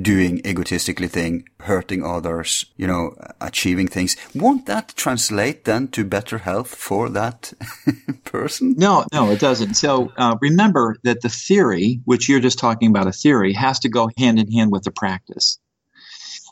[0.00, 4.16] doing egotistically thing, hurting others, you know, achieving things.
[4.34, 7.52] Won't that translate then to better health for that
[8.24, 8.74] person?
[8.76, 9.74] No, no, it doesn't.
[9.74, 13.88] So uh, remember that the theory, which you're just talking about a theory, has to
[13.88, 15.58] go hand in hand with the practice.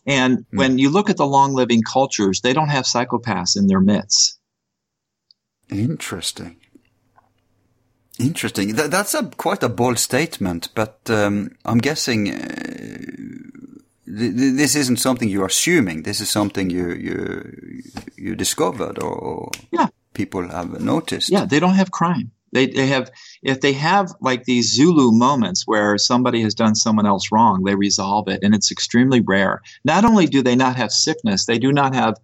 [0.06, 0.44] And mm.
[0.52, 4.38] when you look at the long living cultures, they don't have psychopaths in their midst.
[5.68, 6.59] Interesting.
[8.20, 8.76] Interesting.
[8.76, 12.38] Th- that's a quite a bold statement, but um, I'm guessing uh,
[14.06, 16.02] th- this isn't something you're assuming.
[16.02, 17.82] This is something you you
[18.16, 19.88] you discovered, or yeah.
[20.12, 21.30] people have noticed.
[21.30, 22.30] Yeah, they don't have crime.
[22.52, 23.10] They they have
[23.42, 27.74] if they have like these Zulu moments where somebody has done someone else wrong, they
[27.74, 29.62] resolve it, and it's extremely rare.
[29.84, 32.14] Not only do they not have sickness, they do not have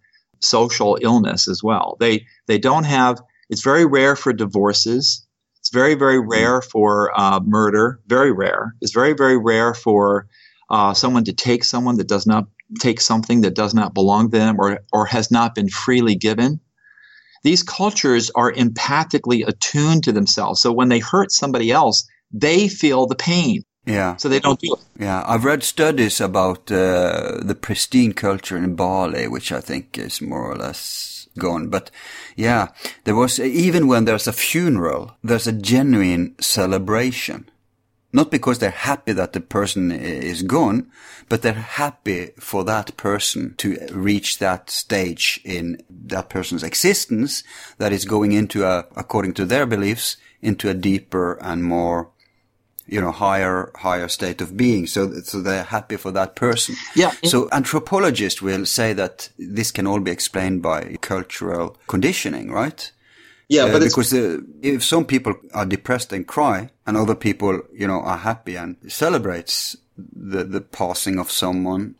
[0.41, 1.97] social illness as well.
[2.01, 3.23] They they don't have.
[3.49, 5.26] It's very rare for divorces
[5.67, 6.29] it's very, very hmm.
[6.29, 8.01] rare for uh, murder.
[8.07, 8.75] Very rare.
[8.81, 10.29] It's very, very rare for
[10.71, 12.47] uh, someone to take someone that does not
[12.79, 16.61] take something that does not belong to them or, or has not been freely given.
[17.43, 20.61] These cultures are empathically attuned to themselves.
[20.61, 23.63] So when they hurt somebody else, they feel the pain.
[23.87, 24.17] Yeah.
[24.17, 25.03] So they don't do it.
[25.03, 25.25] Yeah.
[25.27, 30.51] I've read studies about uh, the pristine culture in Bali, which I think is more
[30.51, 31.69] or less gone.
[31.69, 31.91] But
[32.35, 32.69] yeah,
[33.05, 37.49] there was, even when there's a funeral, there's a genuine celebration.
[38.13, 40.91] Not because they're happy that the person is gone,
[41.29, 47.45] but they're happy for that person to reach that stage in that person's existence
[47.79, 52.11] that is going into a, according to their beliefs, into a deeper and more
[52.87, 54.87] you know higher higher state of being.
[54.87, 56.77] So so they're happy for that person.
[56.95, 62.91] Yeah so anthropologists will say that this can all be explained by cultural conditioning right?
[63.49, 67.87] Yeah uh, because uh, if some people are depressed and cry and other people you
[67.87, 71.95] know are happy and celebrates the the passing of someone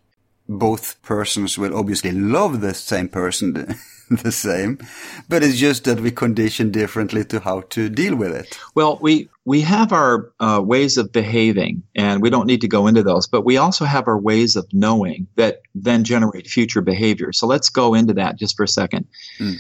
[0.49, 3.77] both persons will obviously love the same person
[4.23, 4.79] the same,
[5.29, 8.59] but it's just that we condition differently to how to deal with it.
[8.75, 12.87] Well, we we have our uh, ways of behaving, and we don't need to go
[12.87, 17.33] into those, but we also have our ways of knowing that then generate future behavior.
[17.33, 19.07] So let's go into that just for a second.
[19.41, 19.57] Mm.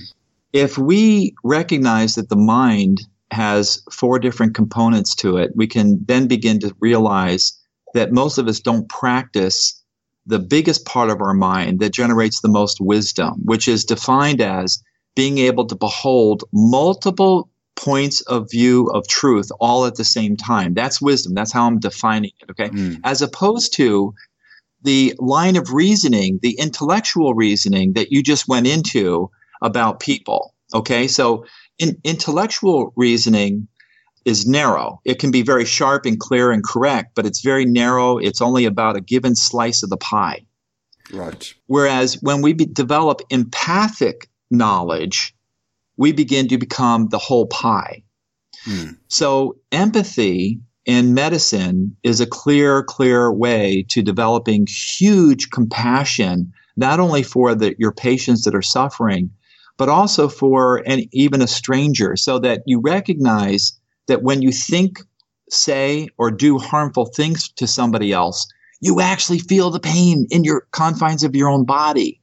[0.52, 3.02] If we recognize that the mind
[3.32, 7.52] has four different components to it, we can then begin to realize
[7.94, 9.82] that most of us don't practice
[10.26, 14.82] the biggest part of our mind that generates the most wisdom, which is defined as
[15.14, 20.74] being able to behold multiple points of view of truth all at the same time.
[20.74, 21.34] That's wisdom.
[21.34, 22.50] That's how I'm defining it.
[22.50, 22.68] Okay.
[22.70, 23.00] Mm.
[23.04, 24.14] As opposed to
[24.82, 29.30] the line of reasoning, the intellectual reasoning that you just went into
[29.62, 30.54] about people.
[30.74, 31.06] Okay.
[31.06, 31.46] So
[31.78, 33.68] in intellectual reasoning
[34.26, 35.00] is narrow.
[35.04, 38.18] It can be very sharp and clear and correct, but it's very narrow.
[38.18, 40.44] It's only about a given slice of the pie.
[41.12, 41.54] Right.
[41.68, 45.32] Whereas when we be- develop empathic knowledge,
[45.96, 48.02] we begin to become the whole pie.
[48.64, 48.94] Hmm.
[49.06, 57.22] So empathy in medicine is a clear, clear way to developing huge compassion, not only
[57.22, 59.30] for the, your patients that are suffering,
[59.76, 63.78] but also for an, even a stranger, so that you recognize
[64.08, 65.00] that when you think,
[65.50, 68.46] say, or do harmful things to somebody else,
[68.80, 72.20] you actually feel the pain in your confines of your own body.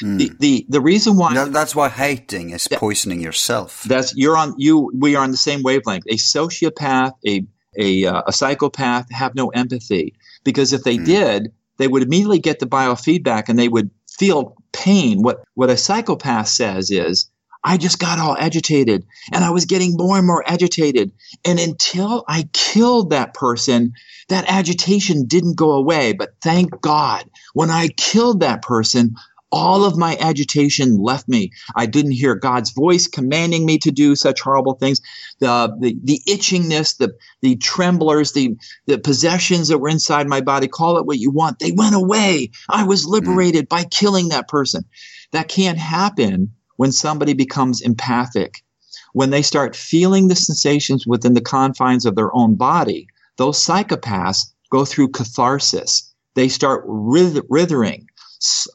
[0.00, 3.82] The, the the reason why That, that's why hating is poisoning yourself.
[3.82, 6.04] that's you're on you we are on the same wavelength.
[6.08, 7.44] A sociopath, a
[7.76, 10.14] a uh, a psychopath have no empathy
[10.44, 15.22] because if they did, they would immediately get the biofeedback and they would feel pain.
[15.22, 17.28] What what a psychopath says is,
[17.68, 21.12] I just got all agitated and I was getting more and more agitated.
[21.44, 23.92] And until I killed that person,
[24.30, 26.14] that agitation didn't go away.
[26.14, 29.16] But thank God, when I killed that person,
[29.52, 31.52] all of my agitation left me.
[31.76, 35.02] I didn't hear God's voice commanding me to do such horrible things.
[35.40, 40.68] The the, the itchingness, the the tremblers, the the possessions that were inside my body,
[40.68, 42.50] call it what you want, they went away.
[42.68, 43.10] I was mm.
[43.10, 44.84] liberated by killing that person.
[45.32, 48.62] That can't happen when somebody becomes empathic.
[49.12, 54.52] When they start feeling the sensations within the confines of their own body, those psychopaths
[54.70, 56.14] go through catharsis.
[56.34, 57.42] They start writh-.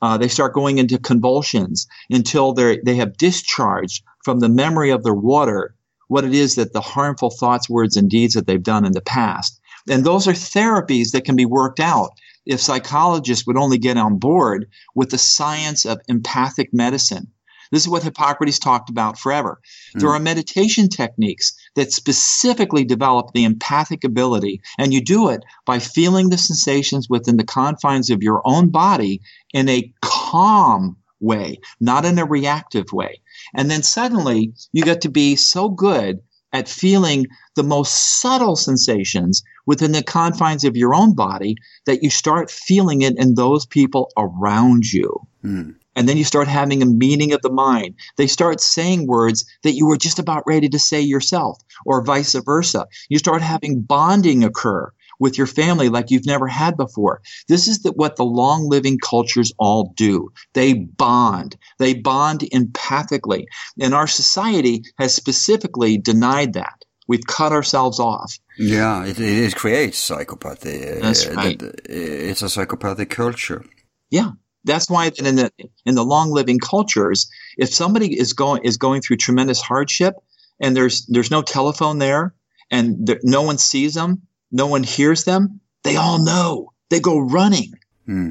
[0.02, 5.04] Uh, they start going into convulsions until they they have discharged from the memory of
[5.04, 5.76] their water
[6.10, 9.02] what it is that the harmful thoughts, words, and deeds that they've done in the
[9.02, 9.60] past.
[9.90, 12.12] And those are therapies that can be worked out
[12.46, 17.32] if psychologists would only get on board with the science of empathic medicine.
[17.74, 19.60] This is what Hippocrates talked about forever.
[19.94, 20.00] Hmm.
[20.00, 25.80] There are meditation techniques that specifically develop the empathic ability, and you do it by
[25.80, 29.22] feeling the sensations within the confines of your own body
[29.56, 33.22] in a calm way, not in a reactive way.
[33.56, 36.20] And then suddenly you get to be so good
[36.52, 37.26] at feeling
[37.56, 41.56] the most subtle sensations within the confines of your own body
[41.88, 45.12] that you start feeling it in those people around you.
[45.42, 45.72] Hmm.
[45.96, 47.96] And then you start having a meaning of the mind.
[48.18, 52.34] They start saying words that you were just about ready to say yourself, or vice
[52.34, 52.88] versa.
[53.10, 57.22] You start having bonding occur with your family like you've never had before.
[57.48, 60.32] This is the, what the long living cultures all do.
[60.54, 61.56] They bond.
[61.78, 63.46] They bond empathically.
[63.80, 66.84] And our society has specifically denied that.
[67.08, 68.40] We've cut ourselves off.
[68.58, 70.98] Yeah, it, it creates psychopathy.
[70.98, 71.60] Uh, That's right.
[71.60, 73.64] that- It's a psychopathic culture.
[74.10, 74.32] Yeah.
[74.66, 75.52] That's why in the
[75.86, 80.16] in the long living cultures, if somebody is going is going through tremendous hardship
[80.60, 82.34] and there's there's no telephone there
[82.72, 84.22] and there, no one sees them,
[84.52, 86.72] no one hears them, they all know.
[86.90, 87.74] They go running.
[88.06, 88.30] Hmm.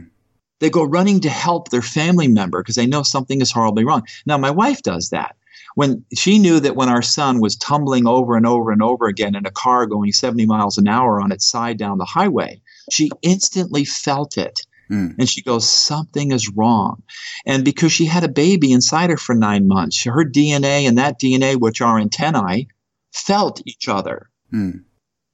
[0.60, 4.06] They go running to help their family member because they know something is horribly wrong.
[4.26, 5.36] Now my wife does that.
[5.74, 9.34] When she knew that when our son was tumbling over and over and over again
[9.34, 12.60] in a car going 70 miles an hour on its side down the highway,
[12.90, 14.60] she instantly felt it.
[14.93, 17.02] And she goes, something is wrong.
[17.47, 21.20] And because she had a baby inside her for nine months, her DNA and that
[21.20, 22.69] DNA, which are antennae,
[23.12, 24.28] felt each other.
[24.51, 24.70] Hmm.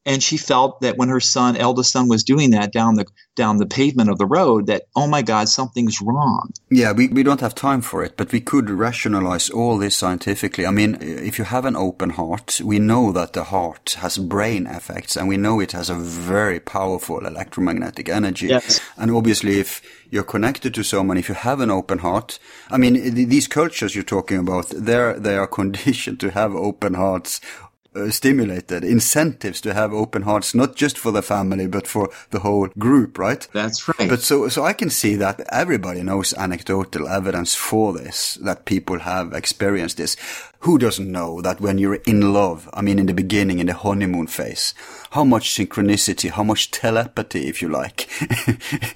[0.08, 3.04] And she felt that when her son, eldest son, was doing that down the
[3.36, 6.50] down the pavement of the road, that oh my God, something's wrong.
[6.70, 10.66] Yeah, we, we don't have time for it, but we could rationalize all this scientifically.
[10.66, 14.66] I mean, if you have an open heart, we know that the heart has brain
[14.66, 18.46] effects and we know it has a very powerful electromagnetic energy.
[18.46, 18.80] Yes.
[18.96, 22.38] And obviously, if you're connected to someone, if you have an open heart,
[22.70, 26.94] I mean, th- these cultures you're talking about, they're, they are conditioned to have open
[26.94, 27.40] hearts.
[27.94, 32.40] Uh, stimulated incentives to have open hearts, not just for the family, but for the
[32.40, 33.48] whole group, right?
[33.54, 34.10] That's right.
[34.10, 38.98] But so, so I can see that everybody knows anecdotal evidence for this, that people
[39.00, 40.16] have experienced this.
[40.60, 43.74] Who doesn't know that when you're in love, I mean, in the beginning, in the
[43.74, 44.74] honeymoon phase,
[45.12, 48.08] how much synchronicity, how much telepathy, if you like,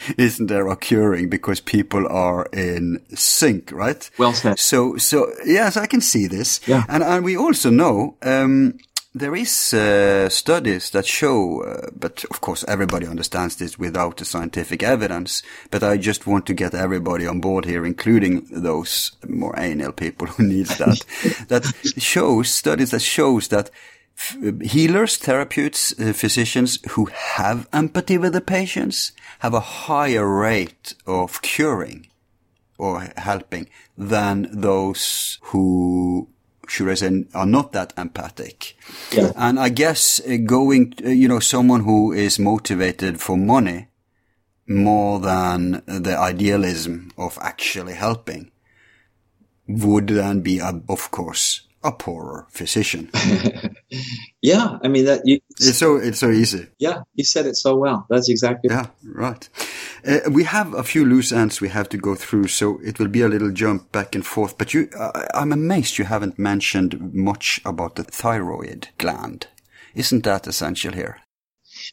[0.18, 4.10] isn't there occurring because people are in sync, right?
[4.18, 4.59] Well said.
[4.59, 6.60] So, so yes, I can see this.
[6.66, 6.84] Yeah.
[6.89, 8.78] And, and we also know, um,
[9.14, 14.24] there is uh, studies that show, uh, but of course everybody understands this without the
[14.24, 15.43] scientific evidence.
[15.70, 20.28] But I just want to get everybody on board here, including those more anal people
[20.28, 21.05] who needs that.
[21.48, 21.64] that
[21.98, 23.70] shows studies that shows that
[24.16, 30.94] f- healers, therapeutes, uh, physicians who have empathy with the patients have a higher rate
[31.06, 32.06] of curing
[32.78, 33.68] or helping
[33.98, 36.28] than those who
[36.73, 38.77] should I say are not that empathic.
[39.12, 39.32] Yeah.
[39.36, 43.89] And I guess uh, going, uh, you know, someone who is motivated for money
[44.66, 48.51] more than the idealism of actually helping
[49.69, 53.10] would then be, a, of course, a poorer physician.
[54.42, 55.22] yeah, I mean that.
[55.24, 56.68] You, it's so it's so easy.
[56.78, 58.06] yeah, you said it so well.
[58.09, 58.70] That's exactly.
[58.70, 59.48] Yeah, right.
[60.06, 63.09] Uh, we have a few loose ends we have to go through, so it will
[63.09, 64.59] be a little jump back and forth.
[64.59, 69.46] But you, uh, I'm amazed you haven't mentioned much about the thyroid gland.
[69.94, 71.18] Isn't that essential here?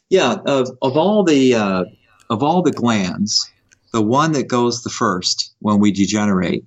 [0.08, 1.84] Yeah, of, of all the uh,
[2.28, 3.50] of all the glands,
[3.92, 6.64] the one that goes the first when we degenerate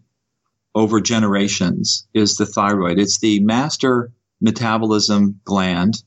[0.76, 3.00] over generations is the thyroid.
[3.00, 6.04] It's the master metabolism gland.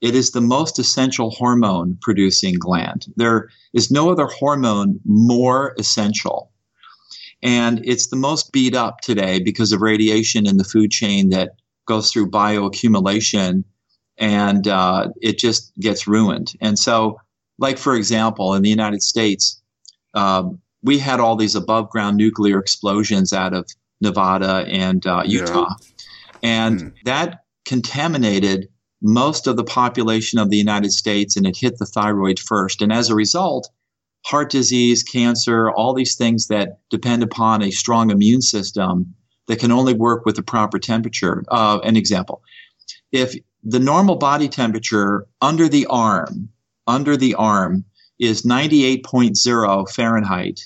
[0.00, 3.06] It is the most essential hormone producing gland.
[3.16, 6.50] There is no other hormone more essential.
[7.42, 11.52] And it's the most beat up today because of radiation in the food chain that
[11.86, 13.64] goes through bioaccumulation
[14.18, 16.52] and uh, it just gets ruined.
[16.60, 17.18] And so,
[17.58, 19.60] like, for example, in the United States,
[20.14, 23.66] um, we had all these above ground nuclear explosions out of
[24.00, 25.68] Nevada and uh, Utah.
[25.80, 25.86] Yeah.
[26.42, 26.92] And mm.
[27.04, 28.68] that contaminated
[29.02, 32.82] most of the population of the United States and it hit the thyroid first.
[32.82, 33.70] And as a result,
[34.26, 39.14] heart disease, cancer, all these things that depend upon a strong immune system
[39.46, 41.44] that can only work with the proper temperature.
[41.48, 42.42] Uh, an example
[43.12, 46.48] if the normal body temperature under the arm,
[46.86, 47.84] under the arm,
[48.18, 50.60] is 98.0 Fahrenheit,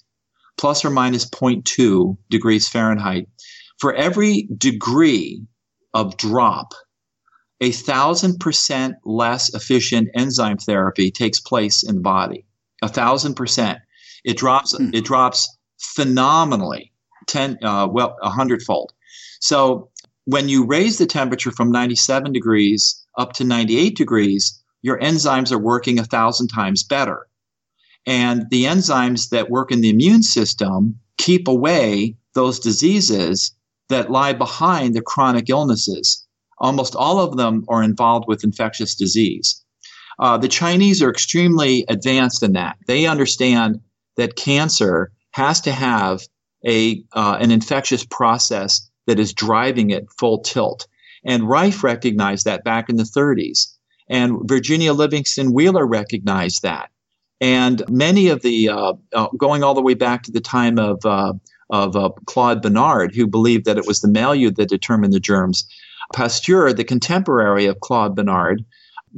[0.56, 3.28] plus or minus 0.2 degrees Fahrenheit.
[3.78, 5.42] For every degree
[5.92, 6.72] of drop,
[7.60, 12.46] a thousand percent less efficient enzyme therapy takes place in the body.
[12.82, 13.78] A thousand percent.
[14.24, 14.76] It drops.
[14.76, 14.90] Hmm.
[14.92, 16.92] It drops phenomenally,
[17.26, 18.92] ten uh, well, a hundredfold.
[19.40, 19.90] So
[20.24, 25.58] when you raise the temperature from 97 degrees up to 98 degrees, your enzymes are
[25.58, 27.26] working a thousand times better.
[28.06, 33.54] And the enzymes that work in the immune system keep away those diseases
[33.88, 36.26] that lie behind the chronic illnesses.
[36.58, 39.62] Almost all of them are involved with infectious disease.
[40.18, 42.76] Uh, the Chinese are extremely advanced in that.
[42.86, 43.80] They understand
[44.16, 46.22] that cancer has to have
[46.66, 50.86] a uh, an infectious process that is driving it full tilt.
[51.24, 53.74] And Rife recognized that back in the 30s.
[54.08, 56.90] And Virginia Livingston Wheeler recognized that.
[57.40, 61.04] And many of the, uh, uh, going all the way back to the time of,
[61.04, 61.34] uh,
[61.70, 65.66] of uh, Claude Bernard, who believed that it was the milieu that determined the germs,
[66.14, 68.64] Pasteur, the contemporary of Claude Bernard,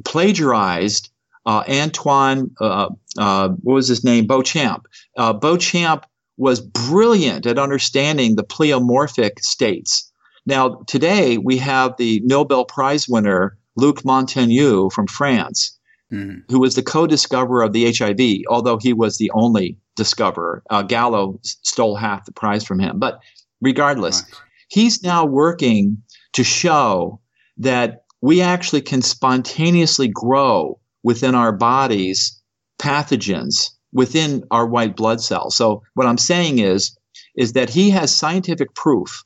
[0.04, 1.10] plagiarized
[1.44, 4.26] uh, Antoine, uh, what was his name?
[4.26, 4.82] Béchamp.
[5.16, 6.02] Béchamp
[6.36, 10.10] was brilliant at understanding the pleomorphic states.
[10.44, 15.75] Now, today we have the Nobel Prize winner, Luc Montagnier from France,
[16.12, 16.40] mm-hmm.
[16.50, 20.62] who was the co discoverer of the HIV, although he was the only discoverer.
[20.70, 22.98] Uh, Gallo stole half the prize from him.
[22.98, 23.20] But
[23.60, 24.40] regardless, right.
[24.68, 26.02] he's now working
[26.34, 27.20] to show
[27.58, 32.42] that we actually can spontaneously grow within our bodies
[32.78, 35.56] pathogens within our white blood cells.
[35.56, 36.96] So what I'm saying is,
[37.36, 39.24] is that he has scientific proof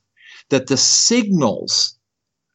[0.51, 1.97] that the signals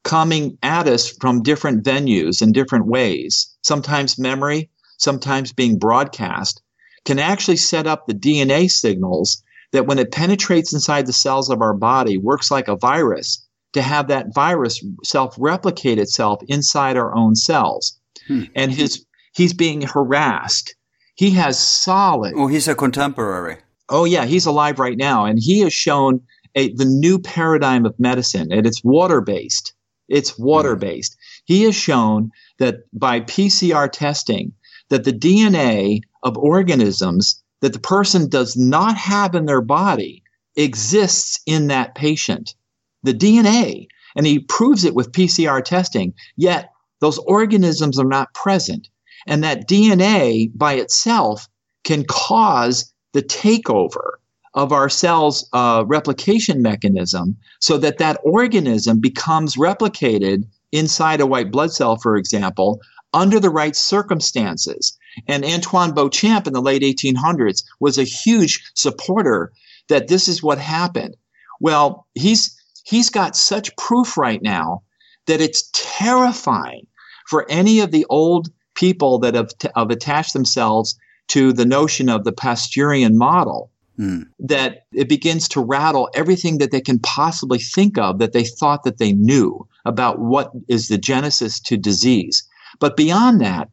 [0.04, 6.62] coming at us from different venues in different ways, sometimes memory, sometimes being broadcast,
[7.06, 11.62] can actually set up the DNA signals that when it penetrates inside the cells of
[11.62, 17.36] our body works like a virus to have that virus self-replicate itself inside our own
[17.36, 18.00] cells.
[18.28, 18.44] Hmm.
[18.56, 20.76] And his he's being harassed
[21.16, 22.34] he has solid.
[22.36, 23.58] Oh, he's a contemporary.
[23.88, 25.26] Oh, yeah, he's alive right now.
[25.26, 26.22] And he has shown
[26.56, 29.74] a, the new paradigm of medicine, and it's water based.
[30.08, 31.14] It's water based.
[31.14, 31.18] Mm.
[31.46, 34.54] He has shown that by PCR testing,
[34.90, 40.24] that the DNA of organisms that the person does not have in their body
[40.56, 42.56] exists in that patient.
[43.04, 43.88] The DNA.
[44.16, 46.72] And he proves it with PCR testing, yet
[47.02, 48.88] those organisms are not present.
[49.28, 51.50] And that DNA by itself
[51.84, 54.12] can cause the takeover
[54.54, 61.52] of our cell's uh, replication mechanism so that that organism becomes replicated inside a white
[61.52, 62.80] blood cell, for example,
[63.14, 64.98] under the right circumstances.
[65.28, 69.52] And Antoine Béchamp in the late 1800s was a huge supporter
[69.88, 71.16] that this is what happened.
[71.60, 74.84] Well, he's he's got such proof right now
[75.28, 76.88] that it's terrifying
[77.28, 80.98] for any of the old people that have, t- have attached themselves
[81.30, 84.24] to the notion of the Pasteurian model mm.
[84.40, 88.84] that it begins to rattle everything that they can possibly think of that they thought
[88.84, 92.48] that they knew about what is the genesis to disease.
[92.80, 93.70] But beyond that,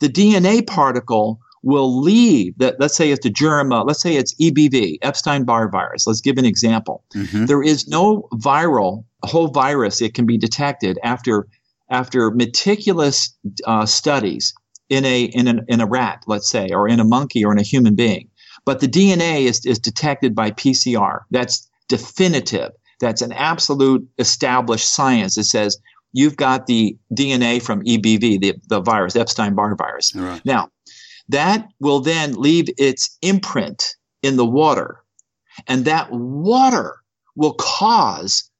[0.00, 4.34] the DNA particle will leave that let's say it's a germ uh, let's say it's
[4.40, 7.46] ebv epstein-barr virus let's give an example mm-hmm.
[7.46, 11.48] there is no viral whole virus it can be detected after
[11.90, 13.36] after meticulous
[13.66, 14.54] uh, studies
[14.88, 17.58] in a, in, an, in a rat, let's say, or in a monkey or in
[17.58, 18.28] a human being.
[18.66, 21.20] But the DNA is, is detected by PCR.
[21.30, 22.72] That's definitive.
[23.00, 25.38] That's an absolute established science.
[25.38, 25.78] It says
[26.12, 30.14] you've got the DNA from EBV, the, the virus, Epstein Barr virus.
[30.14, 30.44] Right.
[30.44, 30.70] Now,
[31.28, 35.02] that will then leave its imprint in the water.
[35.66, 36.96] And that water
[37.36, 38.50] will cause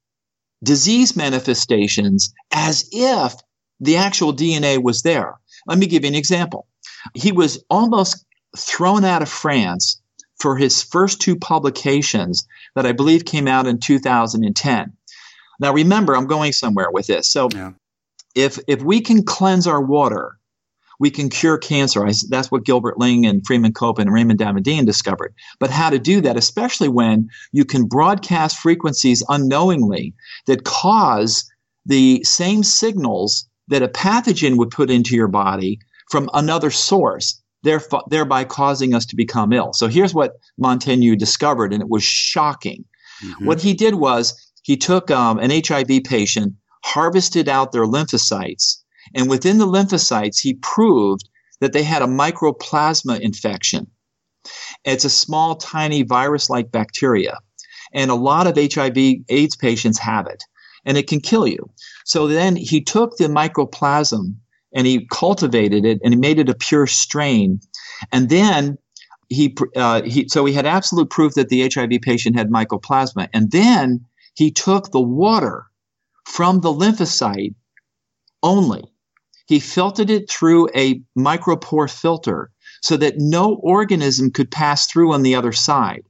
[0.63, 3.35] disease manifestations as if
[3.81, 5.35] the actual DNA was there.
[5.67, 6.67] Let me give you an example.
[7.15, 8.25] He was almost
[8.57, 10.01] thrown out of France
[10.39, 14.93] for his first two publications that I believe came out in 2010.
[15.59, 17.31] Now remember, I'm going somewhere with this.
[17.31, 17.73] So yeah.
[18.35, 20.39] if if we can cleanse our water,
[20.99, 22.07] we can cure cancer.
[22.07, 25.35] I, that's what Gilbert Ling and Freeman Cope and Raymond Damadian discovered.
[25.59, 30.15] But how to do that, especially when you can broadcast frequencies unknowingly
[30.47, 31.51] that cause
[31.85, 37.41] the same signals that a pathogen would put into your body from another source,
[38.09, 39.73] thereby causing us to become ill.
[39.73, 42.85] So here's what Montagnier discovered, and it was shocking.
[43.23, 43.47] Mm-hmm.
[43.47, 48.79] What he did was he took um, an HIV patient, harvested out their lymphocytes,
[49.15, 51.29] and within the lymphocytes, he proved
[51.61, 53.87] that they had a mycoplasma infection.
[54.85, 57.39] It's a small, tiny virus like bacteria.
[57.93, 58.97] And a lot of HIV
[59.29, 60.43] AIDS patients have it,
[60.85, 61.71] and it can kill you.
[62.05, 64.35] So then he took the mycoplasm
[64.77, 67.59] and he cultivated it and he made it a pure strain.
[68.13, 68.79] And then
[69.29, 73.29] he, uh, he so he had absolute proof that the HIV patient had mycoplasma.
[73.33, 74.05] And then
[74.35, 75.67] he took the water
[76.25, 77.55] from the lymphocyte
[78.43, 78.85] only
[79.47, 82.51] he filtered it through a micropore filter
[82.83, 86.03] so that no organism could pass through on the other side.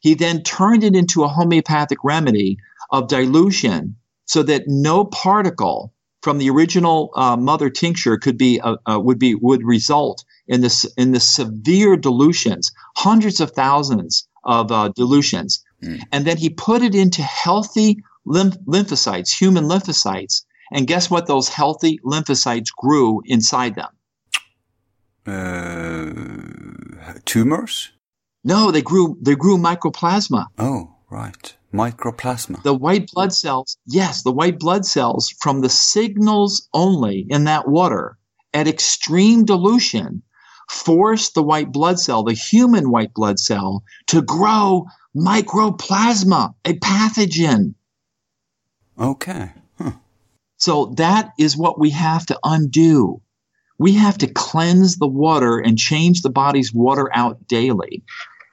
[0.00, 2.56] He then turned it into a homeopathic remedy
[2.90, 5.92] of dilution so that no particle
[6.22, 10.60] from the original uh, mother tincture could be uh, uh, would be would result in
[10.60, 16.00] this in the severe dilutions, hundreds of thousands of uh, dilutions, mm.
[16.12, 21.26] and then he put it into healthy lymph- lymphocytes, human lymphocytes, and guess what?
[21.26, 23.90] Those healthy lymphocytes grew inside them.
[25.26, 27.90] Uh, tumors?
[28.44, 29.18] No, they grew.
[29.20, 30.46] They grew mycoplasma.
[30.58, 32.62] Oh, right, mycoplasma.
[32.62, 33.76] The white blood cells.
[33.86, 38.16] Yes, the white blood cells from the signals only in that water
[38.54, 40.22] at extreme dilution
[40.68, 44.86] force the white blood cell, the human white blood cell, to grow
[45.16, 47.74] mycoplasma, a pathogen.
[48.98, 49.52] Okay.
[50.58, 53.22] So that is what we have to undo.
[53.78, 58.02] We have to cleanse the water and change the body's water out daily.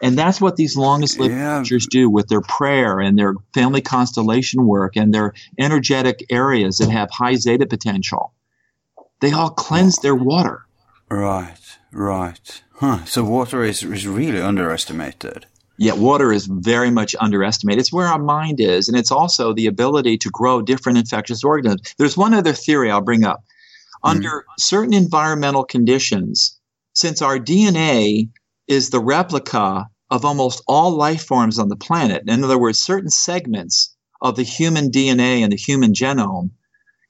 [0.05, 1.63] And that's what these longest lived yeah.
[1.63, 6.91] teachers do with their prayer and their family constellation work and their energetic areas that
[6.91, 8.31] have high zeta potential.
[9.19, 10.67] They all cleanse their water.
[11.09, 11.57] Right,
[11.91, 12.61] right.
[12.73, 13.03] Huh.
[13.05, 15.47] So water is, is really underestimated.
[15.79, 17.79] Yeah, water is very much underestimated.
[17.79, 21.95] It's where our mind is, and it's also the ability to grow different infectious organisms.
[21.97, 23.39] There's one other theory I'll bring up.
[23.39, 24.09] Mm-hmm.
[24.09, 26.59] Under certain environmental conditions,
[26.93, 28.29] since our DNA
[28.67, 33.09] is the replica of almost all life forms on the planet, in other words, certain
[33.09, 36.51] segments of the human DNA and the human genome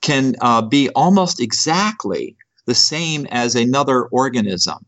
[0.02, 2.36] can uh, be almost exactly
[2.66, 4.86] the same as another organism.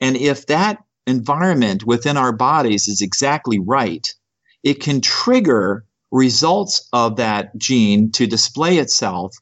[0.00, 4.06] And if that environment within our bodies is exactly right,
[4.62, 9.34] it can trigger results of that gene to display itself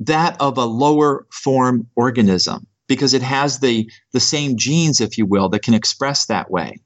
[0.00, 5.26] that of a lower form organism because it has the the same genes if you
[5.26, 6.76] will that can express that way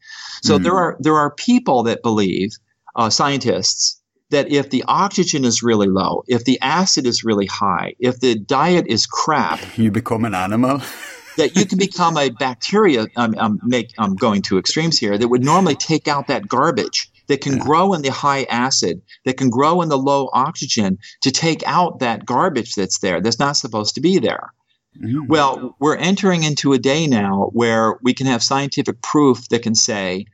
[0.43, 0.63] so mm.
[0.63, 2.51] there are there are people that believe
[2.97, 4.01] uh, scientists
[4.31, 8.35] that if the oxygen is really low if the acid is really high if the
[8.35, 10.81] diet is crap you become an animal
[11.37, 13.07] that you can become a bacteria.
[13.17, 17.11] I'm, I'm, make, I'm going to extremes here that would normally take out that garbage
[17.29, 17.65] that can yeah.
[17.65, 22.01] grow in the high acid, that can grow in the low oxygen to take out
[22.01, 24.53] that garbage that's there that's not supposed to be there.
[25.01, 25.27] Mm-hmm.
[25.27, 29.75] Well, we're entering into a day now where we can have scientific proof that can
[29.75, 30.27] say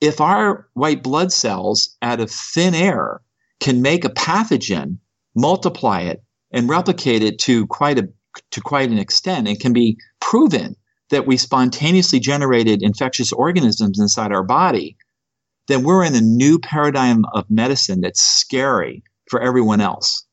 [0.00, 3.20] if our white blood cells out of thin air
[3.60, 4.98] can make a pathogen,
[5.34, 8.08] multiply it, and replicate it to quite a
[8.50, 10.76] to quite an extent and can be proven
[11.08, 14.96] that we spontaneously generated infectious organisms inside our body,
[15.68, 20.25] then we're in a new paradigm of medicine that's scary for everyone else.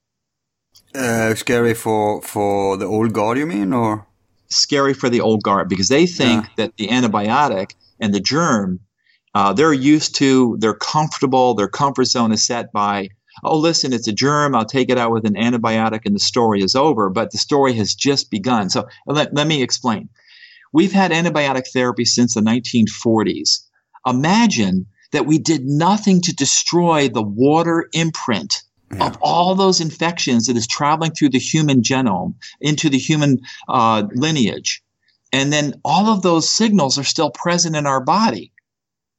[0.95, 4.05] Uh, scary for for the old guard, you mean, or
[4.49, 6.49] scary for the old guard because they think yeah.
[6.57, 8.79] that the antibiotic and the germ,
[9.33, 13.09] uh, they're used to, they're comfortable, their comfort zone is set by
[13.43, 14.55] oh, listen, it's a germ.
[14.55, 17.09] I'll take it out with an antibiotic and the story is over.
[17.09, 18.69] But the story has just begun.
[18.69, 20.09] So let, let me explain.
[20.71, 23.61] We've had antibiotic therapy since the 1940s.
[24.05, 28.63] Imagine that we did nothing to destroy the water imprint
[28.97, 29.07] yeah.
[29.07, 34.03] of all those infections that is traveling through the human genome into the human uh,
[34.13, 34.83] lineage.
[35.31, 38.51] And then all of those signals are still present in our body.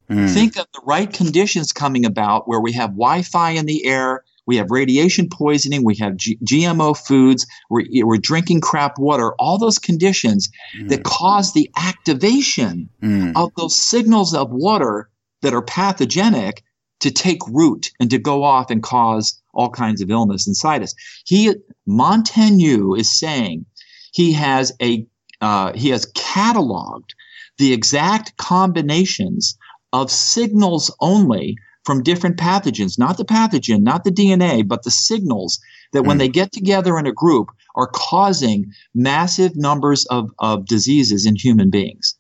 [0.09, 0.27] Hmm.
[0.27, 4.57] Think of the right conditions coming about where we have Wi-Fi in the air, we
[4.57, 9.79] have radiation poisoning, we have G- GMO foods, we're, we're drinking crap water, all those
[9.79, 10.89] conditions hmm.
[10.89, 13.33] that cause the activation hmm.
[13.35, 15.09] of those signals of water
[15.43, 16.63] that are pathogenic
[17.05, 20.95] to take root and to go off and cause all kinds of illness inside us.
[21.27, 21.55] He
[21.87, 23.67] Montagnier is saying
[24.13, 25.07] he has a
[25.43, 27.11] uh, he has cataloged
[27.59, 29.59] the exact combinations
[29.93, 35.61] of signals only from different pathogens, not the pathogen, not the DNA, but the signals
[35.93, 41.27] that when they get together in a group are causing massive numbers of, of diseases
[41.27, 42.17] in human beings.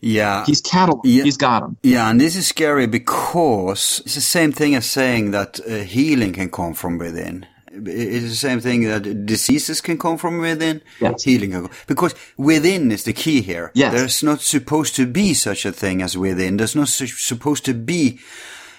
[0.00, 0.44] Yeah.
[0.46, 1.02] He's cataloged.
[1.04, 1.24] Yeah.
[1.24, 1.76] He's got them.
[1.82, 6.32] Yeah, and this is scary because it's the same thing as saying that uh, healing
[6.32, 7.46] can come from within.
[7.72, 10.82] It's the same thing that diseases can come from within.
[11.00, 11.22] Yes.
[11.22, 11.76] Healing can come.
[11.86, 13.70] Because within is the key here.
[13.74, 13.92] Yes.
[13.92, 16.56] There's not supposed to be such a thing as within.
[16.56, 18.18] There's not su- supposed to be.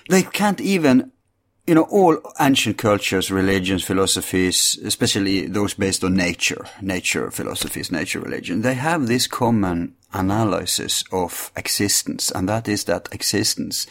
[0.10, 1.11] They can't even,
[1.65, 8.19] you know, all ancient cultures, religions, philosophies, especially those based on nature, nature philosophies, nature
[8.19, 13.88] religion, they have this common analysis of existence, and that is that existence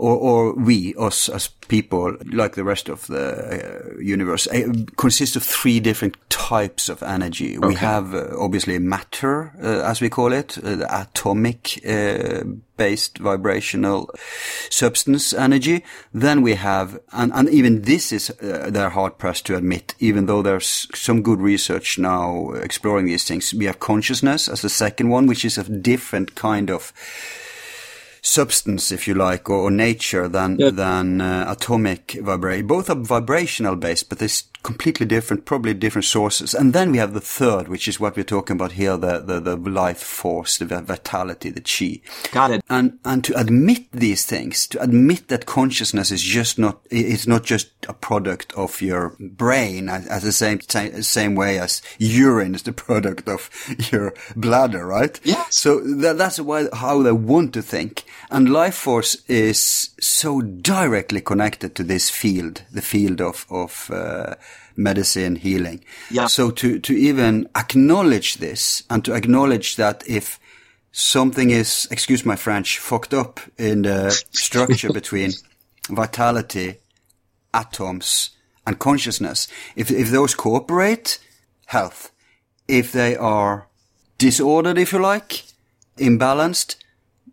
[0.00, 5.36] or, or we, us as people, like the rest of the uh, universe, uh, consists
[5.36, 7.58] of three different types of energy.
[7.58, 12.44] We have uh, obviously matter, uh, as we call it, uh, the atomic uh,
[12.78, 14.10] based vibrational
[14.70, 15.84] substance energy.
[16.14, 20.24] Then we have, and, and even this is, uh, they're hard pressed to admit, even
[20.24, 23.52] though there's some good research now exploring these things.
[23.52, 26.94] We have consciousness as the second one, which is a different kind of
[28.22, 30.70] substance, if you like, or, or nature than Yeah.
[30.70, 32.66] than uh, atomic vibration.
[32.66, 34.28] Both are vibrational based, but they're
[34.62, 36.54] completely different, probably different sources.
[36.54, 39.40] And then we have the third, which is what we're talking about here: the the,
[39.40, 42.00] the life force, the vitality, the chi.
[42.32, 42.64] Got it.
[42.68, 47.44] And and to admit these things, to admit that consciousness is just not it's not
[47.44, 52.54] just a product of your brain, as, as the same sa- same way as urine
[52.54, 53.48] is the product of
[53.90, 55.18] your bladder, right?
[55.24, 55.56] Yes.
[55.56, 61.20] So that, that's why how they want to think, and life force is so directly
[61.20, 64.34] connected to this field, the field of of uh,
[64.76, 65.84] medicine healing.
[66.10, 66.26] Yeah.
[66.26, 70.38] So to to even acknowledge this and to acknowledge that if
[70.92, 75.32] something is, excuse my French, fucked up in the structure between
[75.88, 76.76] vitality,
[77.52, 78.30] atoms,
[78.66, 79.48] and consciousness.
[79.76, 81.18] If, if those cooperate,
[81.66, 82.10] health.
[82.68, 83.68] If they are
[84.18, 85.44] disordered, if you like,
[85.96, 86.76] imbalanced,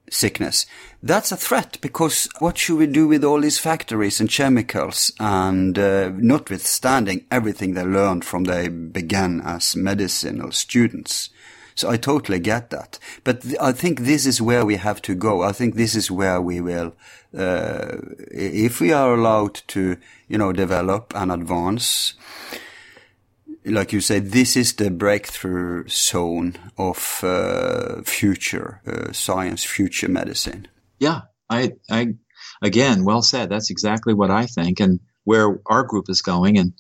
[0.10, 0.66] sickness.
[1.04, 5.78] That's a threat because what should we do with all these factories and chemicals and
[5.78, 11.30] uh, notwithstanding everything they learned from they began as medicinal students?
[11.76, 12.98] So I totally get that.
[13.24, 15.44] But th- I think this is where we have to go.
[15.44, 16.96] I think this is where we will,
[17.38, 17.98] uh,
[18.32, 19.98] if we are allowed to,
[20.28, 22.16] you know, develop and advance,
[23.68, 30.68] like you say, this is the breakthrough zone of uh, future uh, science, future medicine.
[31.00, 32.16] Yeah, I, I,
[32.62, 33.50] again, well said.
[33.50, 36.58] That's exactly what I think, and where our group is going.
[36.58, 36.74] And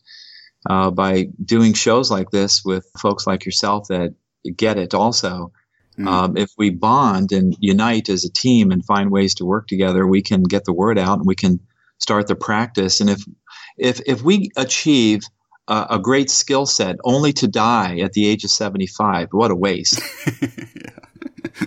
[0.69, 4.15] uh, by doing shows like this with folks like yourself that
[4.55, 5.51] get it, also,
[6.05, 10.05] um, if we bond and unite as a team and find ways to work together,
[10.05, 11.59] we can get the word out and we can
[11.97, 13.01] start the practice.
[13.01, 13.23] And if,
[13.77, 15.22] if, if we achieve
[15.68, 19.56] a, a great skill set only to die at the age of 75, what a
[19.56, 20.02] waste.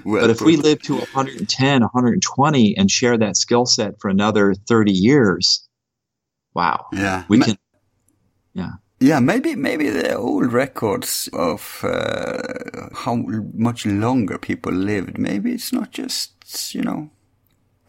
[0.05, 4.55] Well But if we live to 110, 120 and share that skill set for another
[4.55, 5.67] 30 years,
[6.55, 6.87] wow.
[6.93, 7.59] yeah, We Ma- can,
[8.55, 8.71] yeah.
[9.01, 13.17] Yeah, maybe maybe the old records of uh, how
[13.55, 15.17] much longer people lived.
[15.17, 17.11] Maybe it's not just you know,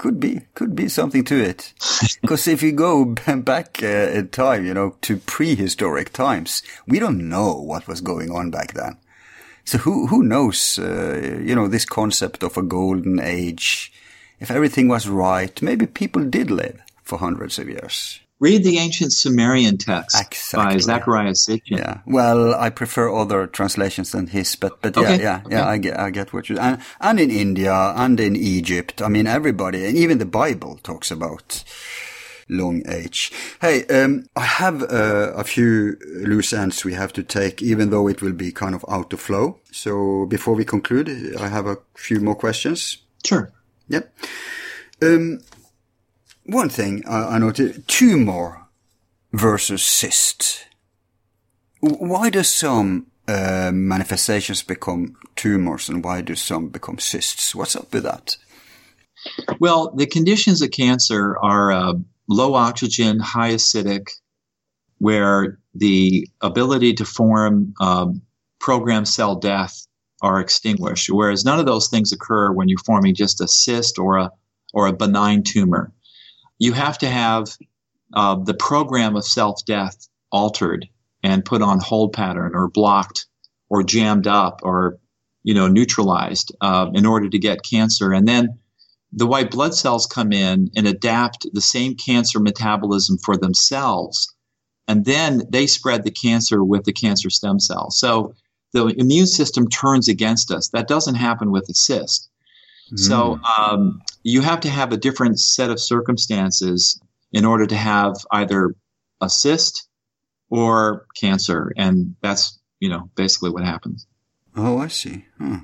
[0.02, 1.74] could be could be something to it.
[2.22, 3.06] Because if you go
[3.54, 8.32] back uh, in time, you know, to prehistoric times, we don't know what was going
[8.32, 8.98] on back then.
[9.64, 10.80] So who who knows?
[10.80, 13.94] Uh, you know, this concept of a golden age.
[14.40, 18.22] If everything was right, maybe people did live for hundreds of years.
[18.42, 20.58] Read the ancient Sumerian text Exactly.
[20.58, 21.78] by Zecharia Sitchin.
[21.78, 22.00] Yeah.
[22.08, 25.56] Well, I prefer other translations than his, but but yeah, Okay, yeah, okay.
[25.56, 25.68] yeah.
[25.68, 29.02] I get I get what you and and in India and in Egypt.
[29.02, 31.64] I mean, everybody and even the Bible talks about
[32.50, 33.32] long age.
[33.62, 35.96] Hey, um, I have uh, a few
[36.26, 39.20] loose ends we have to take, even though it will be kind of out of
[39.22, 39.60] flow.
[39.72, 41.08] So before we conclude,
[41.40, 42.98] I have a few more questions.
[43.24, 43.52] Sure.
[43.88, 44.14] Yep.
[45.04, 45.40] Um,
[46.46, 48.68] one thing I, I noted: tumor
[49.34, 50.66] versus cyst.
[51.80, 57.56] Why do some uh, manifestations become tumors and why do some become cysts?
[57.56, 58.38] What's up with that?
[59.60, 61.94] Well, the conditions of cancer are uh,
[62.28, 64.10] low oxygen, high acidic,
[64.98, 68.22] where the ability to form um,
[68.60, 69.88] programmed cell death
[70.22, 74.18] are extinguished, whereas none of those things occur when you're forming just a cyst or
[74.18, 74.32] a
[74.74, 75.92] or a benign tumor.
[76.62, 77.58] You have to have
[78.14, 80.88] uh, the program of self death altered
[81.24, 83.26] and put on hold pattern or blocked
[83.68, 85.00] or jammed up or
[85.42, 88.60] you know neutralized uh, in order to get cancer, and then
[89.12, 94.32] the white blood cells come in and adapt the same cancer metabolism for themselves,
[94.88, 97.90] and then they spread the cancer with the cancer stem cell.
[97.90, 98.36] So
[98.72, 100.70] the immune system turns against us.
[100.70, 102.30] That doesn't happen with a cyst.
[102.92, 103.00] Mm.
[103.00, 107.02] So um, you have to have a different set of circumstances
[107.32, 108.76] in order to have either
[109.22, 109.88] a cyst
[110.50, 114.06] or cancer, and that's you know basically what happens.
[114.56, 115.26] Oh, I see.
[115.40, 115.60] Huh.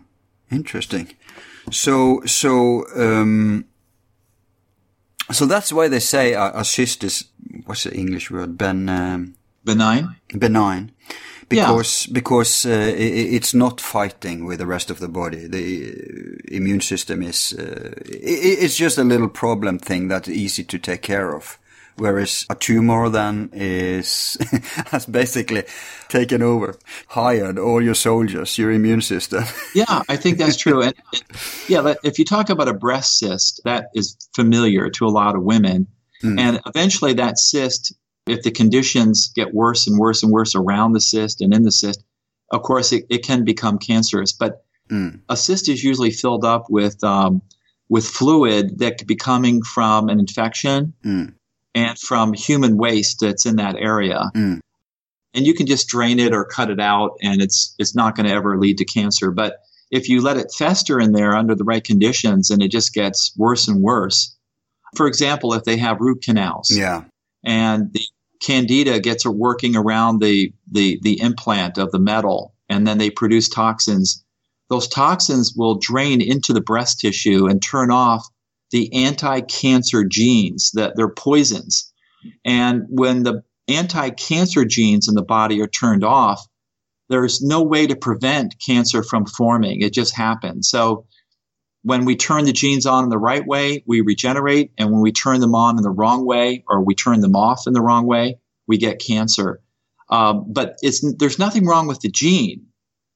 [0.51, 1.13] Interesting.
[1.71, 3.65] So so um,
[5.31, 7.25] so that's why they say a, a cyst is
[7.65, 8.57] what's the English word?
[8.57, 9.35] Ben um,
[9.65, 10.15] benign.
[10.29, 10.91] Benign
[11.49, 12.13] because yeah.
[12.13, 15.47] because uh, it, it's not fighting with the rest of the body.
[15.47, 20.77] The immune system is uh, it, it's just a little problem thing that's easy to
[20.77, 21.57] take care of.
[21.97, 24.37] Whereas a tumor then is
[24.91, 25.63] has basically
[26.09, 29.43] taken over, hired all your soldiers, your immune system.
[29.75, 30.83] yeah, I think that's true.
[30.83, 30.93] And
[31.67, 35.41] yeah, if you talk about a breast cyst, that is familiar to a lot of
[35.41, 35.87] women.
[36.23, 36.39] Mm.
[36.39, 37.95] And eventually that cyst
[38.29, 41.71] if the conditions get worse and worse and worse around the cyst and in the
[41.71, 42.03] cyst,
[42.51, 44.31] of course, it, it can become cancerous.
[44.31, 45.19] But mm.
[45.29, 47.41] a cyst is usually filled up with um,
[47.89, 51.33] with fluid that could be coming from an infection mm.
[51.73, 54.29] and from human waste that's in that area.
[54.35, 54.59] Mm.
[55.33, 58.27] And you can just drain it or cut it out, and it's it's not going
[58.27, 59.31] to ever lead to cancer.
[59.31, 59.57] But
[59.91, 63.33] if you let it fester in there under the right conditions, and it just gets
[63.37, 64.35] worse and worse.
[64.95, 67.03] For example, if they have root canals, yeah,
[67.43, 68.01] and the
[68.39, 73.49] candida gets working around the, the, the implant of the metal and then they produce
[73.49, 74.23] toxins.
[74.69, 78.27] Those toxins will drain into the breast tissue and turn off
[78.71, 81.91] the anti-cancer genes that they're poisons.
[82.43, 86.45] And when the anti-cancer genes in the body are turned off,
[87.09, 89.81] there's no way to prevent cancer from forming.
[89.81, 90.69] It just happens.
[90.69, 91.05] So
[91.87, 94.73] when we turn the genes on in the right way, we regenerate.
[94.77, 97.65] And when we turn them on in the wrong way or we turn them off
[97.65, 99.61] in the wrong way, we get cancer.
[100.09, 102.65] Um, but it's, there's nothing wrong with the gene.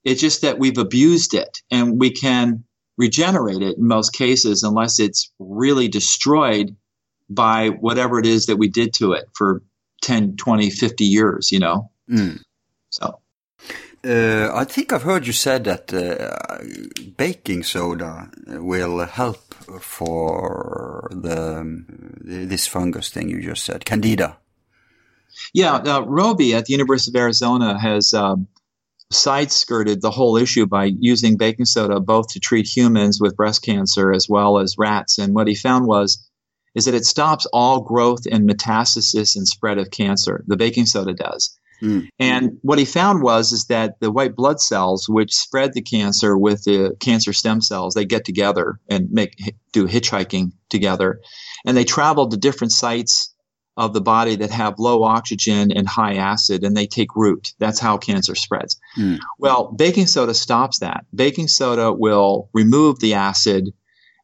[0.05, 2.63] It's just that we've abused it and we can
[2.97, 6.73] regenerate it in most cases unless it's really destroyed
[7.29, 9.61] by whatever it is that we did to it for
[10.01, 11.91] 10, 20, 50 years, you know?
[12.09, 12.39] Mm.
[12.89, 13.19] So.
[14.03, 16.63] Uh, I think I've heard you said that uh,
[17.17, 21.85] baking soda will help for the um,
[22.19, 24.37] this fungus thing you just said, candida.
[25.53, 28.47] Yeah, uh, Robey at the University of Arizona has um,
[29.11, 33.61] side skirted the whole issue by using baking soda both to treat humans with breast
[33.61, 35.17] cancer as well as rats.
[35.17, 36.27] And what he found was
[36.73, 40.43] is that it stops all growth and metastasis and spread of cancer.
[40.47, 41.57] The baking soda does.
[41.81, 42.07] Mm.
[42.19, 46.37] And what he found was is that the white blood cells, which spread the cancer
[46.37, 51.19] with the cancer stem cells, they get together and make do hitchhiking together,
[51.65, 53.33] and they travel to different sites
[53.77, 57.53] of the body that have low oxygen and high acid, and they take root.
[57.57, 58.79] That's how cancer spreads.
[58.97, 59.19] Mm.
[59.39, 61.05] Well, baking soda stops that.
[61.15, 63.69] Baking soda will remove the acid.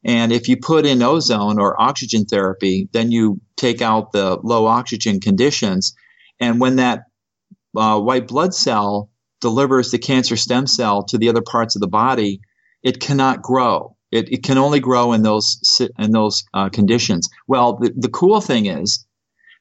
[0.04, 4.66] And if you put in ozone or oxygen therapy, then you take out the low
[4.66, 5.96] oxygen conditions.
[6.40, 7.06] And when that
[7.78, 9.10] uh, white blood cell
[9.40, 12.41] delivers the cancer stem cell to the other parts of the body,
[12.84, 13.95] it cannot grow.
[14.12, 15.60] It, it can only grow in those
[15.99, 17.30] in those uh, conditions.
[17.48, 19.06] Well, the, the cool thing is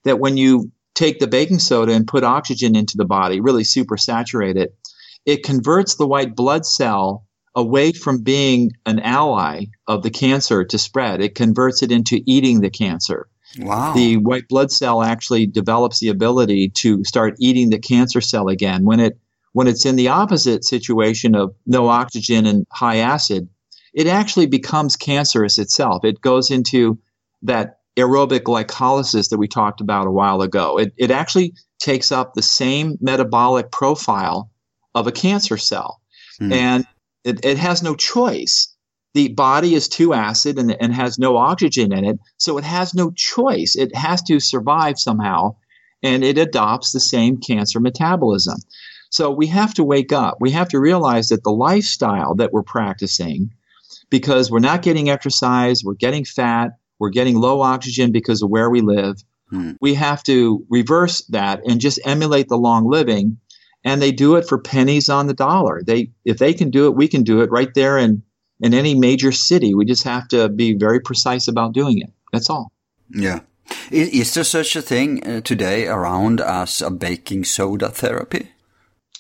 [0.05, 4.56] that when you take the baking soda and put oxygen into the body, really supersaturate
[4.56, 4.76] it,
[5.24, 7.26] it converts the white blood cell
[7.56, 11.20] away from being an ally of the cancer to spread.
[11.20, 13.28] It converts it into eating the cancer.
[13.59, 13.94] Wow.
[13.94, 18.85] The white blood cell actually develops the ability to start eating the cancer cell again.
[18.85, 19.18] When it
[19.52, 23.48] when it's in the opposite situation of no oxygen and high acid,
[23.94, 26.05] it actually becomes cancerous itself.
[26.05, 26.98] It goes into
[27.43, 30.78] that aerobic glycolysis that we talked about a while ago.
[30.78, 34.51] It, it actually takes up the same metabolic profile
[34.94, 36.02] of a cancer cell.
[36.39, 36.52] Mm.
[36.52, 36.86] And
[37.24, 38.75] it, it has no choice
[39.16, 42.93] the body is too acid and, and has no oxygen in it, so it has
[42.93, 43.74] no choice.
[43.74, 45.56] It has to survive somehow,
[46.02, 48.59] and it adopts the same cancer metabolism.
[49.09, 50.36] So we have to wake up.
[50.38, 53.52] We have to realize that the lifestyle that we're practicing
[54.10, 58.68] because we're not getting exercise, we're getting fat, we're getting low oxygen because of where
[58.68, 59.16] we live.
[59.48, 59.72] Hmm.
[59.80, 63.38] We have to reverse that and just emulate the long living.
[63.82, 65.80] And they do it for pennies on the dollar.
[65.82, 68.22] They, if they can do it, we can do it right there in,
[68.60, 69.74] in any major city.
[69.74, 72.10] We just have to be very precise about doing it.
[72.32, 72.72] That's all.
[73.10, 73.40] Yeah.
[73.90, 78.50] Is, is there such a thing uh, today around as a baking soda therapy?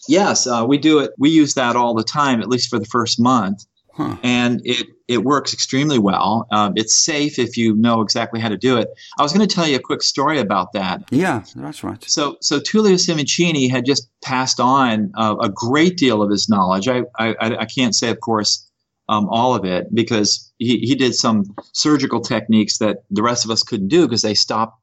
[0.08, 1.12] Yes, uh, we do it.
[1.18, 3.64] We use that all the time, at least for the first month.
[3.92, 4.16] Huh.
[4.22, 6.46] And it, it works extremely well.
[6.52, 8.88] Um, it's safe if you know exactly how to do it.
[9.18, 11.04] I was going to tell you a quick story about that.
[11.10, 12.04] Yeah, that's right.
[12.06, 16.88] So, so Tullio Simoncini had just passed on uh, a great deal of his knowledge.
[16.88, 18.65] I, I, I can't say, of course,
[19.08, 23.50] um, all of it because he, he did some surgical techniques that the rest of
[23.50, 24.80] us couldn't do because they stopped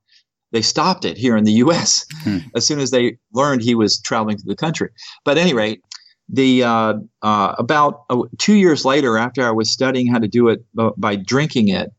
[0.51, 2.05] they stopped it here in the U.S.
[2.23, 2.37] Hmm.
[2.55, 4.89] as soon as they learned he was traveling through the country.
[5.25, 5.81] But at any rate,
[6.29, 10.47] the uh, uh, about uh, two years later, after I was studying how to do
[10.47, 10.65] it
[10.97, 11.89] by drinking it,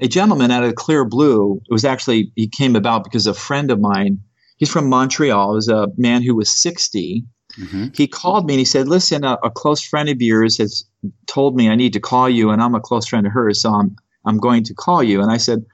[0.00, 3.70] a gentleman out of Clear Blue, it was actually he came about because a friend
[3.70, 4.18] of mine,
[4.56, 7.24] he's from Montreal, was a man who was 60.
[7.58, 7.86] Mm-hmm.
[7.94, 10.84] He called me and he said, "Listen, a, a, close friend of yours has
[11.26, 13.70] told me I need to call you, and I'm a close friend of hers, so
[13.70, 15.64] I'm I'm going to call you." And I said,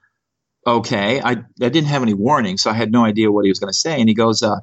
[0.66, 3.60] "Okay." I I didn't have any warning, so I had no idea what he was
[3.60, 4.00] going to say.
[4.00, 4.60] And he goes, uh,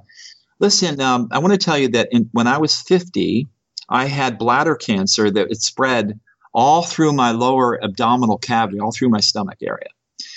[0.61, 3.47] Listen, um, I want to tell you that in, when I was 50,
[3.89, 6.19] I had bladder cancer that it spread
[6.53, 9.89] all through my lower abdominal cavity, all through my stomach area.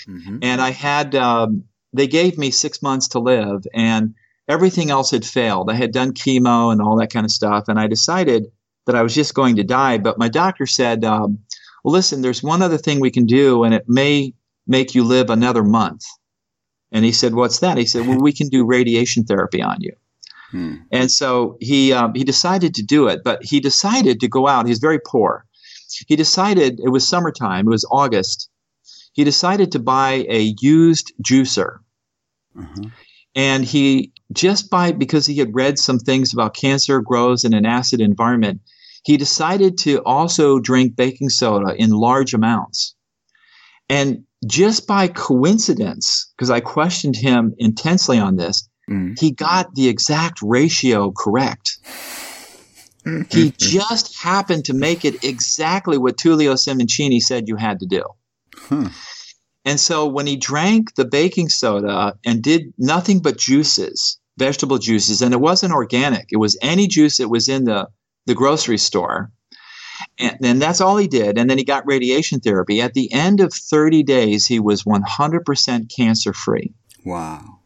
[0.07, 0.39] Mm-hmm.
[0.41, 4.15] And I had, um, they gave me six months to live, and
[4.47, 5.69] everything else had failed.
[5.69, 8.45] I had done chemo and all that kind of stuff, and I decided
[8.85, 9.97] that I was just going to die.
[9.97, 11.39] But my doctor said, um,
[11.83, 14.33] well, listen, there's one other thing we can do, and it may
[14.67, 16.03] make you live another month.
[16.91, 17.77] And he said, what's that?
[17.77, 19.93] He said, well, we can do radiation therapy on you.
[20.51, 20.75] Hmm.
[20.91, 24.67] And so he um, he decided to do it, but he decided to go out.
[24.67, 25.45] He's very poor.
[26.07, 27.67] He decided it was summertime.
[27.67, 28.49] It was August.
[29.13, 31.79] He decided to buy a used juicer,
[32.55, 32.89] mm-hmm.
[33.33, 37.65] and he just by because he had read some things about cancer grows in an
[37.65, 38.61] acid environment.
[39.03, 42.95] He decided to also drink baking soda in large amounts.
[43.87, 49.19] And just by coincidence, because I questioned him intensely on this, Mm.
[49.19, 51.77] He got the exact ratio correct.
[53.29, 58.03] he just happened to make it exactly what Tullio Simoncini said you had to do.
[58.57, 58.87] Hmm.
[59.65, 65.21] And so when he drank the baking soda and did nothing but juices, vegetable juices,
[65.21, 67.87] and it wasn't organic, it was any juice that was in the,
[68.27, 69.31] the grocery store.
[70.19, 71.37] And then that's all he did.
[71.37, 72.79] And then he got radiation therapy.
[72.79, 76.73] At the end of 30 days, he was 100% cancer free.
[77.03, 77.59] Wow.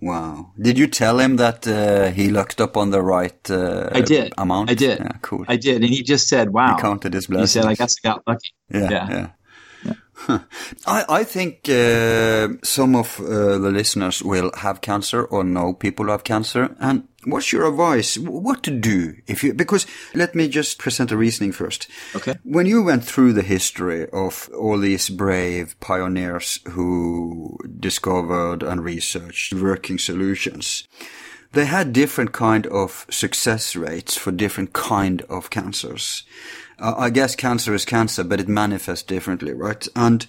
[0.00, 0.52] Wow.
[0.60, 4.34] Did you tell him that uh, he looked up on the right uh, I did.
[4.36, 4.70] amount?
[4.70, 4.98] I did.
[4.98, 5.44] Yeah, cool.
[5.48, 5.82] I did.
[5.82, 6.74] And he just said, wow.
[6.74, 7.54] He counted his blessings.
[7.54, 8.50] He said, I guess I got lucky.
[8.68, 8.90] Yeah.
[8.90, 9.10] Yeah.
[9.10, 9.28] yeah.
[10.28, 16.04] I, I think uh, some of uh, the listeners will have cancer or know people
[16.04, 16.76] who have cancer.
[16.78, 18.18] And what's your advice?
[18.18, 21.88] What to do if you, because let me just present a reasoning first.
[22.14, 22.34] Okay.
[22.44, 29.54] When you went through the history of all these brave pioneers who discovered and researched
[29.54, 30.86] working solutions,
[31.52, 36.22] they had different kind of success rates for different kind of cancers.
[36.82, 39.86] Uh, I guess cancer is cancer, but it manifests differently, right?
[39.94, 40.26] And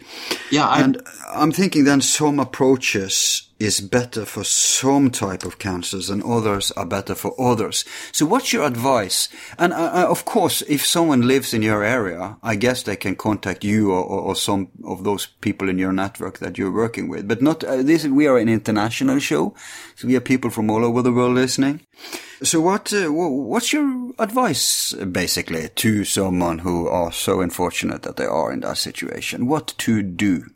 [0.52, 1.02] yeah, I, and
[1.34, 6.86] I'm thinking then some approaches is better for some type of cancers and others are
[6.86, 7.86] better for others.
[8.12, 9.30] So what's your advice?
[9.58, 13.16] And uh, uh, of course, if someone lives in your area, I guess they can
[13.16, 17.08] contact you or, or, or some of those people in your network that you're working
[17.08, 17.28] with.
[17.28, 18.06] But not uh, this.
[18.06, 19.56] We are an international show,
[19.96, 21.82] so we have people from all over the world listening.
[22.42, 28.26] So what uh, what's your advice basically to someone who are so unfortunate that they
[28.26, 29.48] are in that situation?
[29.48, 30.50] What to do?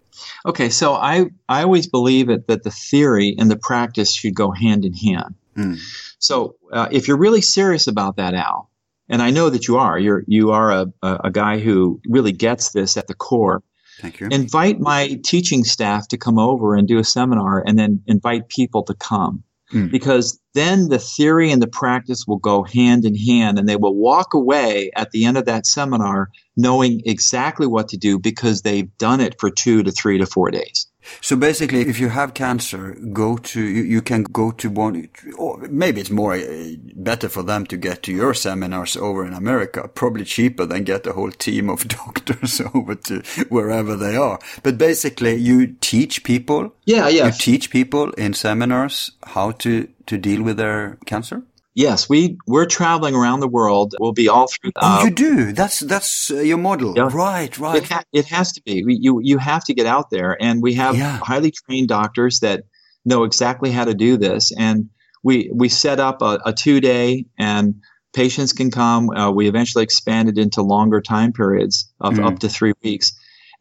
[0.45, 4.51] Okay, so I, I always believe it, that the theory and the practice should go
[4.51, 5.35] hand in hand.
[5.55, 5.79] Mm.
[6.19, 8.69] So uh, if you're really serious about that, Al,
[9.09, 12.71] and I know that you are, you're you are a, a guy who really gets
[12.71, 13.63] this at the core.
[13.99, 14.27] Thank you.
[14.29, 18.83] Invite my teaching staff to come over and do a seminar, and then invite people
[18.83, 19.43] to come.
[19.73, 19.91] Mm.
[19.91, 23.95] Because then the theory and the practice will go hand in hand and they will
[23.95, 28.95] walk away at the end of that seminar knowing exactly what to do because they've
[28.97, 30.87] done it for two to three to four days.
[31.21, 35.57] So basically, if you have cancer, go to, you, you can go to one, or
[35.69, 39.87] maybe it's more uh, better for them to get to your seminars over in America,
[39.87, 44.39] probably cheaper than get a whole team of doctors over to wherever they are.
[44.63, 46.73] But basically, you teach people.
[46.85, 47.27] Yeah, yeah.
[47.27, 51.43] You teach people in seminars how to, to deal with their cancer?
[51.77, 53.93] Yes, we we're traveling around the world.
[53.99, 54.71] We'll be all through.
[54.77, 55.53] Oh, you do.
[55.53, 57.09] That's that's uh, your model, Yeah.
[57.13, 57.55] right?
[57.59, 57.77] Right.
[57.83, 58.83] It, ha- it has to be.
[58.83, 61.19] We, you you have to get out there, and we have Yeah.
[61.19, 62.63] highly trained doctors that
[63.05, 64.51] know exactly how to do this.
[64.57, 64.89] And
[65.23, 67.75] we we set up a, a two day, and
[68.11, 69.11] patients can come.
[69.11, 72.25] Uh, we eventually expanded into longer time periods of Mm.
[72.25, 73.11] up to three weeks,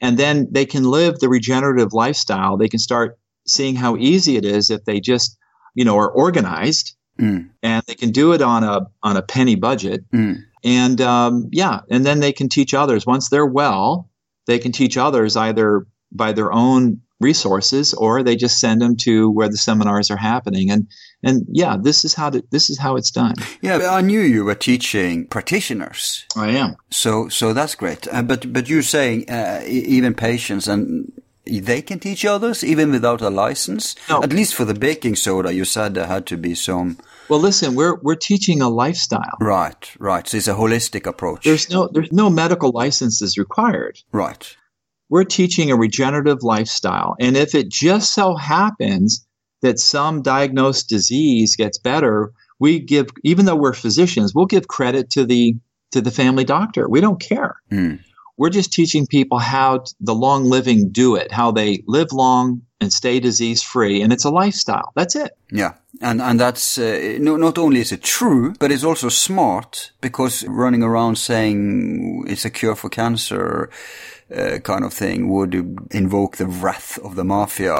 [0.00, 2.56] and then they can live the regenerative lifestyle.
[2.56, 5.36] They can start seeing how easy it is if they just
[5.74, 7.48] you know are organized, Mm.
[7.62, 10.42] and they can do it on a on a penny budget Mm.
[10.64, 13.06] and um, yeah, and then they can teach others.
[13.06, 14.08] Once they're well,
[14.46, 19.30] they can teach others either by their own resources or they just send them to
[19.30, 20.70] where the seminars are happening.
[20.70, 20.86] And
[21.22, 23.34] and yeah, this is how to, this is how it's done.
[23.62, 26.76] Yeah, I knew you were teaching practitioners, I am.
[26.90, 28.06] so so that's great.
[28.12, 31.10] Uh, but but you're saying uh, even patients and
[31.46, 33.94] they can teach others even without a license.
[34.08, 34.22] No.
[34.22, 36.98] At least for the baking soda, you said there had to be some.
[37.28, 39.36] Well, listen, we're we're teaching a lifestyle.
[39.40, 40.26] Right, right.
[40.28, 41.44] So it's a holistic approach.
[41.44, 43.98] There's no there's no medical licenses required.
[44.12, 44.56] right.
[45.08, 49.24] We're teaching a regenerative lifestyle, and if it just so happens
[49.62, 55.10] that some diagnosed disease gets better, we give even though we're physicians, we'll give credit
[55.10, 55.54] to the
[55.92, 56.88] to the family doctor.
[56.88, 57.54] We don't care.
[57.70, 58.00] Mm.
[58.36, 62.62] We're just teaching people how t- the long living do it, how they live long
[62.80, 64.92] and stay disease free, and it's a lifestyle.
[64.94, 65.32] That's it.
[65.50, 69.92] Yeah, and and that's uh, no, not only is it true, but it's also smart
[70.00, 73.70] because running around saying it's a cure for cancer,
[74.34, 75.54] uh, kind of thing, would
[75.90, 77.74] invoke the wrath of the mafia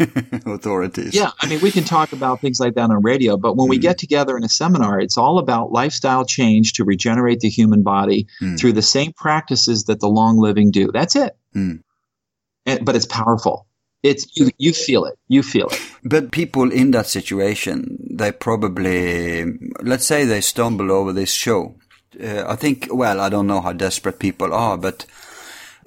[0.46, 1.14] authorities.
[1.14, 3.78] Yeah, I mean, we can talk about things like that on radio, but when we
[3.78, 8.26] get together in a seminar, it's all about lifestyle change to regenerate the human body
[8.40, 8.58] Mm.
[8.58, 10.90] through the same practices that the long living do.
[10.92, 11.36] That's it.
[11.54, 11.82] Mm.
[12.66, 13.66] And, but it's powerful.
[14.02, 14.50] It's you.
[14.56, 15.18] You feel it.
[15.28, 15.80] You feel it.
[16.02, 19.44] But people in that situation, they probably,
[19.82, 21.74] let's say they stumble over this show.
[22.18, 25.04] Uh, I think, well, I don't know how desperate people are, but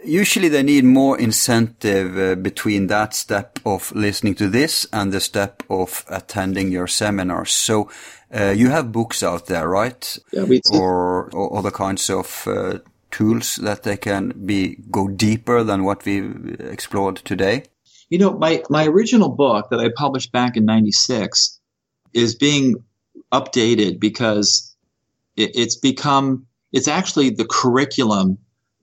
[0.05, 5.19] usually they need more incentive uh, between that step of listening to this and the
[5.19, 7.51] step of attending your seminars.
[7.51, 7.89] So
[8.33, 10.17] uh, you have books out there, right?
[10.31, 12.79] Yeah, we- or, or other kinds of uh,
[13.11, 16.23] tools that they can be go deeper than what we
[16.59, 17.63] explored today.
[18.09, 21.59] You know, my, my original book that I published back in 96
[22.13, 22.75] is being
[23.31, 24.75] updated because
[25.35, 28.37] it, it's become, it's actually the curriculum,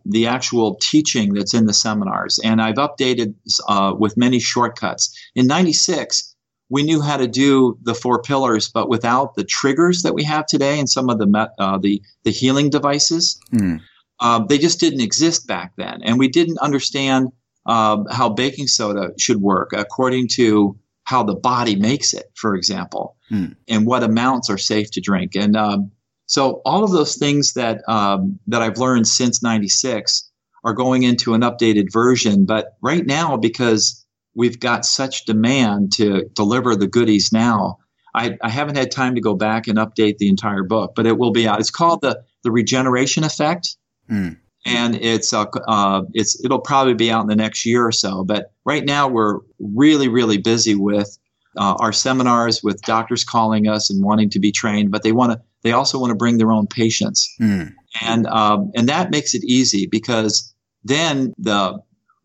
[0.04, 2.38] the actual teaching that's in the seminars.
[2.42, 3.34] And I've updated
[3.68, 5.16] uh, with many shortcuts.
[5.34, 6.34] In 96,
[6.68, 10.46] we knew how to do the four pillars, but without the triggers that we have
[10.46, 13.38] today and some of the, uh, the, the healing devices.
[13.50, 13.76] Hmm.
[14.20, 16.00] Um, they just didn't exist back then.
[16.04, 17.28] And we didn't understand
[17.66, 23.16] um, how baking soda should work according to how the body makes it, for example,
[23.28, 23.46] Hmm.
[23.68, 25.34] and what amounts are safe to drink.
[25.36, 25.92] And um,
[26.30, 30.30] so all of those things that um, that I've learned since '96
[30.62, 32.44] are going into an updated version.
[32.44, 37.78] But right now, because we've got such demand to deliver the goodies now,
[38.14, 40.92] I, I haven't had time to go back and update the entire book.
[40.94, 41.58] But it will be out.
[41.58, 43.76] It's called the the Regeneration Effect
[44.08, 44.28] Hmm.
[44.64, 48.22] and it's uh, uh, it's it'll probably be out in the next year or so.
[48.22, 51.18] But right now we're really really busy with
[51.56, 55.32] uh, our seminars, with doctors calling us and wanting to be trained, but they want
[55.32, 57.62] to they also want to bring their own patients, Hmm.
[58.00, 60.54] and um, and that makes it easy because
[60.84, 61.78] then the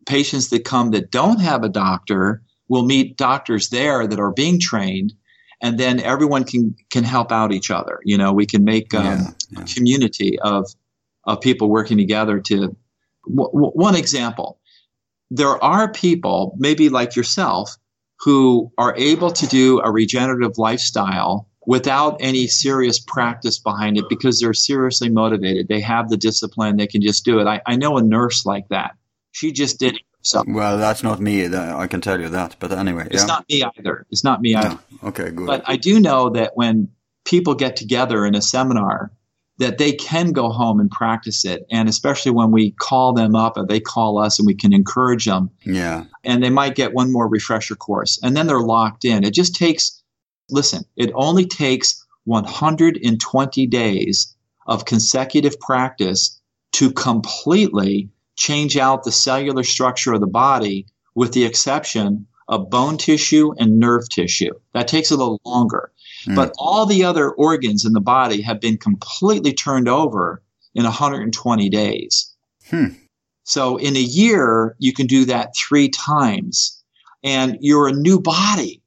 [0.06, 4.58] patients that come that don't have a doctor will meet doctors there that are being
[4.60, 5.12] trained.
[5.62, 8.00] And then everyone can can help out each other.
[8.04, 9.60] You know, we can make um, Yeah, yeah.
[9.62, 10.66] a community of
[11.24, 14.58] of people working together to w- w- one example
[15.28, 17.76] there are people maybe like yourself
[18.20, 24.40] who are able to do a regenerative lifestyle without any serious practice behind it because
[24.40, 27.96] they're seriously motivated they have the discipline they can just do it i, I know
[27.96, 28.96] a nurse like that
[29.32, 31.46] she just did it herself Well, that's not me.
[31.46, 32.56] I can tell you that.
[32.58, 33.26] But anyway, it's yeah.
[33.26, 35.08] not me either it's not me either Yeah.
[35.08, 35.46] Okay, good.
[35.46, 36.88] but I do know that when
[37.26, 39.12] people get together in a seminar,
[39.58, 41.66] that they can go home and practice it.
[41.70, 45.24] And especially when we call them up or they call us and we can encourage
[45.24, 46.04] them yeah.
[46.24, 49.24] and they might get one more refresher course and then they're locked in.
[49.24, 50.02] It just takes,
[50.50, 54.34] listen, it only takes 120 days
[54.66, 56.40] of consecutive practice
[56.72, 62.96] to completely change out the cellular structure of the body with the exception of bone
[62.96, 64.52] tissue and nerve tissue.
[64.72, 65.90] That takes a little longer.
[66.34, 70.42] But all the other organs in the body have been completely turned over
[70.74, 72.34] in 120 days.
[72.68, 72.86] Hmm.
[73.44, 76.82] So in a year, you can do that three times
[77.22, 78.82] and you're a new body.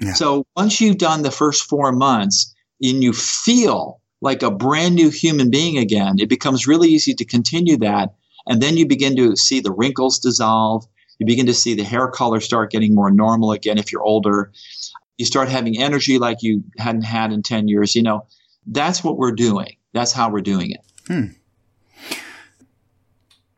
[0.00, 0.12] Yeah.
[0.12, 5.10] So once you've done the first four months, and you feel like a brand new
[5.10, 8.14] human being again, it becomes really easy to continue that.
[8.46, 10.86] And then you begin to see the wrinkles dissolve.
[11.18, 14.52] You begin to see the hair color start getting more normal again if you're older.
[15.18, 17.94] You start having energy like you hadn't had in 10 years.
[17.94, 18.26] You know,
[18.66, 19.76] that's what we're doing.
[19.92, 20.80] That's how we're doing it.
[21.06, 21.24] Hmm.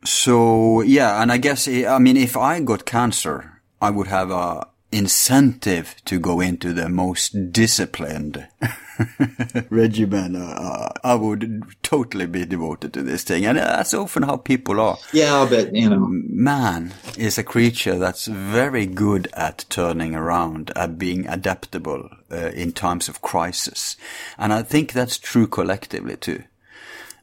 [0.04, 4.66] So, yeah, and I guess, I mean, if I got cancer, I would have a
[4.92, 8.48] incentive to go into the most disciplined
[9.70, 10.36] regimen.
[10.36, 13.46] Uh, I would totally be devoted to this thing.
[13.46, 14.98] And that's often how people are.
[15.12, 16.06] Yeah, but, you know.
[16.08, 22.72] Man is a creature that's very good at turning around, at being adaptable uh, in
[22.72, 23.96] times of crisis.
[24.38, 26.44] And I think that's true collectively too.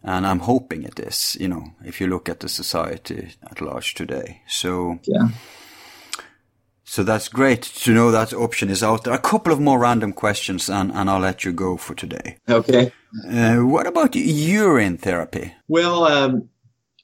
[0.04, 3.94] And I'm hoping it is, you know, if you look at the society at large
[3.94, 4.42] today.
[4.48, 5.30] So, yeah.
[6.90, 9.14] So that's great to know that option is out there.
[9.14, 12.38] A couple of more random questions and, and I'll let you go for today.
[12.48, 12.94] Okay.
[13.30, 15.54] Uh, what about urine therapy?
[15.68, 16.48] Well, um,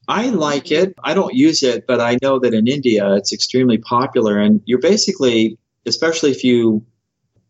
[0.07, 0.95] I like it.
[1.03, 4.39] I don't use it, but I know that in India it's extremely popular.
[4.39, 6.85] And you're basically, especially if you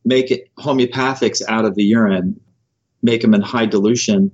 [0.03, 2.39] make it homeopathics out of the urine,
[3.03, 4.31] make them in high dilution.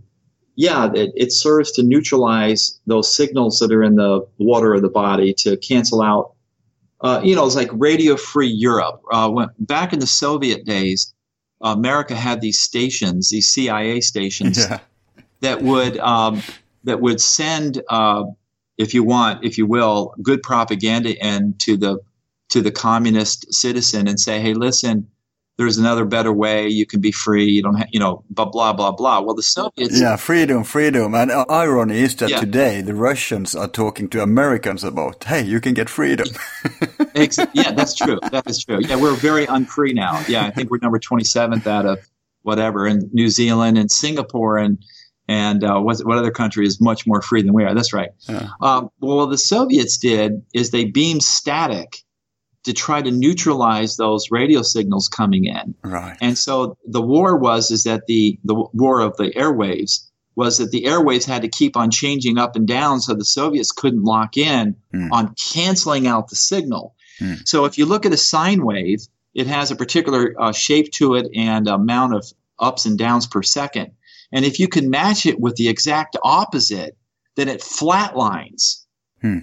[0.55, 4.89] Yeah, it, it serves to neutralize those signals that are in the water of the
[4.89, 6.31] body to cancel out
[7.01, 9.01] uh, you know, it's like Radio Free Europe.
[9.11, 11.13] Uh, when, back in the Soviet days,
[11.61, 14.79] America had these stations, these CIA stations, yeah.
[15.41, 16.41] that would um,
[16.83, 18.23] that would send, uh,
[18.77, 21.99] if you want, if you will, good propaganda into the
[22.49, 25.07] to the communist citizen and say, hey, listen,
[25.59, 26.69] there's another better way.
[26.69, 27.43] You can be free.
[27.43, 29.19] You don't have, you know, blah, blah, blah, blah.
[29.19, 29.99] Well, the Soviets.
[29.99, 31.13] Yeah, freedom, freedom.
[31.13, 32.39] And uh, irony is that yeah.
[32.39, 36.29] today the Russians are talking to Americans about, hey, you can get freedom.
[37.53, 38.19] yeah, that's true.
[38.31, 38.79] That is true.
[38.79, 40.23] Yeah, we're very unfree now.
[40.29, 41.99] Yeah, I think we're number 27th out of
[42.43, 44.81] whatever in New Zealand and Singapore and,
[45.27, 47.73] and uh, what, what other country is much more free than we are?
[47.73, 48.11] That's right.
[48.29, 48.47] Yeah.
[48.61, 51.97] Um, well, what the Soviets did is they beamed static
[52.69, 55.73] to try to neutralize those radio signals coming in.
[55.83, 56.15] Right.
[56.21, 60.69] And so the war was is that the the war of the airwaves was that
[60.69, 64.37] the airwaves had to keep on changing up and down so the Soviets couldn't lock
[64.37, 65.09] in mm.
[65.11, 66.95] on canceling out the signal.
[67.19, 67.47] Mm.
[67.47, 68.99] So if you look at a sine wave,
[69.33, 73.41] it has a particular uh, shape to it and amount of ups and downs per
[73.41, 73.93] second.
[74.31, 76.95] And if you can match it with the exact opposite,
[77.35, 78.85] then it flatlines.
[79.23, 79.39] Hmm.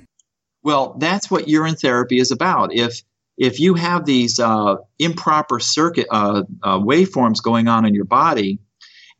[0.62, 2.72] Well, that's what urine therapy is about.
[2.72, 3.02] If
[3.36, 8.58] if you have these uh, improper circuit uh, uh, waveforms going on in your body,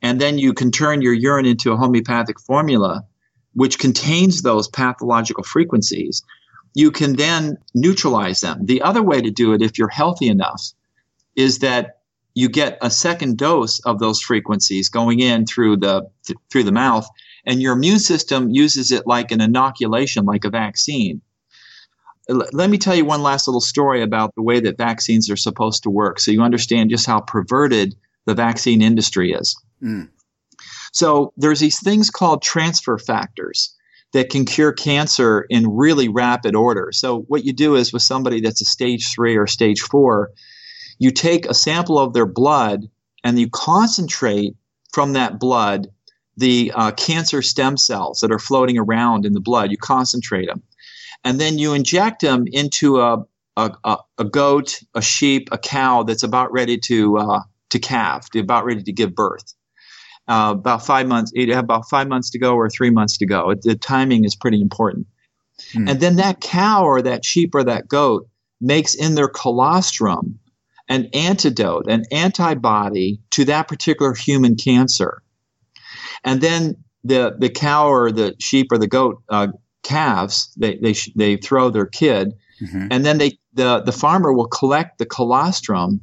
[0.03, 3.05] and then you can turn your urine into a homeopathic formula,
[3.55, 6.23] which contains those pathological frequencies,
[6.75, 8.67] you can then neutralize them.
[8.67, 10.63] The other way to do it, if you're healthy enough,
[11.35, 12.01] is that
[12.35, 16.73] you get a second dose of those frequencies going in through the th- through the
[16.73, 17.09] mouth,
[17.47, 21.23] and your immune system uses it like an inoculation, like a vaccine
[22.29, 25.85] let me tell you one last little story about the way that vaccines are supposed
[25.85, 27.95] to work so you understand just how perverted
[28.25, 29.57] the vaccine industry is.
[29.83, 30.09] Mm.
[30.93, 33.75] So there's these things called transfer factors
[34.13, 36.91] that can cure cancer in really rapid order.
[36.93, 40.31] So what you do is with somebody that's a stage 3 or stage 4,
[40.99, 42.87] you take a sample of their blood
[43.23, 44.55] and you concentrate
[44.93, 45.89] from that blood
[46.37, 49.71] the uh, cancer stem cells that are floating around in the blood.
[49.71, 50.63] You concentrate them
[51.27, 53.19] and then you inject them into a,
[53.57, 57.41] a, a goat, a sheep, a cow that's about ready to uh,
[57.71, 59.53] to calve, about ready to give birth.
[60.29, 63.27] Uh, about five months, you have about five months to go or three months to
[63.27, 63.51] go.
[63.51, 65.09] It, the timing is pretty important.
[65.73, 65.89] Hmm.
[65.89, 68.29] And then that cow or that sheep or that goat
[68.61, 70.39] makes in their colostrum
[70.89, 75.23] an antidote, an antibody to that particular human cancer.
[76.23, 79.49] And then the, the cow or the sheep or the goat uh,
[79.87, 80.53] calves.
[80.57, 82.89] They they they throw their kid, mm-hmm.
[82.91, 86.01] and then they the the farmer will collect the colostrum,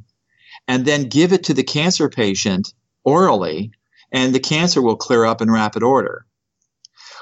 [0.68, 2.73] and then give it to the cancer patient
[3.03, 3.72] orally,
[4.11, 6.26] and the cancer will clear up in rapid order.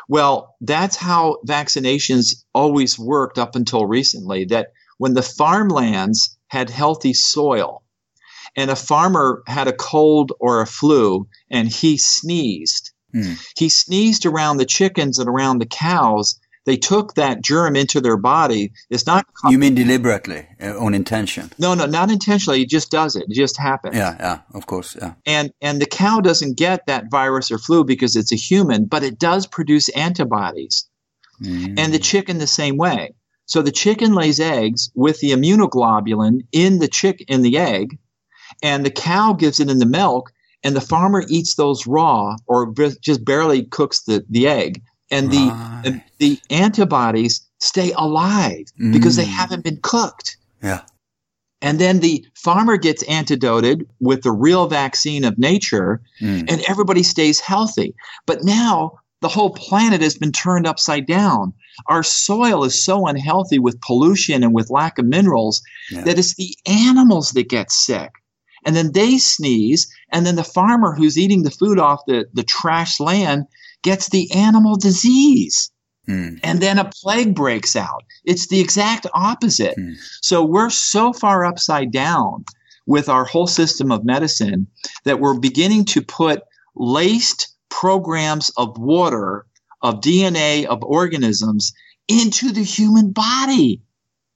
[0.07, 4.45] Well, that's how vaccinations always worked up until recently.
[4.45, 7.81] That when the farmlands had healthy soil,
[8.55, 12.91] and a farmer had a cold or a flu, and he sneezed.
[13.15, 13.37] Mm.
[13.57, 18.17] He sneezed around the chickens and around the cows, they took that germ into their
[18.17, 18.71] body.
[18.89, 19.25] It's not.
[19.49, 21.51] You mean deliberately, uh, on intention?
[21.57, 22.61] No, no, not intentionally.
[22.61, 23.25] It just does it.
[23.29, 23.95] It just happens.
[23.95, 25.13] Yeah, yeah, of course, yeah.
[25.25, 29.03] And and the cow doesn't get that virus or flu because it's a human, but
[29.03, 30.87] it does produce antibodies.
[31.41, 31.79] Mm.
[31.79, 33.15] And the chicken the same way.
[33.45, 37.97] So the chicken lays eggs with the immunoglobulin in the chick in the egg,
[38.61, 40.31] and the cow gives it in the milk,
[40.63, 44.83] and the farmer eats those raw or just barely cooks the, the egg.
[45.11, 45.81] And the, right.
[45.85, 48.93] and the antibodies stay alive mm.
[48.93, 49.29] because they mm.
[49.29, 50.37] haven't been cooked.
[50.63, 50.81] Yeah.
[51.61, 56.49] And then the farmer gets antidoted with the real vaccine of nature, mm.
[56.49, 57.93] and everybody stays healthy.
[58.25, 61.53] But now the whole planet has been turned upside down.
[61.87, 65.61] Our soil is so unhealthy with pollution and with lack of minerals
[65.91, 66.01] yeah.
[66.01, 68.11] that it's the animals that get sick.
[68.65, 72.43] And then they sneeze, and then the farmer who's eating the food off the, the
[72.43, 73.45] trash land
[73.83, 75.71] gets the animal disease.
[76.07, 76.39] Mm.
[76.43, 78.03] And then a plague breaks out.
[78.25, 79.77] It's the exact opposite.
[79.77, 79.95] Mm.
[80.21, 82.45] So we're so far upside down
[82.87, 84.67] with our whole system of medicine
[85.05, 86.41] that we're beginning to put
[86.75, 89.45] laced programs of water,
[89.81, 91.73] of DNA, of organisms
[92.07, 93.81] into the human body.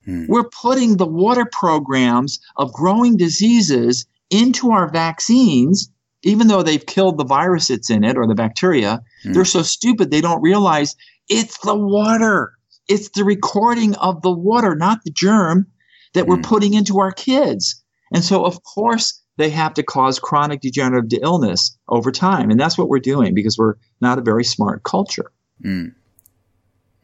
[0.08, 0.28] Mm.
[0.28, 5.90] We're putting the water programs of growing diseases into our vaccines,
[6.26, 9.02] even though they've killed the virus that's in it or the bacteria.
[9.24, 9.34] Mm.
[9.34, 10.96] They're so stupid they don't realize
[11.30, 12.54] it's the water.
[12.90, 15.68] It's the recording of the water, not the germ
[16.14, 16.44] that we're hmm.
[16.44, 17.84] putting into our kids.
[18.14, 22.52] And so, of course, they have to cause chronic degenerative illness over time.
[22.52, 25.32] And that's what we're doing because we're not a very smart culture.
[25.64, 25.94] Mm.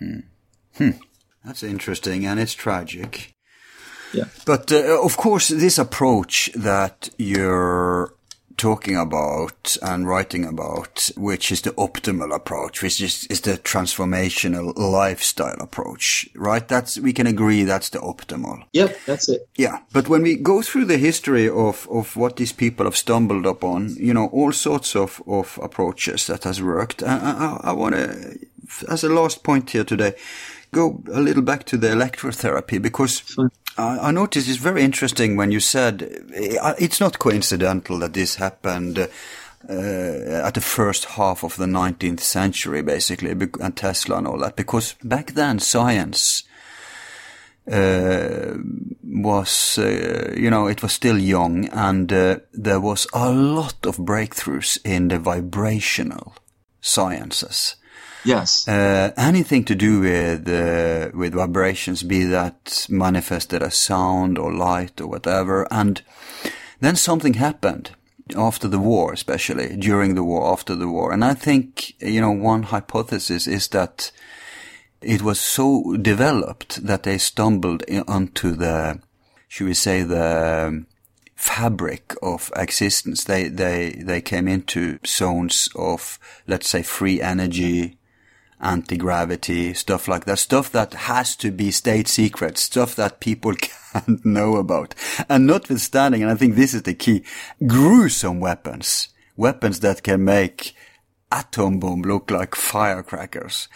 [0.01, 0.23] Mm.
[0.77, 0.89] Hmm.
[1.43, 3.33] That's interesting and it's tragic.
[4.13, 4.25] Yeah.
[4.45, 8.13] But uh, of course, this approach that you're
[8.61, 14.77] talking about and writing about, which is the optimal approach, which is, is the transformational
[14.77, 16.67] lifestyle approach, right?
[16.67, 18.63] That's, we can agree that's the optimal.
[18.73, 19.49] Yep, that's it.
[19.55, 19.79] Yeah.
[19.91, 23.95] But when we go through the history of, of what these people have stumbled upon,
[23.95, 27.01] you know, all sorts of, of approaches that has worked.
[27.01, 28.37] I, I, I want to,
[28.87, 30.13] as a last point here today,
[30.71, 33.23] go a little back to the electrotherapy because
[33.77, 39.03] I noticed it's very interesting when you said it's not coincidental that this happened uh,
[39.69, 44.95] at the first half of the 19th century, basically, and Tesla and all that, because
[45.03, 46.43] back then science
[47.71, 48.55] uh,
[49.03, 53.97] was, uh, you know, it was still young, and uh, there was a lot of
[53.97, 56.35] breakthroughs in the vibrational
[56.81, 57.75] sciences.
[58.23, 58.67] Yes.
[58.67, 65.01] Uh, anything to do with uh, with vibrations, be that manifested as sound or light
[65.01, 66.01] or whatever, and
[66.79, 67.91] then something happened
[68.35, 72.31] after the war, especially during the war, after the war, and I think you know
[72.31, 74.11] one hypothesis is that
[75.01, 78.99] it was so developed that they stumbled onto the,
[79.47, 80.85] should we say, the
[81.35, 83.23] fabric of existence.
[83.23, 87.97] They, they, they came into zones of, let's say, free energy,
[88.61, 94.25] anti-gravity, stuff like that, stuff that has to be state secret, stuff that people can't
[94.25, 94.95] know about.
[95.27, 97.23] And notwithstanding, and I think this is the key,
[97.65, 100.75] gruesome weapons, weapons that can make
[101.31, 103.67] atom bomb look like firecrackers.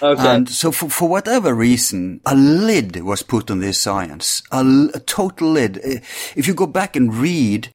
[0.00, 0.26] Okay.
[0.26, 4.64] And so for, for whatever reason, a lid was put on this science, a,
[4.94, 5.80] a total lid.
[5.82, 7.72] If you go back and read,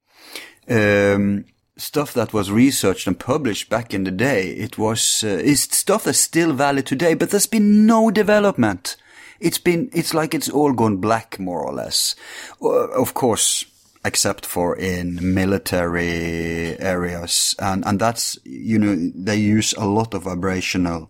[0.70, 1.46] um,
[1.78, 4.52] stuff that was researched and published back in the day.
[4.52, 8.96] It was uh, it's stuff that's still valid today, but there's been no development.
[9.40, 12.16] It's been it's like it's all gone black more or less.
[12.62, 13.66] Uh, of course,
[14.06, 20.24] except for in military areas, and and that's you know they use a lot of
[20.24, 21.10] vibrational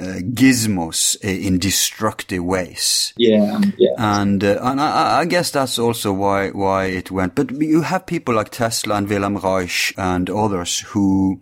[0.00, 3.12] uh, gizmos in destructive ways.
[3.16, 3.94] Yeah, yeah.
[3.98, 7.34] And uh, and I, I, guess that's also why why it went.
[7.34, 11.40] But you have people like Tesla and Wilhelm Reich and others who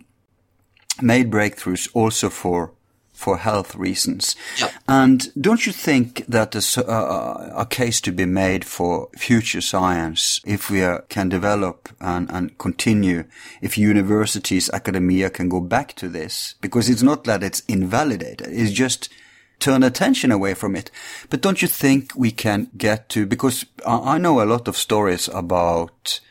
[1.01, 2.73] made breakthroughs also for
[3.19, 4.37] for health reasons.
[4.61, 4.71] Yep.
[4.87, 9.09] And don't you think that there's a, uh, uh, a, case to be made for
[9.17, 13.25] future science if we are, can develop and, and continue,
[13.61, 16.55] if universities, academia can go back to this?
[16.61, 19.09] Because it's not that it's invalidated, it's just
[19.59, 20.89] turn attention away from it.
[21.29, 24.77] But don't you think we can get to, because I, I know a lot of
[24.77, 26.21] stories about,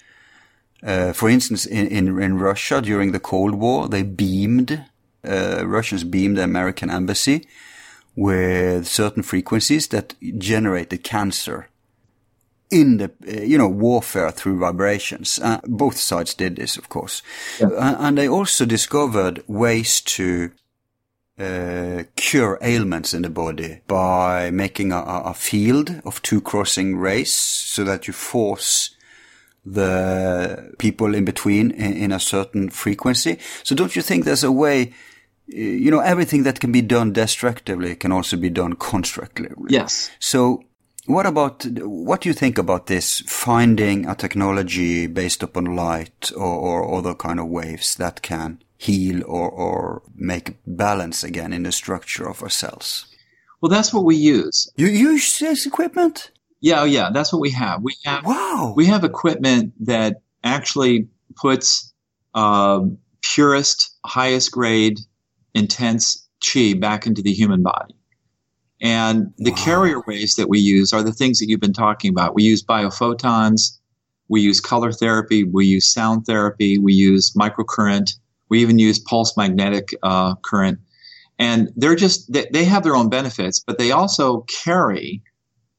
[0.83, 4.87] uh, for instance, in, in, in Russia during the Cold War, they beamed
[5.25, 7.47] uh, Russians beamed the American embassy
[8.17, 11.69] with certain frequencies that generated cancer
[12.71, 15.39] in the uh, you know warfare through vibrations.
[15.39, 17.23] Uh, both sides did this, of course,
[17.61, 17.69] yeah.
[17.69, 20.51] uh, and they also discovered ways to
[21.39, 27.33] uh, cure ailments in the body by making a, a, field of two crossing rays,
[27.33, 28.91] so that you force
[29.65, 33.39] the people in between in, in a certain frequency.
[33.63, 34.95] So don't you think there's a way
[35.53, 39.71] eh, you know, everything that can be done destructively can also be done constructively.
[39.71, 40.11] Yes.
[40.19, 40.65] So
[41.07, 46.45] what about what do you think about this finding a technology based upon light or,
[46.45, 51.73] or other kind of waves that can heal or, or make balance again in the
[51.73, 53.07] structure of our cells?
[53.61, 54.71] Well, that's what we use.
[54.77, 56.31] You use this equipment?
[56.61, 57.83] Yeah, oh, yeah, that's what we have.
[57.83, 58.73] We have wow.
[58.77, 61.93] We have equipment that actually puts
[62.35, 62.81] uh,
[63.23, 64.99] purest, highest grade,
[65.55, 67.95] intense chi back into the human body.
[68.81, 69.57] And the wow.
[69.57, 72.35] carrier waves that we use are the things that you've been talking about.
[72.35, 73.79] We use biophotons,
[74.29, 78.15] we use color therapy, we use sound therapy, we use microcurrent,
[78.49, 80.79] we even use pulse magnetic uh, current.
[81.41, 85.23] And they're just, they, they have their own benefits, but they also carry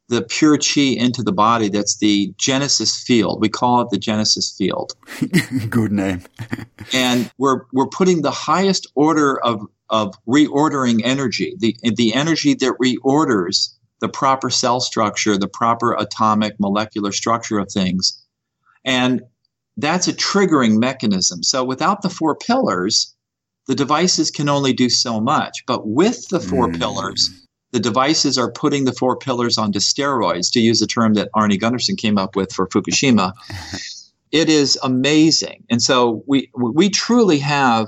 [0.09, 1.69] the pure chi into the body.
[1.69, 3.39] That's the Genesis field.
[3.41, 4.93] We call it the Genesis field.
[5.69, 6.23] Good name.
[6.93, 12.73] and we're, we're putting the highest order of, of reordering energy, the, the energy that
[12.83, 18.25] reorders the proper cell structure, the proper atomic molecular structure of things.
[18.85, 19.21] And
[19.77, 21.43] that's a triggering mechanism.
[21.43, 23.15] So without the four pillars,
[23.67, 25.63] the devices can only do so much.
[25.67, 26.79] But with the four mm.
[26.79, 27.29] pillars,
[27.71, 31.59] the devices are putting the four pillars onto steroids, to use a term that Arnie
[31.59, 33.33] Gundersen came up with for Fukushima.
[34.31, 35.63] it is amazing.
[35.69, 37.87] And so we, we truly have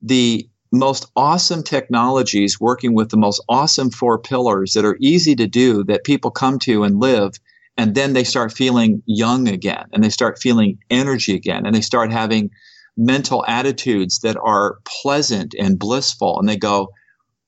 [0.00, 5.46] the most awesome technologies working with the most awesome four pillars that are easy to
[5.46, 7.32] do that people come to and live
[7.76, 11.80] and then they start feeling young again and they start feeling energy again and they
[11.80, 12.50] start having
[12.96, 16.88] mental attitudes that are pleasant and blissful and they go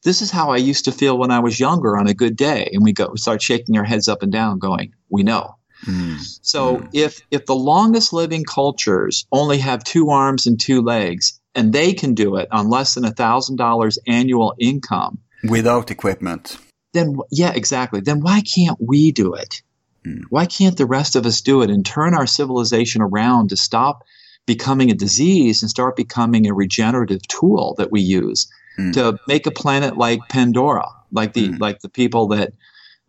[0.04, 2.68] this is how i used to feel when i was younger on a good day
[2.72, 6.18] and we go we start shaking our heads up and down going we know mm.
[6.42, 6.88] so mm.
[6.92, 11.92] if if the longest living cultures only have two arms and two legs and they
[11.92, 15.18] can do it on less than a thousand dollars annual income
[15.48, 16.58] without equipment
[16.92, 19.62] then yeah exactly then why can't we do it
[20.04, 20.24] Mm.
[20.30, 24.04] Why can't the rest of us do it and turn our civilization around to stop
[24.46, 28.46] becoming a disease and start becoming a regenerative tool that we use
[28.78, 28.92] mm.
[28.94, 31.60] to make a planet like Pandora, like the mm.
[31.60, 32.52] like the people that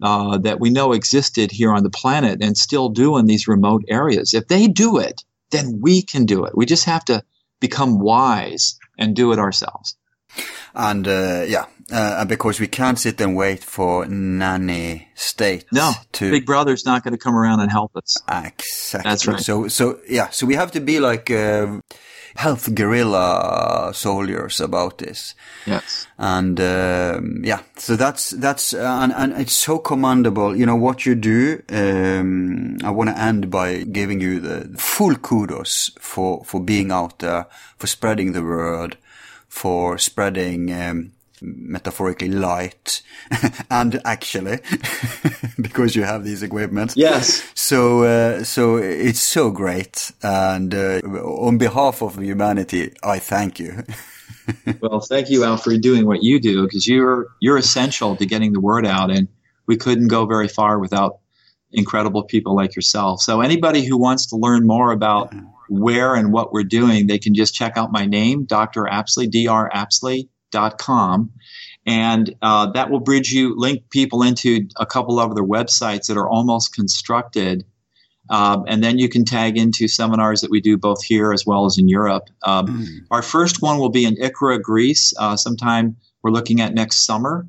[0.01, 3.83] uh, that we know existed here on the planet and still do in these remote
[3.87, 4.33] areas.
[4.33, 6.55] If they do it, then we can do it.
[6.55, 7.23] We just have to
[7.59, 9.95] become wise and do it ourselves.
[10.73, 15.65] And uh, yeah, uh, because we can't sit and wait for nanny state.
[15.71, 18.17] No, to Big Brother's not going to come around and help us.
[18.27, 19.09] Exactly.
[19.09, 19.39] That's right.
[19.39, 21.79] So, so yeah, so we have to be like uh,
[22.35, 25.35] health guerrilla soldiers about this.
[25.65, 26.07] Yes.
[26.17, 30.55] And um, yeah, so that's that's uh, and, and it's so commendable.
[30.55, 31.61] You know what you do.
[31.69, 37.19] Um, I want to end by giving you the full kudos for for being out
[37.19, 37.47] there,
[37.77, 38.97] for spreading the word,
[39.47, 40.71] for spreading.
[40.71, 43.01] Um, metaphorically light
[43.69, 44.59] and actually
[45.61, 46.93] because you have these equipment.
[46.95, 47.43] Yes.
[47.53, 50.11] So uh, so it's so great.
[50.21, 50.99] And uh,
[51.47, 53.83] on behalf of humanity i thank you.
[54.79, 58.53] Well thank you al for doing what you do because you're you're essential to getting
[58.53, 59.27] the word out and
[59.65, 61.17] we couldn't go very far without
[61.71, 63.21] incredible people like yourself.
[63.21, 65.33] So anybody who wants to learn more about
[65.69, 69.69] where and what we're doing they can just check out my name dr apsley dr
[69.73, 70.27] apsley
[70.77, 71.31] com.
[71.85, 76.17] And uh, that will bridge you, link people into a couple of other websites that
[76.17, 77.63] are almost constructed.
[78.29, 81.65] Um, and then you can tag into seminars that we do both here as well
[81.65, 82.23] as in Europe.
[82.43, 82.87] Um, mm.
[83.11, 87.47] Our first one will be in Ikaria, Greece, uh, sometime we're looking at next summer.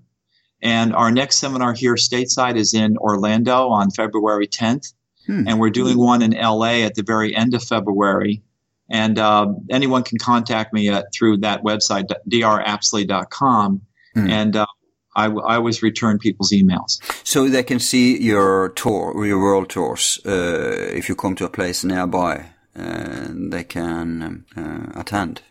[0.62, 4.92] And our next seminar here stateside is in Orlando on February 10th.
[5.26, 5.48] Hmm.
[5.48, 8.42] And we're doing one in LA at the very end of February.
[8.90, 13.82] And uh, anyone can contact me at, through that website, drapsley.com.
[14.16, 14.30] Mm.
[14.30, 14.66] And uh,
[15.14, 17.00] I, I, always return people's emails.
[17.26, 21.50] So they can see your tour, your world tours, uh, if you come to a
[21.50, 25.42] place nearby, and they can um, uh, attend.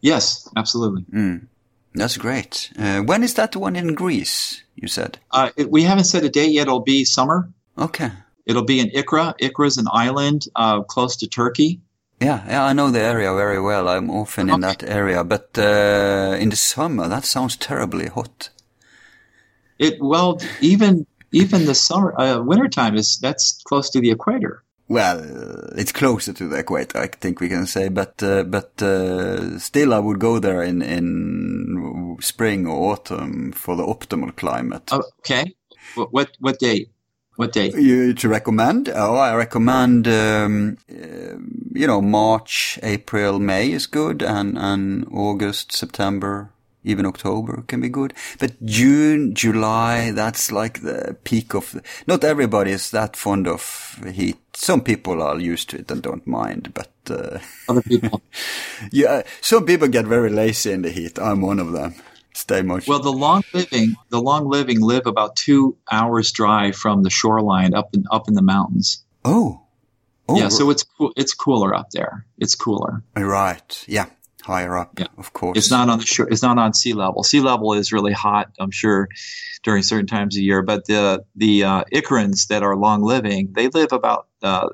[0.00, 1.02] Yes, absolutely.
[1.12, 1.46] Mm.
[1.94, 2.72] That's great.
[2.76, 5.18] Uh, when is that one in Greece, you said?
[5.30, 6.62] Uh, it, we haven't set a date yet.
[6.62, 7.48] It'll be summer.
[7.78, 8.10] Okay.
[8.46, 9.34] It'll be in Ikaria.
[9.40, 10.46] Ikaria is an island
[10.88, 11.80] close to Turkey.
[12.24, 13.86] Yeah, yeah, I know the area very well.
[13.88, 18.48] I'm often in that area, but uh, in the summer that sounds terribly hot.
[19.78, 24.62] It well, even even the summer, uh, wintertime is that's close to the equator.
[24.88, 25.20] Well,
[25.76, 29.92] it's closer to the equator, I think we can say, but uh, but uh, still,
[29.92, 34.90] I would go there in in spring or autumn for the optimal climate.
[34.92, 35.54] Okay,
[35.94, 36.88] what what date?
[37.36, 37.72] What day?
[37.76, 38.88] You, to recommend?
[38.88, 41.36] Oh, I recommend, um, uh,
[41.72, 46.50] you know, March, April, May is good, and, and August, September,
[46.84, 48.12] Even October can be good.
[48.38, 53.98] But June, July, that's like the peak of the, not everybody is that fond of
[54.12, 54.36] heat.
[54.52, 57.38] Some people are used to it and don't mind, but, uh,
[57.68, 58.20] Other people.
[58.92, 61.18] yeah, some people get very lazy in the heat.
[61.18, 61.94] I'm one of them.
[62.34, 62.86] Stay much.
[62.88, 67.74] Well, the long living, the long living live about two hours drive from the shoreline
[67.74, 69.04] up in, up in the mountains.
[69.24, 69.60] oh.
[70.26, 70.86] Oh, yeah, so it's
[71.16, 72.24] it's cooler up there.
[72.38, 73.02] It's cooler.
[73.14, 73.84] right.
[73.86, 74.06] Yeah.
[74.42, 75.08] Higher up, Yeah.
[75.18, 75.58] of course.
[75.58, 76.26] It's not on the shore.
[76.30, 77.22] It's not on sea level.
[77.24, 79.08] Sea level is really hot, I'm sure,
[79.64, 80.62] during certain times of year.
[80.62, 84.68] But the the uh, Ikarians that are long living, they live about uh,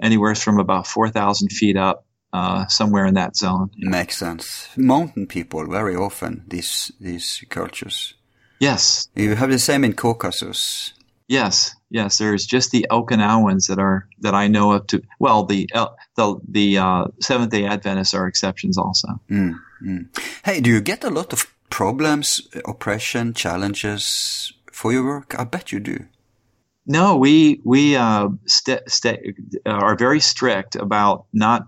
[0.00, 3.70] anywhere from about four thousand feet up, uh, somewhere in that zone.
[3.76, 4.68] Makes sense.
[4.76, 8.14] Mountain people very often these these cultures.
[8.60, 10.92] Yes, You have the same in Caucasus.
[11.28, 12.18] yes, yes.
[12.18, 14.86] There's just the Okinawans that are that I know of.
[14.86, 19.08] To well, the El- the the uh, Seventh Day Adventists are exceptions also.
[19.28, 20.06] Mm, mm.
[20.44, 25.34] Hey, do you get a lot of problems, oppression, challenges for your work?
[25.38, 25.98] I bet you do.
[26.86, 29.18] No, we we uh, st- st-
[29.66, 31.62] are very strict about not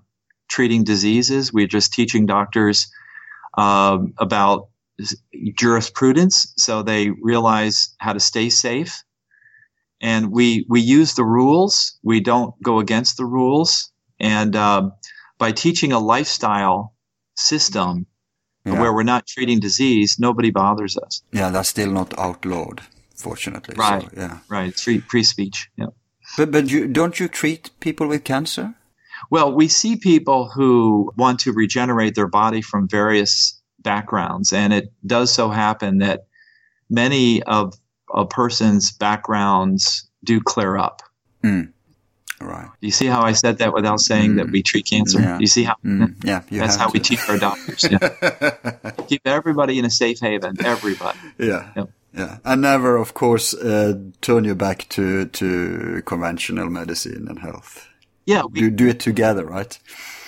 [0.48, 1.52] treating diseases.
[1.52, 2.88] We're just teaching doctors
[3.56, 4.68] um, about
[5.54, 9.02] jurisprudence, so they realize how to stay safe.
[10.00, 11.98] And we we use the rules.
[12.02, 13.90] We don't go against the rules.
[14.20, 14.92] And um,
[15.38, 16.94] by teaching a lifestyle
[17.36, 18.06] system
[18.66, 18.80] Yeah.
[18.80, 21.22] where we're not treating disease, nobody bothers us.
[21.32, 22.80] Yeah, that's still not outlawed,
[23.16, 23.74] fortunately.
[23.76, 24.02] Right.
[24.02, 24.38] So, yeah.
[24.48, 24.68] Right?
[24.68, 25.70] It's free free speech.
[25.76, 25.90] Yeah.
[26.36, 28.74] But but you don't you treat people with cancer?
[29.30, 34.92] Well, we see people who want to regenerate their body from various backgrounds, and it
[35.06, 36.26] does so happen that
[36.90, 37.74] many of
[38.12, 41.02] a person's backgrounds do clear up.
[42.40, 42.66] Right.
[42.80, 45.20] Do you see how I said that without saying that we treat cancer?
[45.20, 45.38] Yeah.
[45.38, 45.76] You see how?
[45.84, 46.42] Mm, yeah.
[46.50, 47.04] You That's how we to.
[47.08, 47.84] teach our doctors.
[47.90, 48.90] Yeah.
[49.08, 50.56] Keep everybody in a safe haven.
[50.64, 51.18] Everybody.
[51.38, 51.70] Yeah.
[51.76, 51.90] Yep.
[52.12, 52.38] Yeah.
[52.44, 57.88] And never, of course, uh, turn you back to, to conventional medicine and health.
[58.26, 59.78] Yeah, we, Do, do it together, right?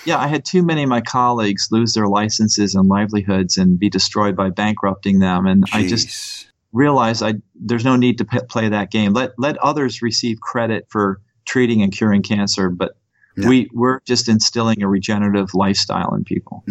[0.05, 0.17] yeah.
[0.17, 4.35] I had too many of my colleagues lose their licenses and livelihoods and be destroyed
[4.35, 8.91] by bankrupting them, and I just realized I there's no need to p- play that
[8.91, 9.13] game.
[9.13, 12.97] Let let others receive credit for treating and curing cancer, but
[13.37, 13.49] Yeah.
[13.49, 16.63] we we're just instilling a regenerative lifestyle in people.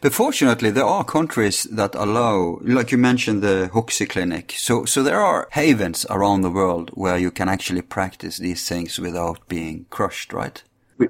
[0.00, 4.54] But fortunately, there are countries that allow, like you mentioned, the Hoxsey Clinic.
[4.56, 8.98] So, so there are havens around the world where you can actually practice these things
[8.98, 10.62] without being crushed, right?
[10.98, 11.08] We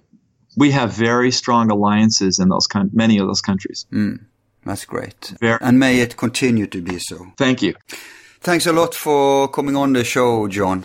[0.56, 3.86] we have very strong alliances in those coun- many of those countries.
[4.64, 5.34] That's great.
[5.40, 7.26] Ver- and may it continue to be so.
[7.36, 7.74] Thank you,
[8.40, 10.84] Thanks a lot for coming on the show, John.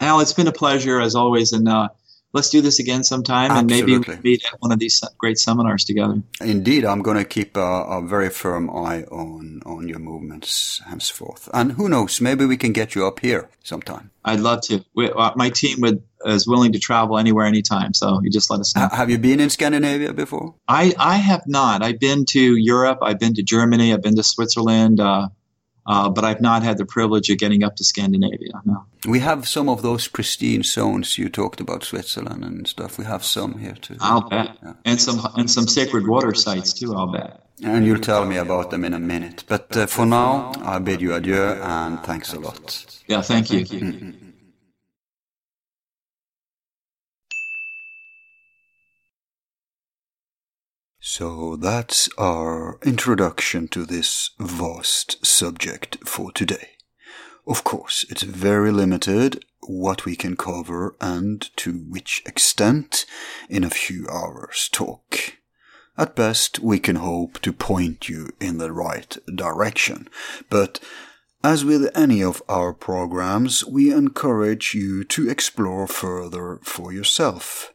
[0.00, 0.20] Al.
[0.20, 1.88] It's been a pleasure as always, and uh,
[2.32, 5.84] let's do this again sometime, and maybe we'll meet at one of these great seminars
[5.84, 6.22] together.
[6.40, 11.48] Indeed, I'm going to keep a, a very firm eye on, on your movements henceforth.
[11.52, 14.10] And who knows, maybe we can get you up here sometime.
[14.24, 14.84] I'd love to.
[14.94, 17.94] We, uh, my team would is willing to travel anywhere, anytime.
[17.94, 18.88] So you just let us know.
[18.92, 20.54] Have you been in Scandinavia before?
[20.68, 21.82] I, I have not.
[21.82, 22.98] I've been to Europe.
[23.02, 23.94] I've been to Germany.
[23.94, 25.00] I've been to Switzerland.
[25.00, 25.28] Uh,
[25.86, 28.52] uh, but I've not had the privilege of getting up to Scandinavia.
[28.64, 28.84] No.
[29.08, 32.98] We have some of those pristine zones you talked about, Switzerland and stuff.
[32.98, 33.96] We have some here too.
[34.00, 34.56] I'll bet.
[34.84, 36.94] And some and some sacred water sites too.
[36.94, 37.46] I'll bet.
[37.62, 39.44] And you'll tell me about them in a minute.
[39.46, 43.02] But uh, for now, I bid you adieu and thanks a lot.
[43.06, 43.22] Yeah.
[43.22, 44.14] Thank you.
[51.12, 56.76] So that's our introduction to this vast subject for today.
[57.48, 63.06] Of course, it's very limited what we can cover and to which extent
[63.48, 65.34] in a few hours talk.
[65.98, 70.08] At best, we can hope to point you in the right direction,
[70.48, 70.78] but
[71.42, 77.74] as with any of our programs, we encourage you to explore further for yourself.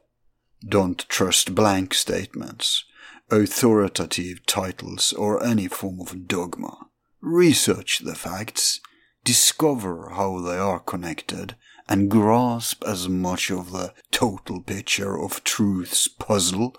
[0.66, 2.86] Don't trust blank statements,
[3.30, 6.88] authoritative titles, or any form of dogma.
[7.22, 8.80] Research the facts,
[9.24, 11.56] discover how they are connected,
[11.88, 16.76] and grasp as much of the total picture of truth's puzzle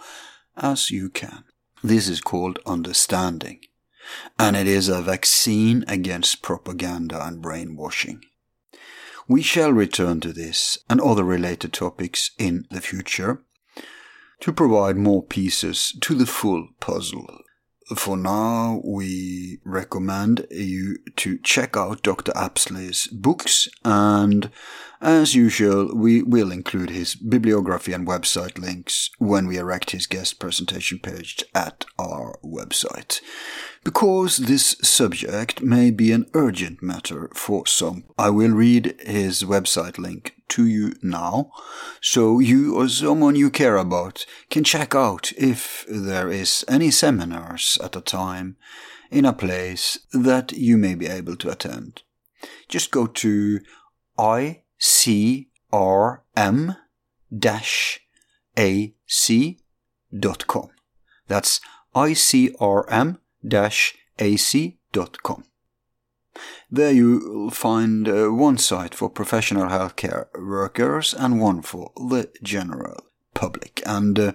[0.57, 1.45] as you can.
[1.83, 3.61] This is called understanding,
[4.39, 8.23] and it is a vaccine against propaganda and brainwashing.
[9.29, 13.43] We shall return to this and other related topics in the future
[14.41, 17.27] to provide more pieces to the full puzzle.
[17.95, 22.33] For now, we recommend you to check out Dr.
[22.35, 24.51] Apsley's books, and
[25.01, 30.41] as usual, we will include his bibliography and website links when we erect his guest
[30.41, 33.21] presentation page at our website.
[33.87, 39.97] Because this subject may be an urgent matter for some, I will read his website
[39.97, 41.53] link to you now,
[42.01, 47.79] so you or someone you care about can check out if there is any seminars
[47.81, 48.57] at a time
[49.13, 52.03] in a place that you may be able to attend.
[52.69, 53.61] Just go to
[54.19, 54.71] icrm-ac.com.
[61.29, 61.61] That's
[63.49, 65.45] icrm-ac.com.
[66.71, 73.07] There you'll find uh, one site for professional healthcare workers and one for the general
[73.35, 73.83] public.
[73.87, 74.33] And uh,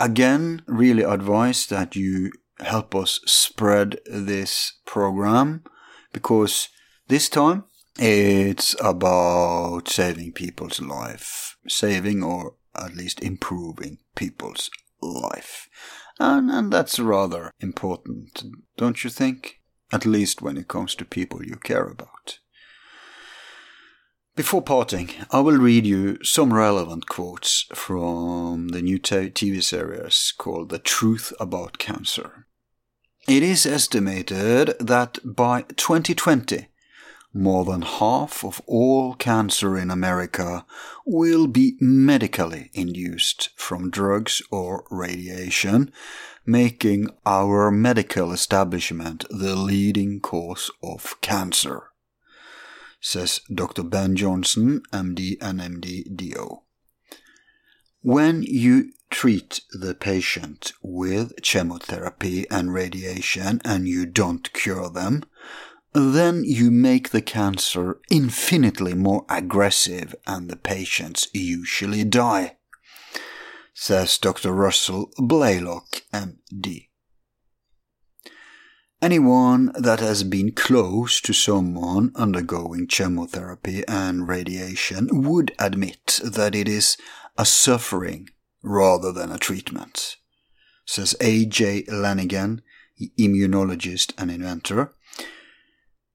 [0.00, 5.64] again, really advise that you help us spread this program
[6.12, 6.68] because
[7.08, 7.64] this time
[7.98, 15.68] it's about saving people's life, saving or at least improving people's life.
[16.22, 18.44] And, and that's rather important,
[18.76, 19.58] don't you think?
[19.92, 22.38] At least when it comes to people you care about.
[24.36, 30.68] Before parting, I will read you some relevant quotes from the new TV series called
[30.68, 32.46] The Truth About Cancer.
[33.26, 36.68] It is estimated that by 2020,
[37.34, 40.66] more than half of all cancer in America
[41.06, 45.92] will be medically induced from drugs or radiation,
[46.44, 51.84] making our medical establishment the leading cause of cancer,
[53.00, 53.82] says Dr.
[53.82, 56.62] Ben Johnson, MD and MD DO.
[58.02, 65.24] When you treat the patient with chemotherapy and radiation and you don't cure them,
[65.92, 72.56] then you make the cancer infinitely more aggressive and the patients usually die,
[73.74, 74.52] says Dr.
[74.52, 76.88] Russell Blaylock, MD.
[79.02, 86.68] Anyone that has been close to someone undergoing chemotherapy and radiation would admit that it
[86.68, 86.96] is
[87.36, 88.28] a suffering
[88.62, 90.18] rather than a treatment,
[90.86, 91.86] says A.J.
[91.88, 92.62] Lanigan,
[93.18, 94.94] immunologist and inventor.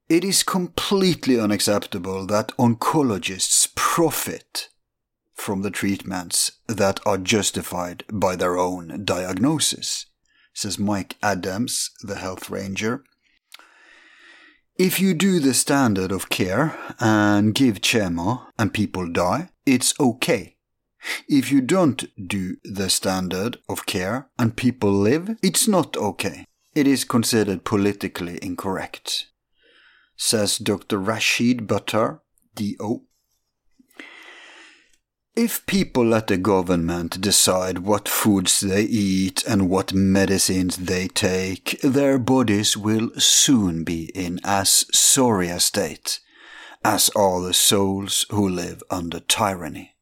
[0.10, 4.70] It is completely unacceptable that oncologists profit
[5.34, 10.06] from the treatments that are justified by their own diagnosis,
[10.54, 13.04] says Mike Adams, the health ranger.
[14.78, 20.56] If you do the standard of care and give chemo and people die, it's okay.
[21.28, 26.46] If you don't do the standard of care and people live, it's not okay.
[26.74, 29.28] It is considered politically incorrect,
[30.18, 30.98] says Dr.
[30.98, 32.20] Rashid Buttar,
[32.56, 33.04] DO.
[35.36, 41.80] If people let the government decide what foods they eat and what medicines they take,
[41.82, 46.20] their bodies will soon be in as sorry a state
[46.84, 49.94] as are the souls who live under tyranny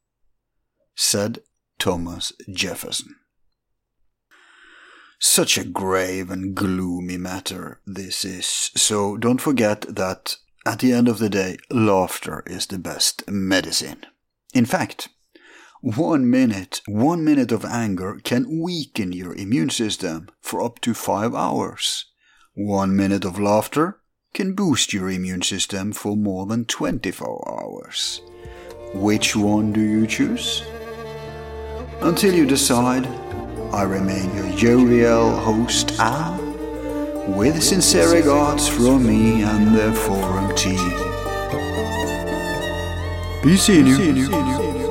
[0.96, 1.40] said
[1.78, 3.16] Thomas Jefferson.
[5.28, 8.46] Such a grave and gloomy matter this is,
[8.76, 10.38] so don't forget that
[10.68, 14.06] at the end of the day, laughter is the best medicine.
[14.54, 15.10] In fact,
[15.82, 21.34] one minute, one minute of anger can weaken your immune system for up to five
[21.34, 22.06] hours.
[22.54, 24.00] One minute of laughter
[24.36, 28.22] can boost your immune system for more than 24 hours.
[28.94, 30.64] Which one do you choose?
[32.02, 33.25] Until you decide,
[33.76, 36.40] I remain your jovial host Al,
[37.28, 40.80] with sincere regards from me and the forum team.
[43.44, 44.85] Be seeing you.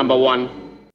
[0.00, 0.59] Number one.